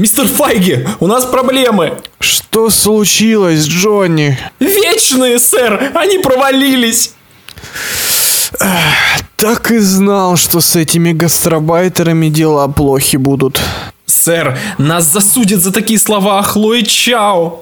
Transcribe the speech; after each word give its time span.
Мистер 0.00 0.26
Файги, 0.28 0.86
у 0.98 1.06
нас 1.06 1.26
проблемы. 1.26 1.98
Что 2.20 2.70
случилось, 2.70 3.66
Джонни? 3.66 4.38
Вечные, 4.58 5.38
сэр, 5.38 5.92
они 5.94 6.16
провалились. 6.16 7.12
Так 9.36 9.70
и 9.70 9.76
знал, 9.76 10.38
что 10.38 10.62
с 10.62 10.74
этими 10.74 11.12
гастробайтерами 11.12 12.30
дела 12.30 12.66
плохи 12.68 13.18
будут. 13.18 13.60
Сэр, 14.06 14.58
нас 14.78 15.04
засудят 15.04 15.60
за 15.60 15.70
такие 15.70 15.98
слова 15.98 16.38
о 16.38 16.42
Хлое 16.44 16.80
Чао. 16.80 17.60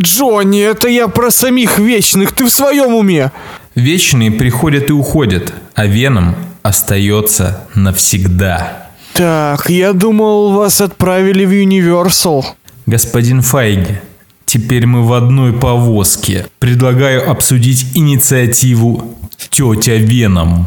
Джонни, 0.00 0.62
это 0.62 0.88
я 0.88 1.06
про 1.06 1.30
самих 1.30 1.78
вечных, 1.78 2.32
ты 2.32 2.44
в 2.44 2.50
своем 2.50 2.94
уме? 2.94 3.30
Вечные 3.74 4.30
приходят 4.30 4.88
и 4.88 4.94
уходят, 4.94 5.52
а 5.74 5.84
Веном 5.84 6.34
остается 6.62 7.68
навсегда. 7.74 8.83
Так, 9.14 9.70
я 9.70 9.92
думал, 9.92 10.50
вас 10.52 10.80
отправили 10.80 11.44
в 11.44 11.52
Universal. 11.52 12.44
Господин 12.84 13.42
Файги, 13.42 14.00
теперь 14.44 14.86
мы 14.86 15.06
в 15.06 15.12
одной 15.12 15.52
повозке. 15.52 16.46
Предлагаю 16.58 17.30
обсудить 17.30 17.86
инициативу 17.94 19.14
«Тетя 19.50 19.94
Веном». 19.94 20.66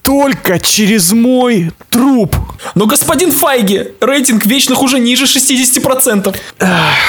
Только 0.00 0.58
через 0.58 1.12
мой 1.12 1.70
труп. 1.90 2.34
Но, 2.74 2.86
господин 2.86 3.30
Файги, 3.30 3.88
рейтинг 4.00 4.46
вечных 4.46 4.82
уже 4.82 4.98
ниже 4.98 5.26
60%. 5.26 6.34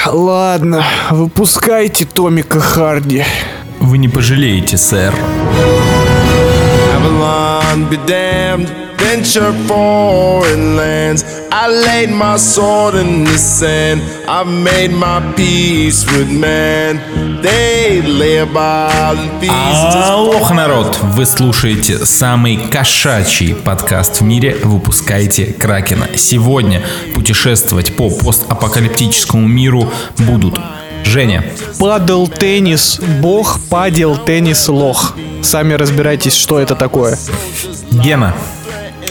Ладно, 0.06 0.84
выпускайте 1.10 2.04
Томика 2.04 2.60
Харди. 2.60 3.24
Вы 3.80 3.96
не 3.96 4.10
пожалеете, 4.10 4.76
сэр. 4.76 5.14
Babylon 6.92 7.88
be 7.88 7.98
damned, 8.06 8.68
venture 9.24 9.52
foreign 9.66 10.76
lands. 10.76 11.24
I 11.50 11.68
laid 11.68 12.10
my 12.10 12.36
sword 12.36 12.94
in 12.94 13.24
the 13.24 13.38
sand. 13.38 14.02
I've 14.28 14.46
made 14.46 14.92
my 14.92 15.20
peace 15.34 16.04
with 16.12 16.30
man. 16.30 17.00
They 17.40 18.02
lay 18.02 18.38
about 18.38 19.16
in 19.16 19.40
feast. 19.40 19.96
Аллох, 20.10 20.50
народ! 20.50 20.98
Вы 21.14 21.24
слушаете 21.24 22.04
самый 22.04 22.68
кошачий 22.68 23.54
подкаст 23.54 24.20
в 24.20 24.24
мире 24.24 24.56
«Выпускайте 24.62 25.46
Кракена». 25.46 26.08
Сегодня 26.16 26.82
путешествовать 27.14 27.96
по 27.96 28.10
постапокалиптическому 28.10 29.48
миру 29.48 29.90
будут 30.18 30.60
Женя, 31.06 31.44
Падал 31.78 32.28
теннис, 32.28 32.98
бог, 33.20 33.58
падел 33.70 34.16
теннис, 34.16 34.68
лох. 34.68 35.14
Сами 35.42 35.74
разбирайтесь, 35.74 36.34
что 36.34 36.58
это 36.58 36.74
такое. 36.74 37.18
Гена 37.90 38.34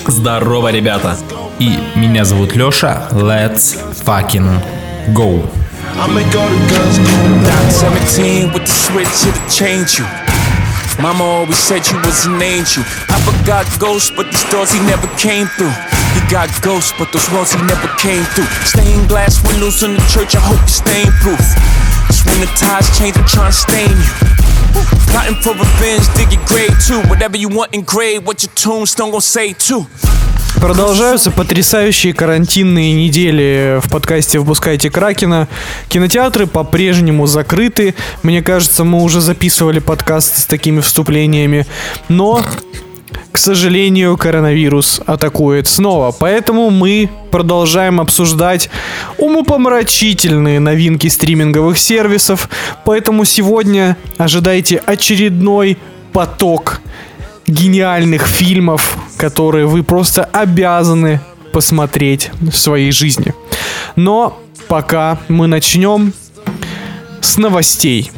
Здорово, 0.07 0.71
ребята. 0.71 1.17
и 1.59 1.77
меня 1.95 2.25
зовут 2.25 2.55
Леша. 2.55 3.07
Let's 3.11 3.77
fucking 4.03 4.61
go! 5.13 5.47
I'ma 5.95 6.21
go 6.31 6.41
to 6.43 6.59
guns. 6.69 6.97
Down 7.45 7.71
17 7.71 8.53
with 8.53 8.65
the 8.65 8.71
switch, 8.71 9.27
it'll 9.27 9.49
change 9.49 9.99
you. 9.99 10.05
Mama 11.01 11.23
always 11.23 11.57
said 11.57 11.87
you 11.87 11.97
was 12.05 12.25
an 12.25 12.41
angel. 12.41 12.83
Papa 13.07 13.31
got 13.45 13.65
ghosts, 13.79 14.11
but 14.15 14.25
these 14.25 14.43
doors 14.51 14.71
he 14.71 14.79
never 14.81 15.07
came 15.17 15.47
through. 15.57 15.73
He 16.13 16.21
got 16.29 16.49
ghosts, 16.61 16.93
but 16.97 17.11
those 17.11 17.29
walls 17.31 17.51
he 17.53 17.61
never 17.63 17.87
came 17.97 18.23
through. 18.35 18.49
Stained 18.65 19.09
glass 19.09 19.41
windows 19.47 19.83
in 19.83 19.93
the 19.93 20.05
church, 20.11 20.35
I 20.35 20.39
hope 20.39 20.59
you're 20.59 20.83
stain 20.83 21.07
proof. 21.21 21.41
Cause 22.07 22.21
when 22.25 22.39
the 22.41 22.49
tides 22.57 22.89
change, 22.97 23.17
I'm 23.17 23.25
trying 23.25 23.51
to 23.51 23.57
stain 23.57 23.89
you. 23.89 24.42
Plotting 25.11 25.41
for 25.41 25.53
revenge, 25.53 26.07
dig 26.15 26.31
your 26.31 26.43
grave 26.47 26.75
too. 26.85 27.01
Whatever 27.09 27.37
you 27.37 27.49
want 27.49 27.73
engraved, 27.73 28.25
what 28.25 28.43
your 28.43 28.51
tombstone 28.55 29.11
gon' 29.11 29.21
say 29.21 29.53
too. 29.53 29.85
Продолжаются 30.59 31.29
потрясающие 31.31 32.13
карантинные 32.13 32.93
недели 32.93 33.79
в 33.83 33.89
подкасте 33.89 34.39
«Впускайте 34.39 34.89
Кракена». 34.89 35.47
Кинотеатры 35.89 36.47
по-прежнему 36.47 37.27
закрыты. 37.27 37.95
Мне 38.21 38.41
кажется, 38.41 38.83
мы 38.83 39.01
уже 39.01 39.19
записывали 39.19 39.79
подкаст 39.79 40.37
с 40.37 40.45
такими 40.45 40.79
вступлениями. 40.79 41.65
Но, 42.07 42.41
к 43.33 43.39
сожалению, 43.39 44.15
коронавирус 44.15 45.01
атакует 45.07 45.65
снова. 45.67 46.11
Поэтому 46.17 46.69
мы 46.69 47.09
продолжаем 47.31 47.99
обсуждать 47.99 48.69
умопомрачительные 49.17 50.59
новинки 50.59 51.07
стриминговых 51.07 51.79
сервисов. 51.79 52.47
Поэтому 52.85 53.25
сегодня 53.25 53.97
ожидайте 54.19 54.77
очередной 54.85 55.79
поток 56.13 56.79
гениальных 57.47 58.27
фильмов, 58.27 58.99
которые 59.17 59.65
вы 59.65 59.81
просто 59.81 60.25
обязаны 60.25 61.19
посмотреть 61.51 62.29
в 62.39 62.55
своей 62.55 62.91
жизни. 62.91 63.33
Но 63.95 64.39
пока 64.67 65.17
мы 65.27 65.47
начнем 65.47 66.13
с 67.19 67.37
новостей, 67.37 68.11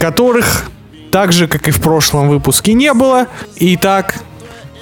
которых 0.00 0.64
так 1.10 1.30
же, 1.34 1.46
как 1.46 1.68
и 1.68 1.72
в 1.72 1.82
прошлом 1.82 2.30
выпуске, 2.30 2.72
не 2.72 2.94
было. 2.94 3.26
Итак, 3.56 4.22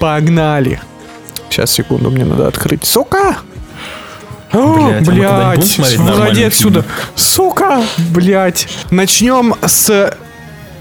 погнали. 0.01 0.81
Сейчас, 1.49 1.71
секунду, 1.71 2.11
мне 2.11 2.25
надо 2.25 2.49
открыть. 2.49 2.85
Сука! 2.85 3.37
О, 4.53 4.99
Блядь, 5.03 5.07
а 5.31 5.55
блядь, 5.55 5.97
выходи 5.97 6.43
отсюда. 6.43 6.85
Сука, 7.15 7.83
блядь. 7.99 8.67
Начнем 8.91 9.55
с 9.65 10.17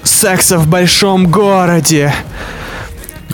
секса 0.03 0.57
в 0.57 0.67
большом 0.67 1.27
городе. 1.27 2.13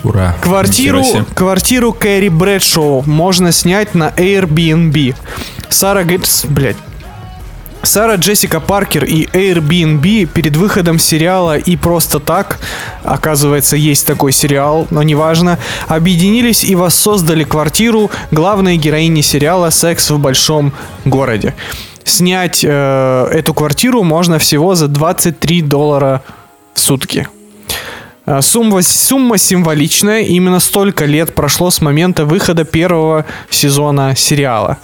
Ура! 0.04 0.36
Квартиру, 0.42 1.04
квартиру 1.34 1.94
Кэрри 1.94 2.28
Брэдшоу 2.28 3.04
можно 3.06 3.54
снять 3.54 3.96
на 3.96 4.10
Airbnb. 4.10 5.16
Сара 5.70 6.04
Гэтс, 6.04 6.46
блядь. 6.46 6.78
Сара 7.84 8.16
Джессика 8.16 8.60
Паркер 8.60 9.06
и 9.06 9.26
Airbnb 9.26 10.26
перед 10.26 10.56
выходом 10.56 11.00
сериала 11.00 11.58
и 11.58 11.76
просто 11.76 12.20
так, 12.20 12.60
оказывается, 13.04 13.76
есть 13.76 14.06
такой 14.06 14.32
сериал, 14.32 14.88
но 14.90 15.04
неважно, 15.04 15.60
объединились 15.88 16.64
и 16.64 16.76
воссоздали 16.76 17.44
квартиру 17.44 18.10
главной 18.32 18.78
героини 18.78 19.22
сериала 19.22 19.70
«Секс 19.70 20.10
в 20.10 20.20
большом 20.20 20.74
городе». 21.06 21.54
Снять 22.04 22.64
э, 22.64 23.28
эту 23.32 23.54
квартиру 23.54 24.04
можно 24.04 24.38
всего 24.40 24.76
за 24.76 24.88
23 24.88 25.62
доллара 25.64 26.22
в 26.74 26.80
сутки. 26.80 27.28
А, 28.26 28.42
Сумма, 28.42 28.82
сумма 28.82 29.38
символичная, 29.38 30.22
именно 30.22 30.60
столько 30.60 31.06
лет 31.06 31.34
прошло 31.36 31.70
с 31.70 31.82
момента 31.82 32.26
выхода 32.26 32.64
первого 32.64 33.26
сезона 33.50 34.16
сериала. 34.16 34.78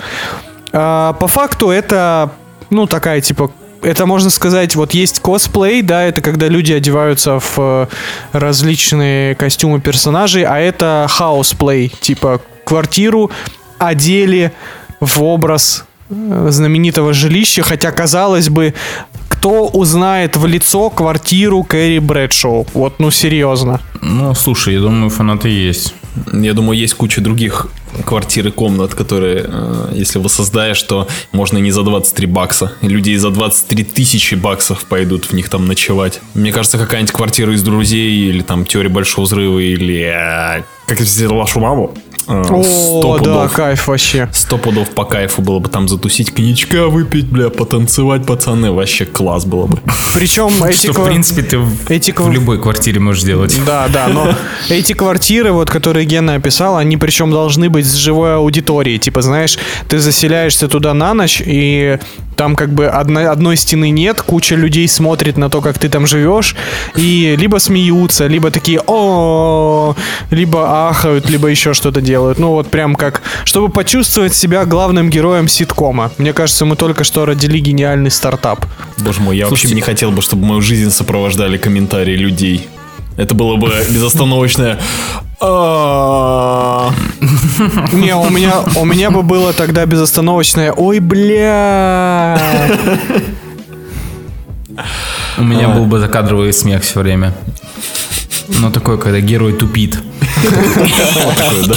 А, 0.73 1.13
По 1.13 1.28
факту 1.28 1.69
это, 1.69 2.31
ну, 2.72 2.88
такая, 2.88 3.22
типа, 3.22 3.52
это 3.84 4.06
можно 4.06 4.30
сказать, 4.30 4.76
вот 4.76 4.94
есть 4.94 5.20
косплей, 5.20 5.82
да, 5.82 6.04
это 6.04 6.22
когда 6.22 6.48
люди 6.48 6.72
одеваются 6.72 7.40
в 7.40 7.58
э, 7.58 7.88
различные 8.32 9.36
костюмы 9.36 9.82
персонажей, 9.82 10.44
а 10.44 10.58
это 10.58 11.06
хаусплей, 11.09 11.92
типа 12.02 12.42
квартиру 12.64 13.32
одели 13.78 14.52
в 15.00 15.22
образ 15.24 15.86
э, 16.09 16.48
знаменитого 16.50 17.14
жилища, 17.14 17.64
хотя, 17.64 17.92
казалось 17.92 18.50
бы, 18.50 18.74
кто 19.28 19.68
узнает 19.68 20.38
в 20.38 20.46
лицо 20.46 20.90
квартиру 20.90 21.64
Кэрри 21.64 22.00
Брэдшоу? 22.00 22.68
Вот, 22.74 23.00
ну, 23.00 23.12
серьезно. 23.12 23.82
Ну, 24.02 24.34
слушай, 24.36 24.76
я 24.76 24.80
думаю, 24.80 25.09
фанаты 25.09 25.50
есть. 25.50 25.96
Я 26.34 26.54
думаю, 26.54 26.78
есть 26.78 26.94
куча 26.94 27.22
других 27.22 27.68
квартир 28.06 28.48
и 28.48 28.52
комнат, 28.52 28.94
которые, 28.96 29.46
э, 29.48 29.92
если 29.94 30.20
воссоздаешь, 30.20 30.82
то 30.82 31.08
можно 31.32 31.58
и 31.58 31.62
не 31.62 31.72
за 31.72 31.84
23 31.84 32.28
бакса. 32.28 32.74
И 32.82 32.88
люди 32.88 33.12
и 33.12 33.18
за 33.18 33.30
23 33.30 33.84
тысячи 33.84 34.36
баксов 34.36 34.86
пойдут 34.86 35.26
в 35.26 35.34
них 35.34 35.50
там 35.50 35.66
ночевать. 35.66 36.22
Мне 36.34 36.52
кажется, 36.52 36.78
какая-нибудь 36.78 37.14
квартира 37.14 37.54
из 37.54 37.64
друзей, 37.64 38.30
или 38.30 38.42
там 38.42 38.66
теория 38.66 38.90
большого 38.90 39.26
взрыва, 39.26 39.60
или 39.60 40.04
э, 40.04 40.64
как 40.86 41.00
я 41.00 41.06
сделал 41.06 41.38
вашу 41.38 41.60
маму. 41.60 41.94
Э, 42.31 42.44
О, 42.50 43.19
да, 43.19 43.47
кайф 43.47 43.88
вообще. 43.88 44.30
Сто 44.34 44.58
пудов 44.58 44.90
по 44.90 45.06
кайфу 45.06 45.42
было 45.42 45.59
бы 45.59 45.69
там 45.69 45.88
затусить, 45.88 46.31
коньячка 46.31 46.88
выпить, 46.88 47.25
бля, 47.28 47.50
потанцевать, 47.50 48.26
пацаны. 48.26 48.72
Вообще 48.72 49.06
класс 49.06 49.46
было 49.46 49.67
бы. 49.67 49.79
Причем 50.14 50.64
эти, 50.64 50.91
Что, 50.91 51.02
в 51.02 51.06
принципе, 51.06 51.44
ты 51.44 51.59
эти 51.90 52.11
в 52.11 52.29
любой 52.29 52.59
квартире 52.59 53.00
можешь 53.00 53.23
делать. 53.23 53.59
Да, 53.66 53.88
да, 53.88 54.08
но 54.08 54.34
эти 54.70 54.94
квартиры, 54.94 55.52
вот, 55.52 55.70
которые 55.70 56.06
Гена 56.06 56.35
описал, 56.35 56.78
они 56.78 56.97
причем 56.97 57.32
должны 57.32 57.70
быть 57.70 57.85
с 57.85 57.94
живой 57.94 58.35
аудиторией. 58.35 58.97
Типа, 58.97 59.22
знаешь, 59.22 59.58
ты 59.88 60.00
заселяешься 60.00 60.67
туда 60.67 60.94
на 60.94 61.14
ночь, 61.14 61.41
и 61.46 61.97
там 62.41 62.55
как 62.55 62.73
бы 62.73 62.88
одной, 62.88 63.28
одной 63.28 63.55
стены 63.55 63.91
нет, 63.91 64.23
куча 64.23 64.55
людей 64.55 64.88
смотрит 64.88 65.38
на 65.38 65.47
то, 65.47 65.61
как 65.61 65.78
ты 65.78 65.90
там 65.90 66.08
живешь, 66.08 66.55
и 66.96 67.35
либо 67.38 67.59
смеются, 67.59 68.26
либо 68.26 68.49
такие 68.49 68.82
о 68.88 69.96
либо 70.32 70.90
ахают, 70.90 71.29
либо 71.29 71.49
еще 71.49 71.76
что-то 71.76 72.02
делают. 72.02 72.40
Ну 72.40 72.47
вот 72.47 72.72
прям 72.72 72.96
как, 72.96 73.22
чтобы 73.43 73.70
почувствовать 73.70 74.34
себя 74.34 74.66
главным 74.66 75.11
героем 75.11 75.47
ситкома. 75.47 76.11
Мне 76.17 76.34
кажется, 76.34 76.66
мы 76.66 76.76
только 76.76 77.03
что 77.03 77.28
родили 77.28 77.59
гениальный 77.59 78.09
стартап. 78.09 78.66
Боже 78.97 79.22
мой, 79.22 79.37
я 79.37 79.44
вообще 79.46 79.67
Слушайте- 79.67 79.76
не 79.76 79.82
хотел 79.82 80.09
бы, 80.09 80.23
чтобы 80.23 80.44
мою 80.44 80.61
жизнь 80.61 80.90
сопровождали 80.90 81.59
комментарии 81.59 82.16
людей. 82.16 82.67
Это 83.17 83.35
было 83.35 83.55
бы 83.55 83.72
безостановочное 83.91 84.79
Не, 87.91 88.16
у 88.16 88.29
меня, 88.29 88.64
у 88.76 88.85
меня 88.85 89.09
бы 89.09 89.23
было 89.23 89.53
тогда 89.53 89.85
безостановочное 89.85 90.72
«Ой, 90.72 90.99
бля!» 90.99 92.40
У 95.38 95.43
меня 95.43 95.70
был 95.70 95.85
бы 95.85 95.99
закадровый 95.99 96.53
смех 96.53 96.84
все 96.84 96.99
время. 96.99 97.34
Но 98.59 98.70
такой, 98.70 98.99
когда 98.99 99.20
герой 99.20 99.53
тупит. 99.53 99.97
вот 101.23 101.35
такое, 101.35 101.66
да? 101.67 101.76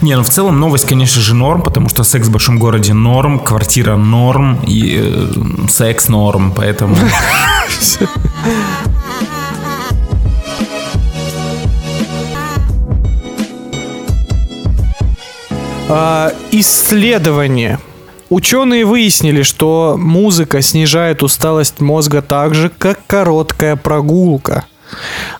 Не, 0.00 0.16
ну 0.16 0.22
в 0.22 0.30
целом 0.30 0.60
новость, 0.60 0.86
конечно 0.86 1.20
же, 1.20 1.34
норм, 1.34 1.62
потому 1.62 1.88
что 1.88 2.04
секс 2.04 2.28
в 2.28 2.30
большом 2.30 2.58
городе 2.58 2.94
норм, 2.94 3.40
квартира 3.40 3.96
норм 3.96 4.60
и 4.66 4.98
э, 5.02 5.32
секс 5.68 6.08
норм, 6.08 6.52
поэтому... 6.56 6.96
А, 15.92 16.32
исследование. 16.52 17.80
Ученые 18.28 18.84
выяснили, 18.84 19.42
что 19.42 19.96
музыка 19.98 20.62
снижает 20.62 21.24
усталость 21.24 21.80
мозга 21.80 22.22
так 22.22 22.54
же, 22.54 22.70
как 22.70 23.00
короткая 23.08 23.74
прогулка. 23.74 24.66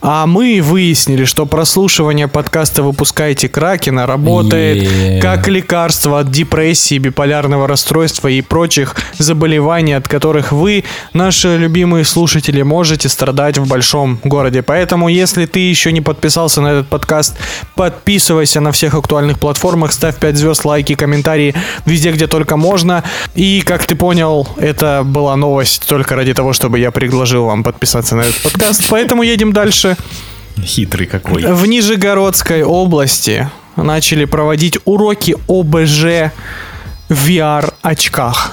А 0.01 0.27
мы 0.27 0.61
выяснили, 0.63 1.25
что 1.25 1.47
прослушивание 1.47 2.29
подкаста 2.29 2.83
«Выпускайте 2.83 3.49
Кракена» 3.49 4.07
работает 4.07 4.83
Е. 4.83 5.21
как 5.21 5.49
лекарство 5.49 6.21
от 6.21 6.31
депрессии, 6.31 6.99
биполярного 6.99 7.67
расстройства 7.67 8.29
и 8.29 8.41
прочих 8.41 8.97
заболеваний, 9.19 9.93
от 9.93 10.09
которых 10.09 10.53
вы, 10.53 10.85
наши 11.13 11.57
любимые 11.57 12.05
слушатели, 12.05 12.63
можете 12.63 13.09
страдать 13.09 13.59
в 13.59 13.67
большом 13.67 14.19
городе. 14.25 14.63
Поэтому, 14.63 15.09
если 15.09 15.47
ты 15.47 15.61
еще 15.61 15.93
не 15.93 16.01
подписался 16.01 16.61
на 16.61 16.69
этот 16.69 16.89
подкаст, 16.89 17.37
подписывайся 17.75 18.61
на 18.61 18.73
всех 18.73 18.95
актуальных 18.95 19.39
платформах, 19.39 19.93
ставь 19.93 20.17
5 20.17 20.37
звезд, 20.37 20.65
лайки, 20.65 20.95
комментарии 20.95 21.55
везде, 21.87 22.13
где 22.13 22.27
только 22.27 22.57
можно. 22.57 23.05
И, 23.35 23.63
как 23.63 23.85
ты 23.87 23.95
понял, 23.95 24.49
это 24.57 25.03
была 25.05 25.37
новость 25.37 25.87
только 25.87 26.17
ради 26.17 26.35
того, 26.35 26.53
чтобы 26.53 26.79
я 26.79 26.91
предложил 26.91 27.47
вам 27.47 27.63
подписаться 27.63 28.17
на 28.17 28.23
этот 28.23 28.43
подкаст. 28.43 28.85
Поэтому 28.89 29.23
едем 29.41 29.53
дальше. 29.53 29.97
Хитрый 30.63 31.07
какой. 31.07 31.43
В 31.53 31.65
Нижегородской 31.67 32.63
области 32.63 33.49
начали 33.77 34.27
проводить 34.27 34.79
уроки 34.85 35.35
ОБЖ 35.49 36.33
в 37.09 37.29
VR-очках. 37.29 38.53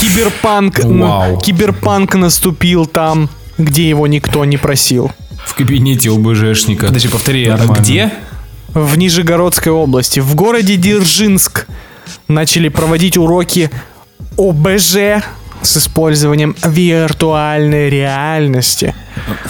Киберпанк, 0.00 0.80
Вау. 0.84 1.38
киберпанк 1.38 2.14
наступил 2.14 2.86
там, 2.86 3.30
где 3.56 3.88
его 3.88 4.06
никто 4.06 4.44
не 4.44 4.58
просил. 4.58 5.10
В 5.46 5.54
кабинете 5.54 6.10
ОБЖшника. 6.10 6.86
Подожди, 6.88 7.08
повтори, 7.08 7.46
а 7.46 7.56
Нормально. 7.56 7.82
где? 7.82 8.12
В 8.74 8.98
Нижегородской 8.98 9.72
области, 9.72 10.20
в 10.20 10.34
городе 10.34 10.76
Дзержинск, 10.76 11.66
начали 12.28 12.68
проводить 12.68 13.16
уроки 13.16 13.70
ОБЖ 14.36 15.24
с 15.66 15.76
использованием 15.76 16.54
виртуальной 16.64 17.90
реальности. 17.90 18.94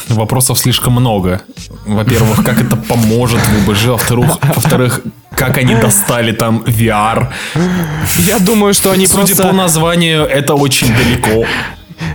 Вопросов 0.08 0.58
слишком 0.58 0.94
много. 0.94 1.42
Во-первых, 1.86 2.44
как 2.44 2.60
это 2.60 2.76
поможет 2.76 3.40
в 3.40 3.68
УБЖ, 3.68 3.86
во-вторых, 3.86 4.38
во-вторых, 4.42 5.00
как 5.36 5.58
они 5.58 5.74
достали 5.74 6.32
там 6.32 6.62
VR. 6.66 7.28
Я 8.18 8.38
думаю, 8.38 8.74
что 8.74 8.90
они 8.90 9.06
Судя 9.06 9.26
просто... 9.26 9.48
по 9.48 9.52
названию, 9.52 10.24
это 10.24 10.54
очень 10.54 10.88
далеко. 10.88 11.44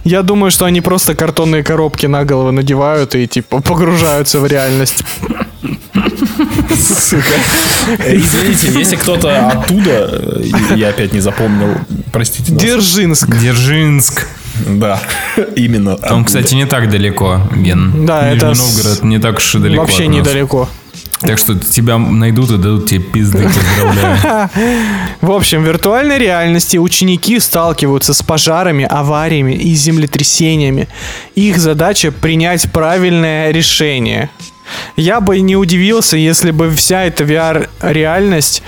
Я 0.03 0.21
думаю, 0.21 0.51
что 0.51 0.65
они 0.65 0.81
просто 0.81 1.15
картонные 1.15 1.63
коробки 1.63 2.05
на 2.07 2.23
головы 2.23 2.51
надевают 2.51 3.15
и 3.15 3.27
типа 3.27 3.61
погружаются 3.61 4.39
в 4.39 4.45
реальность. 4.45 5.03
Э, 6.71 8.15
Извините, 8.15 8.79
если 8.79 8.95
кто-то 8.95 9.49
оттуда, 9.49 10.09
э, 10.11 10.75
я 10.75 10.89
опять 10.89 11.13
не 11.13 11.19
запомнил, 11.19 11.75
простите 12.11 12.53
нас. 12.53 12.61
Дзержинск. 12.61 13.35
Дзержинск. 13.35 14.27
Да, 14.67 14.99
именно. 15.55 15.97
Там, 15.97 16.21
оттуда. 16.21 16.25
кстати, 16.25 16.55
не 16.55 16.65
так 16.65 16.89
далеко, 16.89 17.41
Ген. 17.55 18.05
Да, 18.05 18.31
Нижний 18.31 18.37
это 18.37 18.47
Новгород 18.47 19.03
не 19.03 19.19
так 19.19 19.37
уж 19.37 19.55
и 19.55 19.59
далеко. 19.59 19.81
Вообще 19.81 20.07
недалеко. 20.07 20.69
Так 21.21 21.37
что 21.37 21.57
тебя 21.57 21.99
найдут 21.99 22.49
и 22.49 22.57
дадут 22.57 22.89
тебе 22.89 22.99
пизды, 22.99 23.47
поздравляю. 23.47 24.49
В 25.21 25.31
общем, 25.31 25.61
в 25.63 25.67
виртуальной 25.67 26.17
реальности 26.17 26.77
ученики 26.77 27.39
сталкиваются 27.39 28.15
с 28.15 28.23
пожарами, 28.23 28.85
авариями 28.89 29.53
и 29.53 29.75
землетрясениями. 29.75 30.87
Их 31.35 31.59
задача 31.59 32.11
принять 32.11 32.71
правильное 32.71 33.51
решение. 33.51 34.31
Я 34.95 35.21
бы 35.21 35.39
не 35.41 35.55
удивился, 35.55 36.17
если 36.17 36.51
бы 36.51 36.69
вся 36.71 37.03
эта 37.03 37.23
VR-реальность 37.23 38.63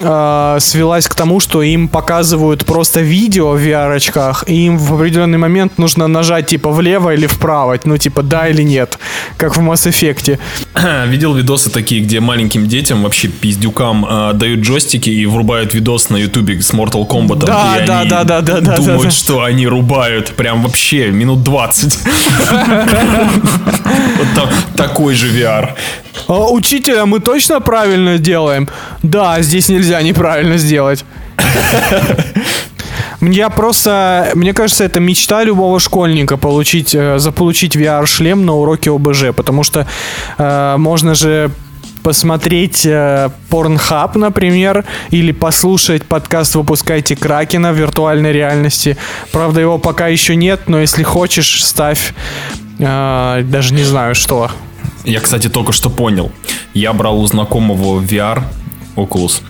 э, 0.00 0.58
свелась 0.60 1.08
к 1.08 1.14
тому, 1.14 1.40
что 1.40 1.62
им 1.62 1.88
показывают 1.88 2.64
просто 2.64 3.00
видео 3.00 3.52
в 3.52 3.58
VR-очках, 3.58 4.44
и 4.46 4.66
им 4.66 4.78
в 4.78 4.94
определенный 4.94 5.38
момент 5.38 5.78
нужно 5.78 6.06
нажать 6.08 6.46
типа 6.46 6.70
влево 6.70 7.14
или 7.14 7.26
вправо, 7.26 7.78
ну 7.84 7.96
типа 7.96 8.22
да 8.22 8.48
или 8.48 8.62
нет, 8.62 8.98
как 9.36 9.56
в 9.56 9.60
Mass 9.60 9.88
Effect. 9.88 10.38
Видел 11.08 11.34
видосы 11.34 11.70
такие, 11.70 12.02
где 12.02 12.20
маленьким 12.20 12.66
детям, 12.66 13.02
вообще 13.02 13.28
пиздюкам, 13.28 14.06
э, 14.08 14.32
дают 14.34 14.60
джойстики 14.60 15.10
и 15.10 15.26
врубают 15.26 15.74
видос 15.74 16.10
на 16.10 16.16
ютубе 16.16 16.60
с 16.60 16.72
Mortal 16.72 17.06
Kombat. 17.06 17.46
Да, 17.46 17.76
и 17.82 17.86
да, 17.86 18.00
они 18.00 18.10
да, 18.10 18.24
да, 18.24 18.40
да, 18.40 18.60
да, 18.60 18.76
думают, 18.76 19.02
да, 19.02 19.04
да. 19.04 19.10
что 19.10 19.42
они 19.42 19.66
рубают 19.66 20.32
прям 20.32 20.62
вообще 20.62 21.10
минут 21.10 21.42
20. 21.42 21.98
Вот 24.18 24.26
там 24.34 24.48
такой 24.76 25.14
же 25.14 25.28
VR. 25.28 25.74
А, 26.26 26.50
учитель, 26.50 26.98
а 26.98 27.06
мы 27.06 27.20
точно 27.20 27.60
правильно 27.60 28.18
делаем? 28.18 28.68
Да, 29.02 29.40
здесь 29.40 29.68
нельзя 29.68 29.87
неправильно 30.02 30.58
сделать. 30.58 31.04
Я 33.20 33.50
просто, 33.50 34.30
мне 34.34 34.52
кажется, 34.54 34.84
это 34.84 35.00
мечта 35.00 35.42
любого 35.42 35.80
школьника 35.80 36.36
получить, 36.36 36.94
э, 36.94 37.18
заполучить 37.18 37.74
VR-шлем 37.74 38.46
на 38.46 38.54
уроке 38.54 38.90
ОБЖ, 38.90 39.34
потому 39.34 39.64
что 39.64 39.88
э, 40.38 40.76
можно 40.78 41.14
же 41.14 41.50
посмотреть 42.02 42.86
э, 42.86 43.30
Pornhub, 43.50 44.16
например, 44.16 44.84
или 45.10 45.32
послушать 45.32 46.04
подкаст 46.04 46.54
«Выпускайте 46.54 47.16
Кракена» 47.16 47.72
в 47.72 47.76
виртуальной 47.76 48.32
реальности. 48.32 48.96
Правда, 49.32 49.60
его 49.60 49.78
пока 49.78 50.08
еще 50.08 50.36
нет, 50.36 50.60
но 50.68 50.80
если 50.80 51.02
хочешь, 51.02 51.64
ставь 51.64 52.14
э, 52.78 53.42
даже 53.44 53.74
не 53.74 53.82
знаю 53.82 54.14
что. 54.14 54.50
Я, 55.04 55.20
кстати, 55.20 55.48
только 55.48 55.72
что 55.72 55.90
понял. 55.90 56.30
Я 56.72 56.92
брал 56.92 57.20
у 57.20 57.26
знакомого 57.26 58.00
VR 58.00 58.42
Oculus, 58.96 59.42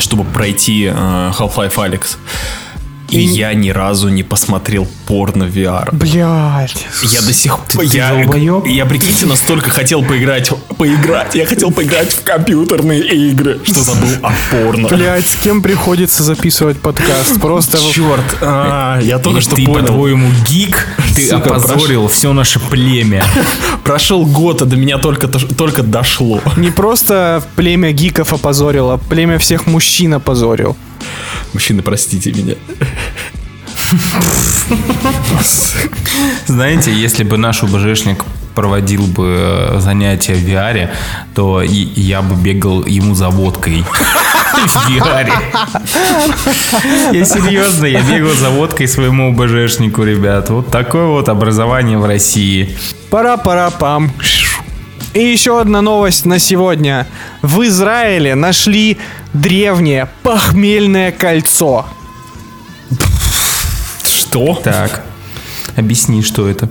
чтобы 0.00 0.24
пройти 0.24 0.84
э, 0.84 0.92
Half-Life 0.92 1.76
Alex. 1.76 2.18
И 3.10 3.18
И- 3.20 3.26
я 3.26 3.52
ни 3.54 3.70
разу 3.70 4.08
не 4.08 4.22
посмотрел 4.22 4.86
порно 5.06 5.44
VR. 5.44 5.88
Блять. 5.92 6.86
Я 7.02 7.20
до 7.22 7.32
сих 7.32 7.58
пор... 7.58 7.84
Я, 7.84 8.10
долбоёб? 8.14 8.66
я, 8.66 8.86
прикиньте, 8.86 9.26
настолько 9.26 9.70
хотел 9.70 10.02
поиграть, 10.04 10.50
поиграть. 10.78 11.34
Я 11.34 11.44
хотел 11.46 11.70
поиграть 11.72 12.12
в 12.12 12.22
компьютерные 12.22 13.00
игры, 13.30 13.58
что 13.64 13.82
забыл 13.82 14.08
о 14.22 14.32
порно. 14.50 14.88
Блять, 14.88 15.26
с 15.26 15.36
кем 15.36 15.60
приходится 15.62 16.22
записывать 16.22 16.78
подкаст? 16.80 17.40
Просто 17.40 17.76
в- 17.78 17.92
Черт, 17.92 18.24
а, 18.42 19.00
я 19.00 19.18
только 19.18 19.38
И 19.40 19.42
что 19.42 19.56
ты, 19.56 19.64
понял. 19.66 19.80
по-твоему, 19.86 20.30
гик, 20.48 20.86
ты 21.16 21.28
Сука, 21.28 21.56
опозорил 21.56 22.06
все 22.08 22.32
наше 22.32 22.60
племя. 22.60 23.24
Прошел 23.84 24.24
год, 24.24 24.62
а 24.62 24.66
до 24.66 24.76
меня 24.76 24.98
только, 24.98 25.26
только 25.28 25.82
дошло. 25.82 26.40
не 26.56 26.70
просто 26.70 27.42
племя 27.56 27.90
гиков 27.92 28.32
опозорило, 28.32 28.98
племя 29.08 29.38
всех 29.38 29.66
мужчин 29.66 30.14
опозорил. 30.14 30.76
Мужчины, 31.52 31.82
простите 31.82 32.32
меня. 32.32 32.54
Знаете, 36.46 36.92
если 36.92 37.24
бы 37.24 37.36
наш 37.36 37.62
УБЖшник 37.62 38.24
проводил 38.54 39.06
бы 39.06 39.36
э, 39.38 39.80
занятия 39.80 40.34
в 40.34 40.44
VR, 40.44 40.90
то 41.34 41.62
и 41.62 41.88
я 42.00 42.20
бы 42.22 42.34
бегал 42.34 42.84
ему 42.84 43.14
за 43.14 43.28
водкой. 43.28 43.84
В 44.52 44.90
VR. 44.90 45.30
Я 47.12 47.24
серьезно, 47.24 47.86
я 47.86 48.02
бегал 48.02 48.34
за 48.34 48.50
водкой 48.50 48.88
своему 48.88 49.30
УБЖшнику, 49.30 50.02
ребят. 50.02 50.50
Вот 50.50 50.70
такое 50.70 51.06
вот 51.06 51.28
образование 51.28 51.96
в 51.96 52.04
России. 52.04 52.76
Пара-пара-пам. 53.08 54.12
И 55.12 55.20
еще 55.20 55.60
одна 55.60 55.82
новость 55.82 56.24
на 56.24 56.38
сегодня. 56.38 57.06
В 57.42 57.62
Израиле 57.64 58.36
нашли 58.36 58.96
древнее 59.32 60.08
похмельное 60.22 61.10
кольцо. 61.10 61.86
Что? 64.04 64.54
Так, 64.62 65.04
объясни, 65.76 66.22
что 66.22 66.48
это. 66.48 66.68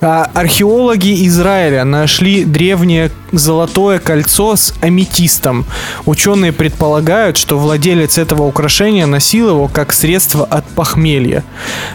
А, 0.00 0.30
археологи 0.32 1.26
Израиля 1.26 1.84
нашли 1.84 2.44
древнее 2.44 3.10
золотое 3.32 3.98
кольцо 3.98 4.54
с 4.54 4.72
аметистом. 4.80 5.66
Ученые 6.06 6.52
предполагают, 6.52 7.36
что 7.36 7.58
владелец 7.58 8.16
этого 8.16 8.44
украшения 8.44 9.06
носил 9.06 9.48
его 9.48 9.66
как 9.66 9.92
средство 9.92 10.44
от 10.44 10.64
похмелья. 10.66 11.42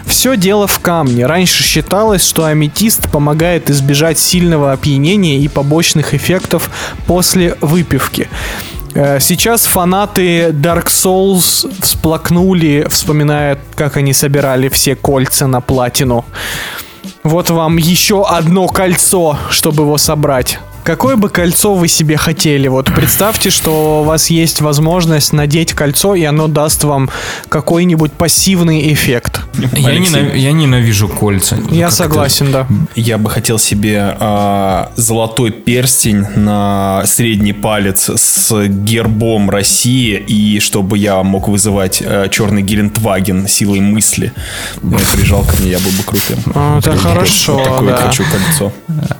Все 0.04 0.36
дело 0.36 0.66
в 0.66 0.80
камне. 0.80 1.24
Раньше 1.24 1.64
считалось, 1.64 2.26
что 2.28 2.44
аметист 2.44 3.10
помогает 3.10 3.70
избежать 3.70 4.18
сильного 4.18 4.72
опьянения 4.72 5.38
и 5.38 5.48
побочных 5.48 6.12
эффектов 6.12 6.70
после 7.06 7.56
выпивки. 7.62 8.28
Э, 8.94 9.18
Сейчас 9.18 9.64
фанаты 9.64 10.48
Dark 10.50 10.88
Souls 10.88 11.72
всплакнули, 11.80 12.86
вспоминая, 12.90 13.58
как 13.76 13.96
они 13.96 14.12
собирали 14.12 14.68
все 14.68 14.94
кольца 14.94 15.46
на 15.46 15.62
платину. 15.62 16.26
Вот 17.24 17.48
вам 17.48 17.78
еще 17.78 18.26
одно 18.26 18.68
кольцо, 18.68 19.38
чтобы 19.48 19.84
его 19.84 19.96
собрать. 19.96 20.58
Какое 20.84 21.16
бы 21.16 21.30
кольцо 21.30 21.74
вы 21.74 21.88
себе 21.88 22.18
хотели? 22.18 22.68
Вот 22.68 22.92
представьте, 22.94 23.48
что 23.48 24.02
у 24.02 24.04
вас 24.04 24.28
есть 24.28 24.60
возможность 24.60 25.32
надеть 25.32 25.72
кольцо, 25.72 26.14
и 26.14 26.22
оно 26.24 26.46
даст 26.46 26.84
вам 26.84 27.08
какой-нибудь 27.48 28.12
пассивный 28.12 28.92
эффект. 28.92 29.40
Я, 29.72 29.94
ненав- 29.98 30.36
я 30.36 30.52
ненавижу 30.52 31.08
кольца. 31.08 31.56
Я 31.70 31.86
Как-то- 31.86 31.96
согласен, 31.96 32.52
да. 32.52 32.66
Я 32.94 33.16
бы 33.16 33.30
хотел 33.30 33.58
себе 33.58 34.14
а, 34.20 34.92
золотой 34.96 35.52
перстень 35.52 36.26
на 36.36 37.02
средний 37.06 37.54
палец 37.54 38.10
с 38.10 38.66
гербом 38.68 39.48
России 39.48 40.16
и 40.26 40.60
чтобы 40.60 40.98
я 40.98 41.22
мог 41.22 41.48
вызывать 41.48 42.02
а, 42.04 42.28
черный 42.28 42.60
Гелендваген 42.60 43.48
силой 43.48 43.80
мысли. 43.80 44.32
Прижал 45.14 45.44
ко 45.44 45.56
мне, 45.62 45.70
я 45.70 45.78
был 45.78 45.92
бы 45.92 46.02
крутым. 46.04 46.38
А, 46.54 46.78
Это 46.78 46.94
хорошо, 46.94 47.58
такое 47.64 47.88
да. 47.90 47.96
хочу 47.96 48.22
кольцо. 48.30 48.72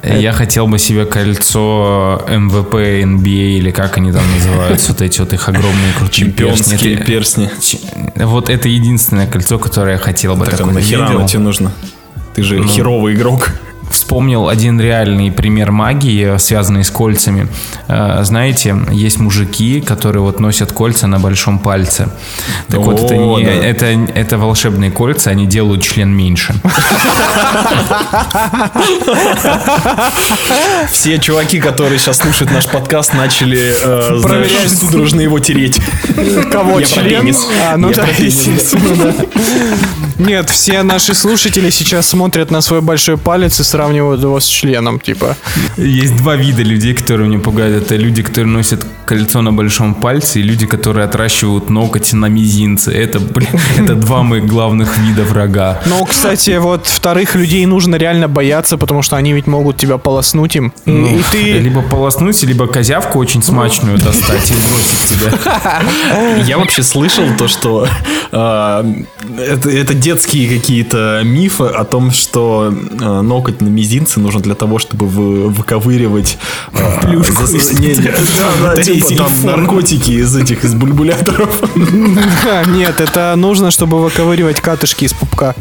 Я 0.02 0.32
хотел 0.32 0.66
бы 0.66 0.78
себе 0.78 1.06
кольцо 1.06 1.53
МВП, 1.58 2.74
NBA 3.02 3.58
или 3.58 3.70
как 3.70 3.96
они 3.98 4.12
там 4.12 4.22
называются, 4.38 4.92
вот 4.92 5.02
эти 5.02 5.20
вот 5.20 5.32
их 5.32 5.48
огромные 5.48 5.92
крутые 5.98 6.26
Чемпионские. 6.26 6.94
Это- 6.94 8.26
Вот 8.26 8.50
это 8.50 8.68
единственное 8.68 9.26
кольцо, 9.26 9.58
которое 9.58 9.92
я 9.92 9.98
хотел 9.98 10.36
бы 10.36 10.44
Так 10.44 10.60
а 10.60 10.66
нахера 10.66 11.06
оно 11.06 11.26
тебе 11.28 11.40
нужно? 11.40 11.72
Ты 12.34 12.42
же 12.42 12.62
херовый 12.66 13.14
игрок. 13.14 13.52
Вспомнил 14.04 14.50
один 14.50 14.78
реальный 14.78 15.32
пример 15.32 15.72
магии, 15.72 16.36
связанный 16.36 16.84
с 16.84 16.90
кольцами. 16.90 17.48
Э, 17.88 18.18
Знаете, 18.22 18.76
есть 18.92 19.18
мужики, 19.18 19.80
которые 19.80 20.20
вот 20.20 20.40
носят 20.40 20.72
кольца 20.72 21.06
на 21.06 21.18
большом 21.18 21.58
пальце. 21.58 22.10
Так 22.68 22.80
вот, 22.80 23.00
это, 23.02 23.14
О, 23.14 23.38
не, 23.38 23.46
да. 23.46 23.50
это, 23.52 23.86
это 23.86 24.36
волшебные 24.36 24.90
кольца, 24.90 25.30
они 25.30 25.46
делают 25.46 25.82
член 25.82 26.10
меньше. 26.14 26.54
Все 30.92 31.18
чуваки, 31.18 31.58
которые 31.58 31.98
сейчас 31.98 32.18
слушают 32.18 32.52
наш 32.52 32.66
подкаст, 32.66 33.14
начали 33.14 33.74
э, 33.82 34.20
Проверять. 34.22 34.70
судорожно 34.70 35.22
его 35.22 35.38
тереть. 35.38 35.80
Кого 36.52 36.78
Я 36.80 36.86
про 36.86 36.94
член? 36.94 37.20
пенис. 37.22 37.46
А, 37.72 37.78
ну 37.78 37.88
Я 37.88 37.96
да, 37.96 38.02
про 38.02 38.12
пенис, 38.12 38.34
да. 38.44 38.52
естественно, 38.52 38.96
да. 38.96 39.14
Нет, 40.18 40.50
все 40.50 40.82
наши 40.82 41.14
слушатели 41.14 41.70
сейчас 41.70 42.08
смотрят 42.08 42.50
на 42.50 42.60
свой 42.60 42.82
большой 42.82 43.16
палец 43.16 43.58
и 43.58 43.64
сравнивают 43.64 43.93
его 43.94 44.40
с 44.40 44.46
членом, 44.46 45.00
типа. 45.00 45.36
Есть 45.76 46.16
два 46.16 46.36
вида 46.36 46.62
людей, 46.62 46.94
которые 46.94 47.28
меня 47.28 47.38
пугают. 47.40 47.84
Это 47.84 47.96
люди, 47.96 48.22
которые 48.22 48.52
носят 48.52 48.86
кольцо 49.04 49.42
на 49.42 49.52
большом 49.52 49.94
пальце, 49.94 50.40
и 50.40 50.42
люди, 50.42 50.66
которые 50.66 51.04
отращивают 51.04 51.70
ноготь 51.70 52.12
на 52.12 52.26
мизинце. 52.26 52.92
Это, 52.92 53.20
блин, 53.20 53.50
это 53.78 53.94
два 53.94 54.22
моих 54.22 54.46
главных 54.46 54.98
вида 54.98 55.22
врага. 55.22 55.80
Ну, 55.86 56.04
кстати, 56.04 56.58
вот 56.58 56.86
вторых 56.86 57.34
людей 57.34 57.66
нужно 57.66 57.96
реально 57.96 58.28
бояться, 58.28 58.76
потому 58.76 59.02
что 59.02 59.16
они 59.16 59.32
ведь 59.32 59.46
могут 59.46 59.76
тебя 59.76 59.98
полоснуть 59.98 60.56
им. 60.56 60.72
Ну, 60.84 61.06
и 61.06 61.22
ты... 61.30 61.58
Либо 61.58 61.82
полоснуть, 61.82 62.42
либо 62.42 62.66
козявку 62.66 63.18
очень 63.18 63.42
смачную 63.42 63.98
достать 63.98 64.50
и 64.50 64.54
бросить 64.54 65.04
тебя. 65.08 65.82
Я 66.46 66.58
вообще 66.58 66.82
слышал 66.82 67.24
то, 67.38 67.48
что 67.48 67.86
э, 68.32 68.84
это, 69.38 69.94
детские 69.94 70.58
какие-то 70.58 71.22
мифы 71.24 71.64
о 71.64 71.84
том, 71.84 72.10
что 72.10 72.72
э, 72.72 73.20
ноготь 73.20 73.60
на 73.60 73.68
мизинце 73.68 73.83
нужен 74.20 74.42
для 74.42 74.54
того, 74.54 74.78
чтобы 74.78 75.06
вы, 75.06 75.48
выковыривать 75.48 76.38
э, 76.72 77.00
Плюшку 77.02 77.46
наркотики 79.44 80.10
из 80.12 80.36
этих 80.36 80.64
из 80.64 80.74
бульбуляторов. 80.74 81.60
Нет, 82.66 83.00
это 83.00 83.34
нужно, 83.36 83.70
чтобы 83.70 84.02
выковыривать 84.02 84.60
катышки 84.60 85.04
из 85.04 85.12
пупка. 85.12 85.54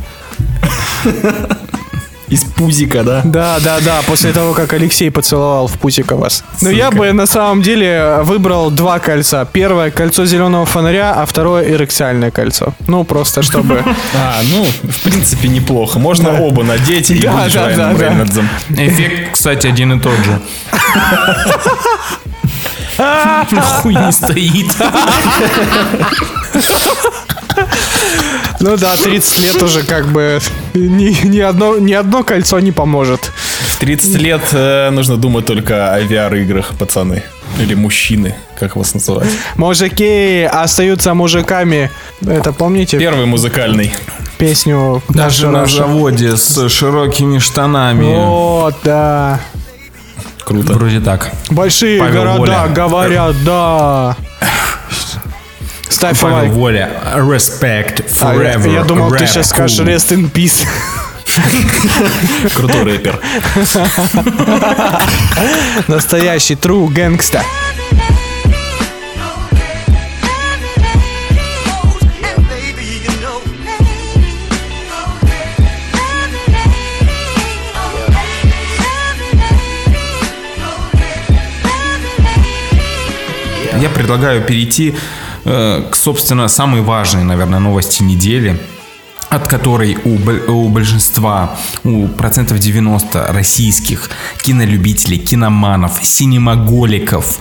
Из 2.33 2.43
пузика, 2.45 3.03
да? 3.03 3.21
Да, 3.23 3.59
да, 3.59 3.79
да, 3.79 4.01
после 4.07 4.33
того, 4.33 4.53
как 4.53 4.73
Алексей 4.73 5.11
поцеловал 5.11 5.67
в 5.67 5.73
пузико 5.73 6.15
вас. 6.15 6.43
Но 6.61 6.71
я 6.71 6.89
бы 6.89 7.13
на 7.13 7.27
самом 7.27 7.61
деле 7.61 8.21
выбрал 8.23 8.71
два 8.71 8.97
кольца. 8.97 9.45
Первое 9.45 9.91
кольцо 9.91 10.25
зеленого 10.25 10.65
фонаря, 10.65 11.13
а 11.13 11.27
второе 11.27 11.63
эрексиальное 11.63 12.31
кольцо. 12.31 12.73
Ну, 12.87 13.03
просто 13.03 13.43
чтобы... 13.43 13.83
А, 14.15 14.41
ну, 14.43 14.63
в 14.63 15.03
принципе, 15.03 15.47
неплохо. 15.47 15.99
Можно 15.99 16.41
оба 16.41 16.63
надеть 16.63 17.11
и 17.11 17.19
Да, 17.19 17.33
будешь 17.33 17.53
да, 17.53 17.65
Райаном 17.65 17.93
да, 17.93 17.99
да. 17.99 18.09
Рейнольдсом. 18.09 18.49
Эффект, 18.69 19.33
кстати, 19.33 19.67
один 19.67 19.93
и 19.93 19.99
тот 19.99 20.17
же. 20.17 20.41
Хуй 23.81 23.93
не 23.93 24.11
стоит. 24.11 24.75
Ну 28.59 28.77
да, 28.77 28.95
30 28.95 29.39
лет 29.39 29.61
уже 29.61 29.83
как 29.83 30.07
бы 30.07 30.39
ни, 30.73 31.27
ни, 31.27 31.39
одно, 31.39 31.77
ни 31.77 31.91
одно 31.93 32.23
кольцо 32.23 32.59
не 32.59 32.71
поможет. 32.71 33.31
В 33.67 33.79
30 33.79 34.15
лет 34.21 34.41
э, 34.53 34.89
нужно 34.91 35.17
думать 35.17 35.45
только 35.45 35.93
о 35.93 35.99
VR-играх, 36.01 36.73
пацаны. 36.77 37.23
Или 37.59 37.75
мужчины, 37.75 38.35
как 38.59 38.75
вас 38.77 38.93
называть. 38.93 39.27
Мужики 39.57 40.47
остаются 40.51 41.13
мужиками. 41.13 41.91
Это 42.25 42.51
помните 42.53 42.97
Первый 42.97 43.25
музыкальный. 43.25 43.93
песню 44.37 45.03
Даже 45.09 45.47
«Наша 45.47 45.51
на 45.51 45.59
Раша»? 45.61 45.75
заводе 45.77 46.35
с 46.37 46.69
широкими 46.69 47.37
штанами. 47.39 48.15
Вот, 48.15 48.75
да. 48.83 49.39
Круто. 50.45 50.73
Вроде 50.73 50.99
так. 50.99 51.31
Большие 51.49 51.99
Павел 51.99 52.21
города 52.23 52.37
Воля. 52.39 52.67
говорят, 52.73 53.35
да. 53.43 54.15
Ставь 56.03 56.19
Павел 56.19 56.35
лайк. 56.35 56.51
Воля. 56.51 56.89
Respect 57.15 58.03
А, 58.19 58.35
я, 58.35 58.55
forever. 58.55 58.73
я 58.73 58.83
думал, 58.83 59.09
ты 59.09 59.23
Rap 59.23 59.27
сейчас 59.27 59.51
скажешь 59.51 59.79
rest 59.79 60.13
in 60.13 60.29
peace. 60.29 60.67
Крутой 62.53 62.83
рэпер. 62.83 63.21
Настоящий 65.87 66.55
true 66.55 66.91
гэнгста. 66.91 67.41
Я 83.79 83.89
предлагаю 83.89 84.41
перейти 84.41 84.95
собственно, 85.93 86.47
самой 86.47 86.81
важной, 86.81 87.23
наверное, 87.23 87.59
новости 87.59 88.03
недели 88.03 88.59
от 89.29 89.47
которой 89.47 89.97
у, 90.05 90.51
у 90.51 90.69
большинства, 90.69 91.57
у 91.83 92.07
процентов 92.07 92.59
90 92.59 93.29
российских 93.29 94.11
кинолюбителей, 94.43 95.17
киноманов, 95.17 95.99
синемаголиков, 96.03 97.39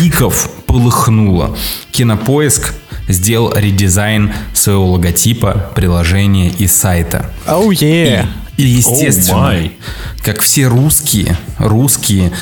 гиков 0.00 0.50
полыхнуло. 0.66 1.56
Кинопоиск 1.92 2.74
сделал 3.06 3.52
редизайн 3.54 4.32
своего 4.52 4.86
логотипа, 4.92 5.70
приложения 5.76 6.50
и 6.50 6.66
сайта. 6.66 7.30
Оу, 7.46 7.70
е. 7.70 8.26
И, 8.56 8.62
естественно, 8.62 9.52
Oh 9.52 9.62
my. 9.62 9.72
как 10.24 10.40
все 10.40 10.66
русские, 10.66 11.38
русские 11.58 12.32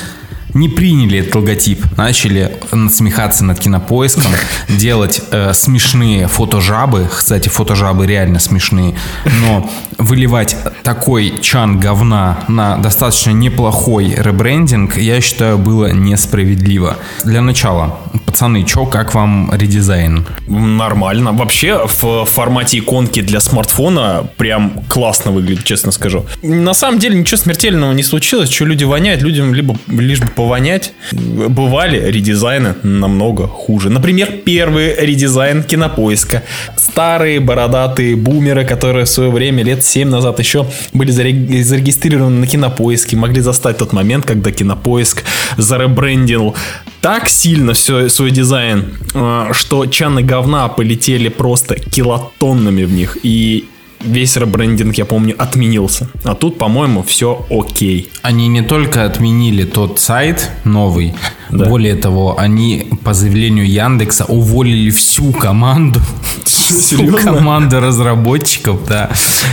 не 0.53 0.69
приняли 0.69 1.19
этот 1.19 1.35
логотип, 1.35 1.85
начали 1.97 2.57
насмехаться 2.71 3.43
над 3.43 3.59
кинопоиском, 3.59 4.31
делать 4.69 5.21
э, 5.31 5.53
смешные 5.53 6.27
фотожабы, 6.27 7.09
кстати, 7.09 7.49
фотожабы 7.49 8.07
реально 8.07 8.39
смешные, 8.39 8.95
но 9.41 9.69
выливать 9.97 10.55
такой 10.83 11.33
чан 11.41 11.79
говна 11.79 12.39
на 12.47 12.77
достаточно 12.77 13.31
неплохой 13.31 14.15
ребрендинг, 14.17 14.97
я 14.97 15.21
считаю, 15.21 15.57
было 15.57 15.91
несправедливо. 15.91 16.97
Для 17.23 17.41
начала, 17.41 17.99
пацаны, 18.25 18.63
чё, 18.63 18.85
как 18.85 19.13
вам 19.13 19.51
редизайн? 19.53 20.25
Нормально. 20.47 21.31
Вообще, 21.33 21.85
в 21.85 22.25
формате 22.25 22.79
иконки 22.79 23.21
для 23.21 23.39
смартфона 23.39 24.27
прям 24.37 24.83
классно 24.87 25.31
выглядит, 25.31 25.63
честно 25.63 25.91
скажу. 25.91 26.25
На 26.43 26.73
самом 26.73 26.99
деле 26.99 27.17
ничего 27.17 27.37
смертельного 27.37 27.93
не 27.93 28.03
случилось. 28.03 28.49
Что 28.49 28.65
люди 28.65 28.83
воняют, 28.83 29.21
людям 29.21 29.53
либо 29.53 29.75
лишь 29.87 30.19
бы 30.19 30.27
повонять. 30.37 30.93
Бывали 31.11 32.11
редизайны 32.11 32.75
намного 32.83 33.47
хуже. 33.47 33.89
Например, 33.89 34.31
первый 34.45 34.95
редизайн 34.95 35.63
кинопоиска. 35.63 36.43
Старые 36.77 37.39
бородатые 37.39 38.15
бумеры, 38.15 38.63
которые 38.63 39.05
в 39.05 39.09
свое 39.09 39.31
время 39.31 39.63
лет 39.63 39.83
7 39.83 40.07
назад 40.07 40.39
еще 40.39 40.67
были 40.93 41.11
заре- 41.11 41.63
зарегистрированы 41.63 42.39
на 42.41 42.47
кинопоиске, 42.47 43.17
могли 43.17 43.41
застать 43.41 43.77
тот 43.79 43.93
момент, 43.93 44.25
когда 44.25 44.51
кинопоиск 44.51 45.23
заребрендил 45.57 46.55
так 47.01 47.29
сильно 47.29 47.73
все, 47.73 48.07
свой 48.09 48.29
дизайн, 48.29 48.85
э, 49.15 49.49
что 49.53 49.87
чаны 49.87 50.21
говна 50.21 50.67
полетели 50.67 51.29
просто 51.29 51.75
килотоннами 51.75 52.83
в 52.83 52.91
них. 52.93 53.17
И 53.23 53.65
весь 54.01 54.35
ребрендинг, 54.37 54.95
я 54.95 55.05
помню, 55.05 55.35
отменился. 55.37 56.09
А 56.23 56.35
тут, 56.35 56.57
по-моему, 56.57 57.03
все 57.03 57.45
окей. 57.49 58.09
Они 58.21 58.47
не 58.47 58.61
только 58.61 59.05
отменили 59.05 59.63
тот 59.63 59.99
сайт 59.99 60.51
новый, 60.63 61.13
Да. 61.49 61.65
более 61.65 61.95
того, 61.95 62.37
они 62.37 62.89
по 63.03 63.13
заявлению 63.13 63.69
Яндекса 63.69 64.25
уволили 64.25 64.89
всю 64.89 65.31
команду. 65.31 66.01
Всю 66.45 67.07
команду 67.13 67.79
разработчиков, 67.79 68.85
да. 68.87 69.09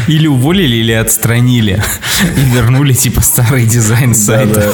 Или 0.09 0.27
уволили, 0.27 0.77
или 0.77 0.93
отстранили. 0.93 1.83
И 2.37 2.41
вернули 2.41 2.93
типа 2.93 3.21
старый 3.21 3.67
дизайн 3.67 4.15
сайта. 4.15 4.73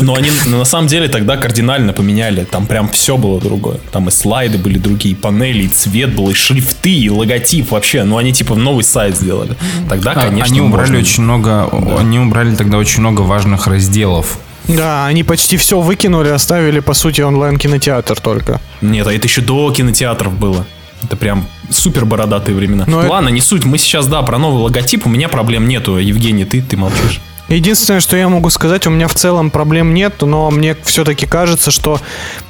Но 0.00 0.14
они 0.14 0.30
но 0.46 0.58
на 0.58 0.64
самом 0.64 0.86
деле 0.88 1.08
тогда 1.08 1.36
кардинально 1.36 1.92
поменяли. 1.92 2.44
Там 2.44 2.66
прям 2.66 2.88
все 2.88 3.16
было 3.16 3.40
другое. 3.40 3.78
Там 3.90 4.08
и 4.08 4.10
слайды 4.10 4.58
были 4.58 4.78
другие, 4.78 5.14
и 5.14 5.16
панели, 5.16 5.64
и 5.64 5.68
цвет 5.68 6.14
был, 6.14 6.30
и 6.30 6.34
шрифты, 6.34 6.90
и 6.90 7.10
логотип 7.10 7.70
вообще. 7.70 8.04
Ну, 8.04 8.16
они 8.16 8.32
типа 8.32 8.54
новый 8.54 8.84
сайт 8.84 9.16
сделали. 9.16 9.56
Тогда, 9.88 10.12
А, 10.12 10.26
конечно, 10.26 10.52
Они 10.52 10.60
убрали 10.60 10.96
очень 10.98 11.22
много, 11.24 11.68
они 11.98 12.18
убрали 12.18 12.54
тогда 12.54 12.78
очень 12.78 13.00
много 13.00 13.22
важных 13.22 13.66
разделов. 13.66 14.38
Да, 14.68 15.06
они 15.06 15.22
почти 15.24 15.56
все 15.56 15.80
выкинули, 15.80 16.28
оставили, 16.28 16.80
по 16.80 16.94
сути, 16.94 17.20
онлайн-кинотеатр 17.20 18.20
только. 18.20 18.60
Нет, 18.80 19.06
а 19.06 19.12
это 19.12 19.26
еще 19.26 19.40
до 19.40 19.70
кинотеатров 19.72 20.32
было. 20.34 20.64
Это 21.02 21.16
прям 21.16 21.46
супер 21.70 22.04
бородатые 22.04 22.54
времена. 22.54 22.84
Но 22.86 23.00
это- 23.00 23.10
Ладно, 23.10 23.28
не 23.28 23.40
суть. 23.40 23.64
Мы 23.64 23.78
сейчас, 23.78 24.06
да, 24.06 24.22
про 24.22 24.38
новый 24.38 24.62
логотип. 24.62 25.06
У 25.06 25.10
меня 25.10 25.28
проблем 25.28 25.66
нету. 25.66 25.96
Евгений, 25.98 26.44
ты, 26.44 26.62
ты 26.62 26.76
молчишь. 26.76 27.20
Единственное, 27.48 28.00
что 28.00 28.16
я 28.16 28.28
могу 28.28 28.48
сказать, 28.50 28.86
у 28.86 28.90
меня 28.90 29.08
в 29.08 29.14
целом 29.14 29.50
проблем 29.50 29.92
нет, 29.92 30.22
но 30.22 30.50
мне 30.50 30.76
все-таки 30.84 31.26
кажется, 31.26 31.70
что 31.70 32.00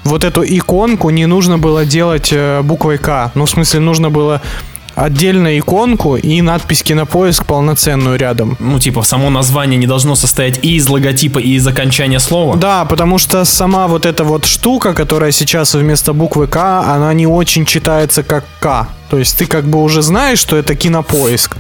вот 0.04 0.23
эту 0.23 0.45
иконку 0.45 1.11
не 1.11 1.26
нужно 1.26 1.59
было 1.59 1.85
делать 1.87 2.28
э, 2.31 2.61
буквой 2.62 2.99
К. 2.99 3.33
Ну, 3.35 3.47
в 3.47 3.50
смысле, 3.50 3.81
нужно 3.81 4.11
было 4.11 4.42
отдельно 4.94 5.58
иконку 5.58 6.16
и 6.16 6.40
надпись 6.42 6.82
«Кинопоиск» 6.82 7.46
полноценную 7.46 8.18
рядом. 8.18 8.56
Ну, 8.61 8.78
типа, 8.78 9.02
само 9.02 9.30
название 9.30 9.78
не 9.78 9.87
должно 9.87 10.14
состоять 10.14 10.61
и 10.62 10.76
из 10.76 10.88
логотипа, 10.88 11.38
и 11.38 11.54
из 11.54 11.66
окончания 11.66 12.20
слова. 12.20 12.56
Да, 12.56 12.84
потому 12.84 13.18
что 13.18 13.44
сама 13.44 13.87
вот 13.88 14.06
эта 14.06 14.25
вот 14.25 14.44
штука, 14.44 14.94
которая 14.94 15.32
сейчас 15.32 15.75
вместо 15.75 16.12
буквы 16.12 16.46
К, 16.46 16.82
она 16.94 17.12
не 17.14 17.26
очень 17.26 17.64
читается 17.64 18.22
как 18.22 18.44
К. 18.61 18.88
То 19.12 19.18
есть 19.18 19.37
ты 19.37 19.44
как 19.44 19.66
бы 19.66 19.82
уже 19.82 20.00
знаешь, 20.00 20.38
что 20.38 20.56
это 20.56 20.75
кинопоиск. 20.75 21.58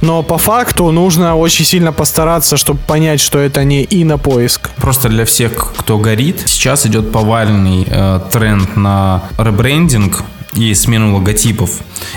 Но 0.00 0.22
по 0.22 0.38
факту 0.38 0.90
нужно 0.90 1.36
очень 1.36 1.66
сильно 1.66 1.92
постараться, 1.92 2.56
чтобы 2.56 2.80
понять, 2.86 3.20
что 3.20 3.38
это 3.38 3.62
не 3.64 3.86
инопоиск. 3.90 4.70
Просто 4.76 5.10
для 5.10 5.26
всех, 5.26 5.74
кто 5.76 5.98
горит, 5.98 6.44
сейчас 6.46 6.86
идет 6.86 7.12
повальный 7.12 7.86
э, 7.86 8.20
тренд 8.32 8.74
на 8.76 9.22
ребрендинг 9.36 10.24
и 10.58 10.74
смену 10.74 11.14
логотипов. 11.14 11.70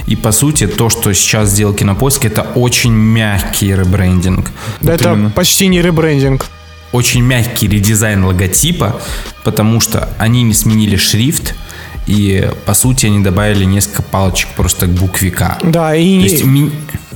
И 0.08 0.16
по 0.16 0.32
сути, 0.32 0.68
то, 0.68 0.90
что 0.90 1.14
сейчас 1.14 1.50
сделал 1.50 1.74
Кинопоиск, 1.74 2.26
это 2.26 2.42
очень 2.56 2.92
мягкий 2.92 3.76
ребрендинг. 3.76 4.52
Да 4.82 4.94
это 4.94 5.12
именно. 5.14 5.30
почти 5.30 5.68
не 5.68 5.82
ребрендинг. 5.82 6.46
Очень 6.92 7.22
мягкий 7.22 7.68
редизайн 7.68 8.26
логотипа, 8.26 9.00
потому 9.44 9.80
что 9.80 10.10
они 10.18 10.44
не 10.44 10.54
сменили 10.54 10.98
шрифт, 10.98 11.56
и 12.08 12.50
по 12.66 12.74
сути 12.74 13.06
они 13.06 13.20
добавили 13.24 13.64
несколько 13.64 14.02
палочек 14.02 14.50
просто 14.56 14.88
к 14.88 14.90
букве 14.90 15.32
К. 15.32 15.58
Да, 15.64 15.96
и 15.96 16.18
То 16.20 16.24
есть 16.24 16.44
ми- 16.44 16.72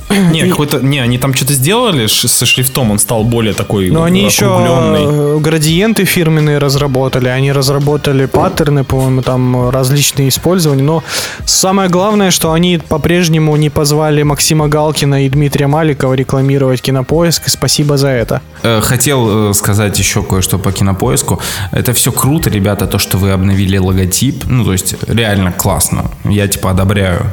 Не, 0.30 0.48
какой-то, 0.48 0.80
не, 0.80 1.00
они 1.00 1.18
там 1.18 1.34
что-то 1.34 1.52
сделали 1.52 2.06
со 2.06 2.46
шрифтом, 2.46 2.90
он 2.90 2.98
стал 2.98 3.24
более 3.24 3.54
такой 3.54 3.90
Но 3.90 4.04
они 4.04 4.24
еще 4.24 4.46
э, 4.46 5.38
градиенты 5.40 6.04
фирменные 6.04 6.58
разработали, 6.58 7.28
они 7.28 7.52
разработали 7.52 8.26
паттерны, 8.26 8.84
по-моему, 8.84 9.22
там 9.22 9.70
различные 9.70 10.28
использования. 10.28 10.82
Но 10.82 11.02
самое 11.44 11.88
главное, 11.88 12.30
что 12.30 12.52
они 12.52 12.78
по-прежнему 12.78 13.56
не 13.56 13.70
позвали 13.70 14.22
Максима 14.22 14.68
Галкина 14.68 15.26
и 15.26 15.28
Дмитрия 15.28 15.66
Маликова 15.66 16.14
рекламировать 16.14 16.82
кинопоиск, 16.82 17.48
и 17.48 17.50
спасибо 17.50 17.96
за 17.96 18.08
это. 18.08 18.40
Э, 18.62 18.80
Хотел 18.80 19.50
э, 19.50 19.54
сказать 19.54 19.98
еще 19.98 20.22
кое-что 20.22 20.58
по 20.58 20.70
кинопоиску. 20.70 21.40
Это 21.72 21.92
все 21.92 22.12
круто, 22.12 22.48
ребята, 22.50 22.86
то, 22.86 22.98
что 22.98 23.18
вы 23.18 23.32
обновили 23.32 23.78
логотип. 23.78 24.44
Ну, 24.46 24.64
то 24.64 24.72
есть, 24.72 24.94
реально 25.08 25.52
классно. 25.52 26.10
Я 26.24 26.46
типа 26.46 26.70
одобряю. 26.70 27.32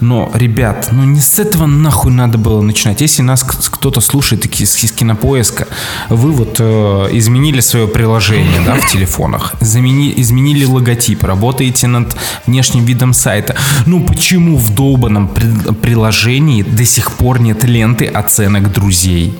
Но, 0.00 0.30
ребят, 0.34 0.88
ну 0.92 1.04
не 1.04 1.20
с 1.20 1.38
этого 1.38 1.66
нахуй 1.66 2.05
надо 2.10 2.38
было 2.38 2.60
начинать. 2.62 3.00
Если 3.00 3.22
нас 3.22 3.42
кто-то 3.42 4.00
слушает 4.00 4.46
из, 4.60 4.82
из 4.82 4.92
кинопоиска, 4.92 5.68
вы 6.08 6.32
вот 6.32 6.56
э, 6.58 7.08
изменили 7.12 7.60
свое 7.60 7.86
приложение, 7.88 8.60
да, 8.64 8.74
в 8.76 8.90
телефонах, 8.90 9.54
замени- 9.60 10.12
изменили 10.16 10.64
логотип, 10.64 11.22
работаете 11.24 11.86
над 11.86 12.16
внешним 12.46 12.84
видом 12.84 13.12
сайта. 13.12 13.56
Ну 13.86 14.04
почему 14.04 14.56
в 14.56 14.74
долбанном 14.74 15.28
при- 15.28 15.72
приложении 15.74 16.62
до 16.62 16.84
сих 16.84 17.12
пор 17.12 17.40
нет 17.40 17.64
ленты 17.64 18.06
оценок 18.06 18.72
друзей? 18.72 19.34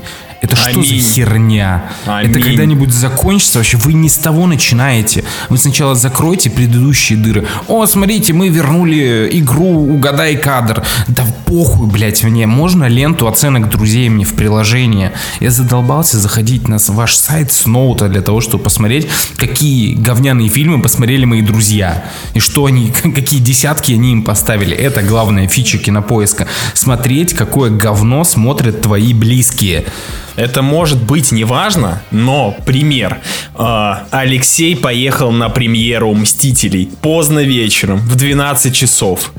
Это 0.47 0.55
что 0.55 0.71
Аминь. 0.71 1.01
за 1.01 1.13
херня? 1.13 1.91
Аминь. 2.07 2.31
Это 2.31 2.41
когда-нибудь 2.41 2.93
закончится 2.93 3.59
вообще? 3.59 3.77
Вы 3.79 3.95
не 3.95 4.09
с 4.09 4.17
того 4.17 4.47
начинаете. 4.47 5.25
Вы 5.49 5.59
сначала 5.59 5.97
закройте 5.97 6.51
предыдущие 6.51 7.19
дыры. 7.19 7.49
О, 7.67 7.85
смотрите, 7.87 8.33
мы 8.33 8.49
вернули 8.49 9.29
игру 9.33 9.93
«Угадай 9.93 10.37
кадр». 10.37 10.85
Да 11.09 11.27
похуй, 11.47 11.89
блядь, 11.89 12.23
мне. 12.23 12.47
Можно 12.47 12.85
ленту 12.85 13.27
оценок 13.27 13.69
друзей 13.69 14.09
мне 14.09 14.25
в 14.25 14.35
приложение? 14.35 15.15
Я 15.41 15.51
задолбался 15.51 16.19
заходить 16.21 16.69
на 16.69 16.79
ваш 16.89 17.17
сайт 17.17 17.51
с 17.51 17.67
ноута 17.67 18.09
для 18.09 18.21
того, 18.21 18.41
чтобы 18.41 18.63
посмотреть, 18.63 19.09
какие 19.37 19.97
говняные 19.97 20.49
фильмы 20.49 20.81
посмотрели 20.81 21.25
мои 21.25 21.43
друзья. 21.43 22.05
И 22.35 22.39
что 22.39 22.67
они, 22.67 22.93
какие 23.03 23.41
десятки 23.41 23.93
они 23.93 24.13
им 24.13 24.23
поставили. 24.23 24.77
Это 24.77 25.03
главная 25.03 25.49
фича 25.49 25.79
кинопоиска. 25.79 26.47
Смотреть, 26.75 27.35
какое 27.35 27.71
говно 27.71 28.23
смотрят 28.23 28.81
твои 28.81 29.13
близкие. 29.13 29.87
Это 30.37 30.61
может 30.63 31.03
быть 31.03 31.33
неважно, 31.33 32.03
но 32.11 32.55
пример. 32.67 33.21
А, 33.55 34.07
Алексей 34.11 34.77
поехал 34.77 35.33
на 35.33 35.49
премьеру 35.49 36.13
«Мстителей» 36.15 36.91
поздно 37.01 37.41
вечером, 37.41 37.99
в 37.99 38.15
12 38.17 38.75
часов. 38.75 39.33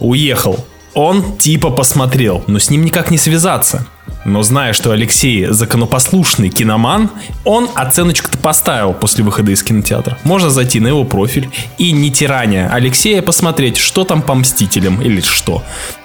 Уехал. 0.00 0.64
Он 0.94 1.36
типа 1.38 1.70
посмотрел, 1.70 2.44
но 2.46 2.58
с 2.58 2.70
ним 2.70 2.84
никак 2.84 3.10
не 3.10 3.18
связаться. 3.18 3.86
Но 4.24 4.42
зная, 4.42 4.72
что 4.72 4.90
Алексей 4.90 5.46
законопослушный 5.46 6.48
киноман, 6.48 7.10
он 7.44 7.68
оценочку-то 7.74 8.38
поставил 8.38 8.94
после 8.94 9.22
выхода 9.22 9.50
из 9.52 9.62
кинотеатра. 9.62 10.18
Можно 10.24 10.50
зайти 10.50 10.80
на 10.80 10.88
его 10.88 11.04
профиль 11.04 11.50
и 11.76 11.92
не 11.92 12.10
тирания 12.10 12.70
Алексея 12.72 13.20
посмотреть, 13.20 13.76
что 13.76 14.04
там 14.04 14.22
по 14.22 14.34
Мстителям 14.34 15.02
или 15.02 15.20
что. 15.20 15.62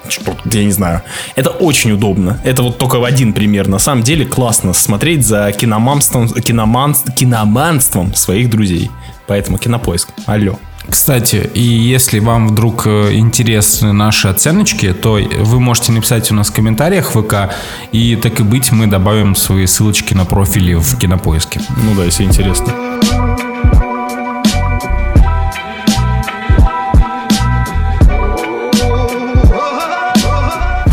Что, 0.08 0.36
я 0.44 0.64
не 0.64 0.72
знаю. 0.72 1.02
Это 1.34 1.50
очень 1.50 1.92
удобно. 1.92 2.38
Это 2.44 2.62
вот 2.62 2.78
только 2.78 2.98
в 2.98 3.04
один 3.04 3.32
пример. 3.32 3.68
На 3.68 3.78
самом 3.78 4.02
деле 4.02 4.26
классно 4.26 4.74
смотреть 4.74 5.24
за 5.24 5.50
киноманством, 5.52 6.28
киноман, 6.28 6.94
киноманством 7.16 8.14
своих 8.14 8.50
друзей. 8.50 8.90
Поэтому 9.28 9.56
кинопоиск. 9.56 10.08
Алло. 10.26 10.58
Кстати, 10.90 11.50
и 11.54 11.62
если 11.62 12.18
вам 12.18 12.48
вдруг 12.48 12.86
э, 12.86 13.14
интересны 13.14 13.92
наши 13.92 14.28
оценочки, 14.28 14.92
то 14.92 15.18
вы 15.38 15.60
можете 15.60 15.92
написать 15.92 16.30
у 16.32 16.34
нас 16.34 16.50
в 16.50 16.52
комментариях 16.52 17.14
в 17.14 17.22
ВК, 17.22 17.54
и 17.92 18.16
так 18.16 18.40
и 18.40 18.42
быть, 18.42 18.72
мы 18.72 18.86
добавим 18.86 19.36
свои 19.36 19.66
ссылочки 19.66 20.14
на 20.14 20.24
профили 20.24 20.74
в 20.74 20.98
кинопоиске. 20.98 21.60
Ну 21.82 21.94
да, 21.94 22.04
если 22.04 22.24
интересно. 22.24 22.74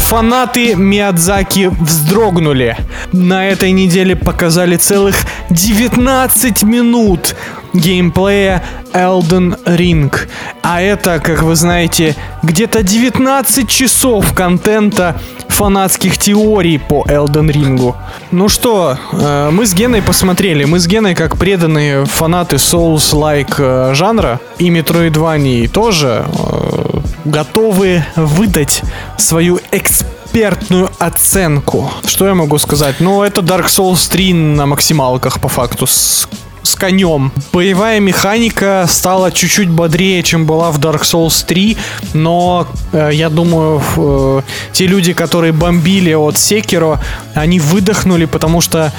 Фанаты 0.08 0.74
Миядзаки 0.74 1.68
вздрогнули. 1.68 2.78
На 3.12 3.50
этой 3.50 3.72
неделе 3.72 4.16
показали 4.16 4.78
целых 4.78 5.18
19 5.50 6.64
минут 6.64 7.36
геймплея 7.74 8.64
Elden 8.94 9.62
Ring. 9.66 10.16
А 10.64 10.82
это, 10.82 11.20
как 11.20 11.44
вы 11.44 11.58
знаете, 11.58 12.16
где-то 12.42 12.84
19 12.84 13.70
часов 13.70 14.34
контента 14.34 15.20
фанатских 15.50 16.18
теорий 16.18 16.78
по 16.78 17.04
Elden 17.10 17.52
Ring. 17.52 17.94
Ну 18.32 18.48
что, 18.48 18.98
э, 19.12 19.50
мы 19.52 19.66
с 19.66 19.74
Геной 19.74 20.02
посмотрели. 20.02 20.64
Мы 20.64 20.80
с 20.80 20.88
Геной, 20.88 21.16
как 21.16 21.36
преданные 21.38 22.06
фанаты 22.06 22.56
Souls-like 22.56 23.56
э, 23.58 23.94
жанра 23.94 24.40
и 24.58 24.70
Metroidvania 24.70 25.68
тоже 25.68 26.26
э, 26.28 26.97
готовы 27.28 28.04
выдать 28.16 28.82
свою 29.18 29.60
экспертную 29.72 30.90
оценку. 31.00 31.92
Что 32.06 32.28
я 32.28 32.34
могу 32.34 32.58
сказать? 32.58 32.96
Ну, 33.00 33.24
это 33.24 33.42
Dark 33.42 33.68
Souls 33.68 34.10
3 34.10 34.34
на 34.34 34.66
максималках, 34.66 35.40
по 35.40 35.48
факту, 35.48 35.88
с 35.88 36.28
с 36.68 36.76
конем. 36.76 37.32
Боевая 37.54 38.00
механика 38.00 38.86
стала 38.90 39.32
чуть-чуть 39.32 39.70
бодрее, 39.70 40.22
чем 40.22 40.46
была 40.46 40.72
в 40.72 40.80
Dark 40.80 41.02
Souls 41.04 41.46
3, 41.46 41.78
но 42.14 42.68
э, 42.92 43.12
я 43.14 43.30
думаю, 43.30 43.82
э, 43.96 44.42
те 44.74 44.86
люди, 44.86 45.14
которые 45.14 45.54
бомбили 45.54 46.14
от 46.14 46.36
Sekiro, 46.36 47.00
они 47.34 47.60
выдохнули, 47.60 48.26
потому 48.26 48.60
что 48.60 48.92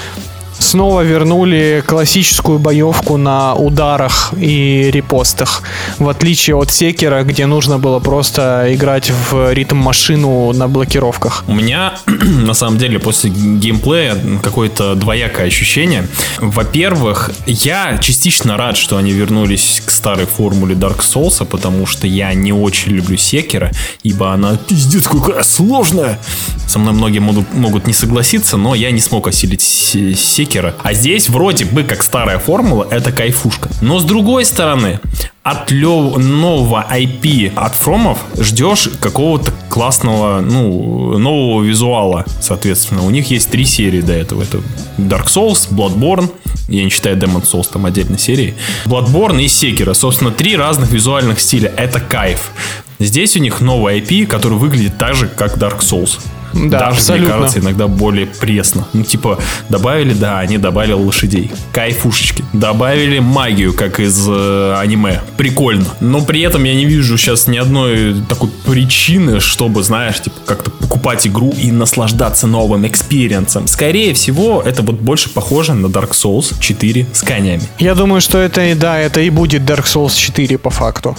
снова 0.59 1.03
вернули 1.03 1.83
классическую 1.87 2.59
боевку 2.59 3.17
на 3.17 3.55
ударах 3.55 4.33
и 4.37 4.91
репостах. 4.91 5.63
В 5.99 6.09
отличие 6.09 6.57
от 6.57 6.71
Секера, 6.71 7.23
где 7.23 7.47
нужно 7.47 7.79
было 7.79 7.99
просто 8.01 8.67
играть 8.71 9.11
в 9.11 9.53
ритм-машину 9.53 10.53
на 10.53 10.69
блокировках. 10.69 11.45
У 11.47 11.55
меня, 11.55 11.95
на 12.07 12.55
самом 12.55 12.79
деле, 12.79 12.99
после 12.99 13.31
геймплея 13.31 14.17
какое-то 14.43 14.95
двоякое 14.95 15.47
ощущение. 15.47 16.09
Во-первых, 16.41 17.31
я 17.47 17.99
частично 17.99 18.57
рад, 18.57 18.77
что 18.77 18.97
они 18.97 19.13
вернулись 19.13 19.83
к 19.85 19.91
старой 19.91 20.27
формуле 20.27 20.75
Dark 20.75 21.01
Souls, 21.01 21.45
потому 21.45 21.87
что 21.87 22.07
я 22.07 22.35
не 22.35 22.53
очень 22.53 22.93
люблю 22.93 23.17
Секера, 23.17 23.71
ибо 24.03 24.33
она 24.33 24.57
пиздец 24.57 25.09
какая 25.09 25.43
сложная. 25.43 26.19
Со 26.67 26.79
мной 26.79 26.93
многие 26.93 27.21
могут, 27.21 27.87
не 27.87 27.93
согласиться, 27.93 28.57
но 28.57 28.75
я 28.75 28.91
не 28.91 29.01
смог 29.01 29.29
осилить 29.29 29.63
Секера. 29.63 30.48
А 30.83 30.93
здесь 30.93 31.29
вроде 31.29 31.65
бы 31.65 31.85
как 31.85 32.03
старая 32.03 32.39
формула, 32.39 32.87
это 32.91 33.13
кайфушка. 33.13 33.71
Но 33.81 33.99
с 33.99 34.05
другой 34.05 34.45
стороны, 34.45 35.01
от 35.43 35.71
лев, 35.71 36.17
нового 36.17 36.85
IP 36.91 37.53
от 37.55 37.75
Фромов 37.75 38.19
ждешь 38.39 38.91
какого-то 39.01 39.53
классного, 39.69 40.41
ну, 40.41 41.17
нового 41.19 41.63
визуала, 41.63 42.25
соответственно. 42.41 43.05
У 43.05 43.11
них 43.11 43.31
есть 43.31 43.51
три 43.51 43.65
серии 43.65 44.01
до 44.01 44.13
этого. 44.13 44.43
Это 44.43 44.59
Dark 44.99 45.27
Souls, 45.27 45.69
Bloodborne, 45.71 46.31
я 46.69 46.85
не 46.85 46.91
считаю 46.91 47.17
Demon 47.17 47.45
Souls 47.45 47.69
там 47.73 47.87
отдельной 47.87 48.19
серии, 48.19 48.55
Bloodborne 48.85 49.43
и 49.43 49.47
Sekiro. 49.47 49.95
Собственно, 49.95 50.31
три 50.31 50.57
разных 50.57 50.91
визуальных 50.91 51.41
стиля. 51.41 51.73
Это 51.77 52.01
кайф. 52.01 52.51
Здесь 52.99 53.37
у 53.37 53.39
них 53.39 53.61
новый 53.61 54.01
IP, 54.01 54.27
который 54.27 54.59
выглядит 54.59 54.99
так 54.99 55.15
же, 55.15 55.29
как 55.29 55.57
Dark 55.57 55.81
Souls. 55.81 56.19
Да, 56.65 56.79
Даже, 56.81 56.99
абсолютно. 56.99 57.29
мне 57.29 57.39
кажется, 57.39 57.61
иногда 57.61 57.87
более 57.89 58.27
пресно. 58.27 58.87
Ну, 58.93 59.05
типа, 59.05 59.39
добавили, 59.69 60.13
да, 60.13 60.41
они 60.41 60.59
добавили 60.59 60.93
лошадей. 60.93 61.51
Кайфушечки. 61.73 62.45
Добавили 62.53 63.21
магию, 63.21 63.73
как 63.73 64.01
из 64.01 64.27
э, 64.29 64.75
аниме. 64.79 65.21
Прикольно. 65.37 65.87
Но 66.01 66.21
при 66.23 66.41
этом 66.41 66.65
я 66.65 66.75
не 66.75 66.85
вижу 66.85 67.17
сейчас 67.17 67.47
ни 67.47 67.57
одной 67.57 68.15
такой 68.29 68.51
причины, 68.67 69.41
чтобы, 69.41 69.83
знаешь, 69.83 70.21
типа, 70.21 70.37
как-то 70.45 70.71
покупать 70.71 71.27
игру 71.27 71.55
и 71.57 71.71
наслаждаться 71.71 72.47
новым 72.47 72.87
экспириенсом. 72.87 73.67
Скорее 73.67 74.15
всего, 74.15 74.63
это 74.65 74.83
вот 74.83 74.97
больше 74.97 75.29
похоже 75.31 75.75
на 75.75 75.87
Dark 75.87 76.11
Souls 76.11 76.55
4 76.59 77.07
с 77.13 77.23
конями. 77.23 77.63
Я 77.79 77.95
думаю, 77.95 78.21
что 78.21 78.39
это 78.39 78.65
и 78.65 78.75
да, 78.75 78.99
это 78.99 79.21
и 79.21 79.31
будет 79.31 79.63
Dark 79.63 79.85
Souls 79.85 80.17
4 80.17 80.59
по 80.59 80.71
факту. 80.71 81.17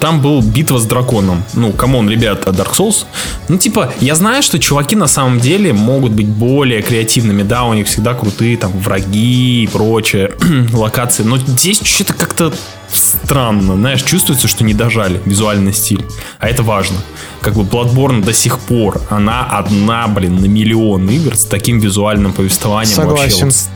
Там 0.00 0.20
был 0.20 0.42
битва 0.42 0.78
с 0.78 0.84
драконом. 0.84 1.42
Ну, 1.54 1.72
come 1.72 1.93
on, 1.93 2.08
ребята, 2.08 2.50
Dark 2.50 2.72
Souls. 2.76 3.04
Ну, 3.48 3.58
типа, 3.58 3.92
я 4.00 4.14
знаю, 4.14 4.42
что 4.42 4.58
чуваки 4.58 4.96
на 4.96 5.06
самом 5.06 5.40
деле 5.40 5.72
могут 5.72 6.12
быть 6.12 6.28
более 6.28 6.82
креативными. 6.82 7.42
Да, 7.42 7.64
у 7.64 7.74
них 7.74 7.86
всегда 7.86 8.14
крутые 8.14 8.56
там 8.56 8.72
враги 8.72 9.64
и 9.64 9.66
прочее, 9.66 10.32
локации. 10.72 11.22
Но 11.22 11.38
здесь 11.38 11.80
что-то 11.82 12.14
как-то 12.14 12.52
странно. 12.90 13.76
Знаешь, 13.76 14.02
чувствуется, 14.02 14.48
что 14.48 14.64
не 14.64 14.74
дожали 14.74 15.20
визуальный 15.24 15.72
стиль. 15.72 16.04
А 16.38 16.48
это 16.48 16.62
важно. 16.62 16.96
Как 17.40 17.54
бы 17.54 17.62
Bloodborne 17.62 18.22
до 18.24 18.32
сих 18.32 18.58
пор, 18.58 19.00
она 19.10 19.44
одна, 19.44 20.06
блин, 20.08 20.36
на 20.40 20.46
миллион 20.46 21.08
игр 21.10 21.36
с 21.36 21.44
таким 21.44 21.78
визуальным 21.78 22.32
повествованием. 22.32 22.94
Согласен. 22.94 23.24
Вообще, 23.24 23.44
вот 23.44 23.54
с, 23.54 23.68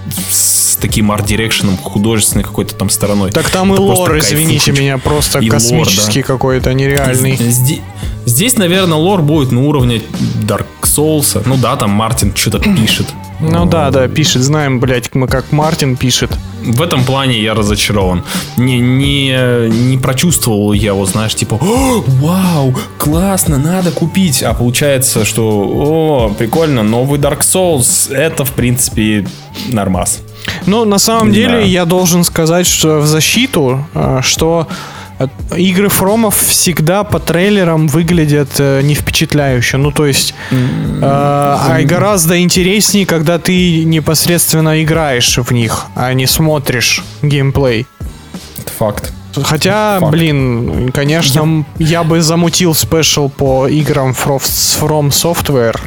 с 0.73 0.77
таким 0.77 1.11
арт-дирекшеном, 1.13 1.77
художественной 1.77 2.45
какой-то 2.45 2.75
там 2.75 2.91
стороной. 2.91 3.31
Так 3.33 3.51
там 3.51 3.71
и 3.71 3.75
Это 3.75 3.83
просто 3.83 4.01
лор, 4.03 4.19
извините 4.19 4.53
кайфушечка. 4.67 4.81
меня, 4.83 4.99
просто 4.99 5.39
И 5.41 5.51
лор, 5.51 5.51
космический 5.59 6.23
да. 6.23 6.27
какой-то, 6.27 6.73
нереальный. 6.73 7.37
Здесь, 7.37 7.81
здесь, 8.27 8.57
наверное, 8.57 8.97
лор 8.99 9.23
будет 9.23 9.53
на 9.53 9.63
уровне 9.63 10.03
Dark 10.47 10.67
Souls. 10.97 11.41
Ну 11.47 11.57
да, 11.57 11.77
там 11.77 11.91
Мартин 11.91 12.35
что-то 12.35 12.59
пишет. 12.77 13.07
Ну 13.41 13.65
да, 13.65 13.91
да, 13.91 14.07
пишет, 14.07 14.43
знаем, 14.43 14.81
блядь, 14.81 15.15
мы 15.15 15.27
как 15.27 15.51
Мартин 15.53 15.97
пишет. 15.97 16.31
В 16.63 16.83
этом 16.83 17.05
плане 17.05 17.41
я 17.41 17.55
разочарован. 17.55 18.23
Не, 18.59 18.79
не, 18.81 19.69
не 19.71 19.97
прочувствовал 19.97 20.75
я 20.75 20.93
вот, 20.93 21.09
знаешь, 21.09 21.35
типа, 21.35 21.55
«О, 21.55 22.05
вау, 22.07 22.75
классно, 22.99 23.57
надо 23.57 23.93
купить. 23.93 24.43
А 24.43 24.53
получается, 24.53 25.25
что, 25.25 25.43
о, 25.49 26.35
прикольно, 26.39 26.83
новый 26.83 27.19
Dark 27.19 27.41
Souls, 27.41 28.13
это, 28.15 28.45
в 28.45 28.53
принципе, 28.53 29.27
нормас. 29.69 30.21
Ну, 30.67 30.85
на 30.85 30.99
самом 30.99 31.29
Да. 31.29 31.35
деле, 31.35 31.67
я 31.67 31.87
должен 31.87 32.25
сказать, 32.25 32.67
что 32.67 33.01
в 33.01 33.07
защиту, 33.07 33.87
э, 33.95 34.21
что 34.23 34.69
игры 35.57 35.89
Фромов 35.89 36.37
всегда 36.39 37.05
по 37.05 37.19
трейлерам 37.19 37.89
выглядят 37.89 38.51
э, 38.59 38.81
не 38.83 38.95
впечатляюще. 38.95 39.77
Ну, 39.77 39.91
то 39.91 40.07
есть, 40.07 40.35
э, 40.51 40.55
а 41.03 41.79
гораздо 41.85 42.41
интереснее, 42.41 43.07
когда 43.07 43.39
ты 43.39 43.85
непосредственно 43.85 44.83
играешь 44.83 45.37
в 45.39 45.53
них, 45.53 45.87
а 45.95 46.13
не 46.15 46.27
смотришь 46.27 47.05
геймплей. 47.23 47.87
Это 48.59 48.71
факт. 48.73 49.13
Хотя, 49.43 49.99
Факт. 50.01 50.13
блин, 50.13 50.91
конечно, 50.93 51.41
м, 51.43 51.67
я 51.79 52.03
бы 52.03 52.21
замутил 52.21 52.75
спешл 52.75 53.29
по 53.29 53.69
играм 53.69 54.11
From 54.11 55.09
Software. 55.11 55.79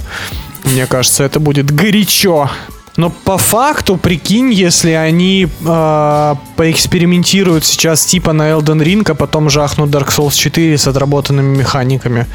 Мне 0.64 0.86
кажется, 0.86 1.24
это 1.26 1.40
будет 1.42 1.70
горячо. 1.72 2.50
Но 2.96 3.10
по 3.10 3.38
факту, 3.38 3.98
прикинь, 3.98 4.54
если 4.54 4.92
они 4.92 5.48
э, 5.48 6.36
поэкспериментируют 6.56 7.66
сейчас 7.66 8.06
типа 8.06 8.34
на 8.34 8.52
Elden 8.52 8.84
Ring, 8.84 9.10
а 9.10 9.16
потом 9.16 9.50
жахнут 9.50 9.90
Dark 9.90 10.10
Souls 10.10 10.36
4 10.36 10.78
с 10.78 10.88
отработанными 10.88 11.58
механиками. 11.58 12.28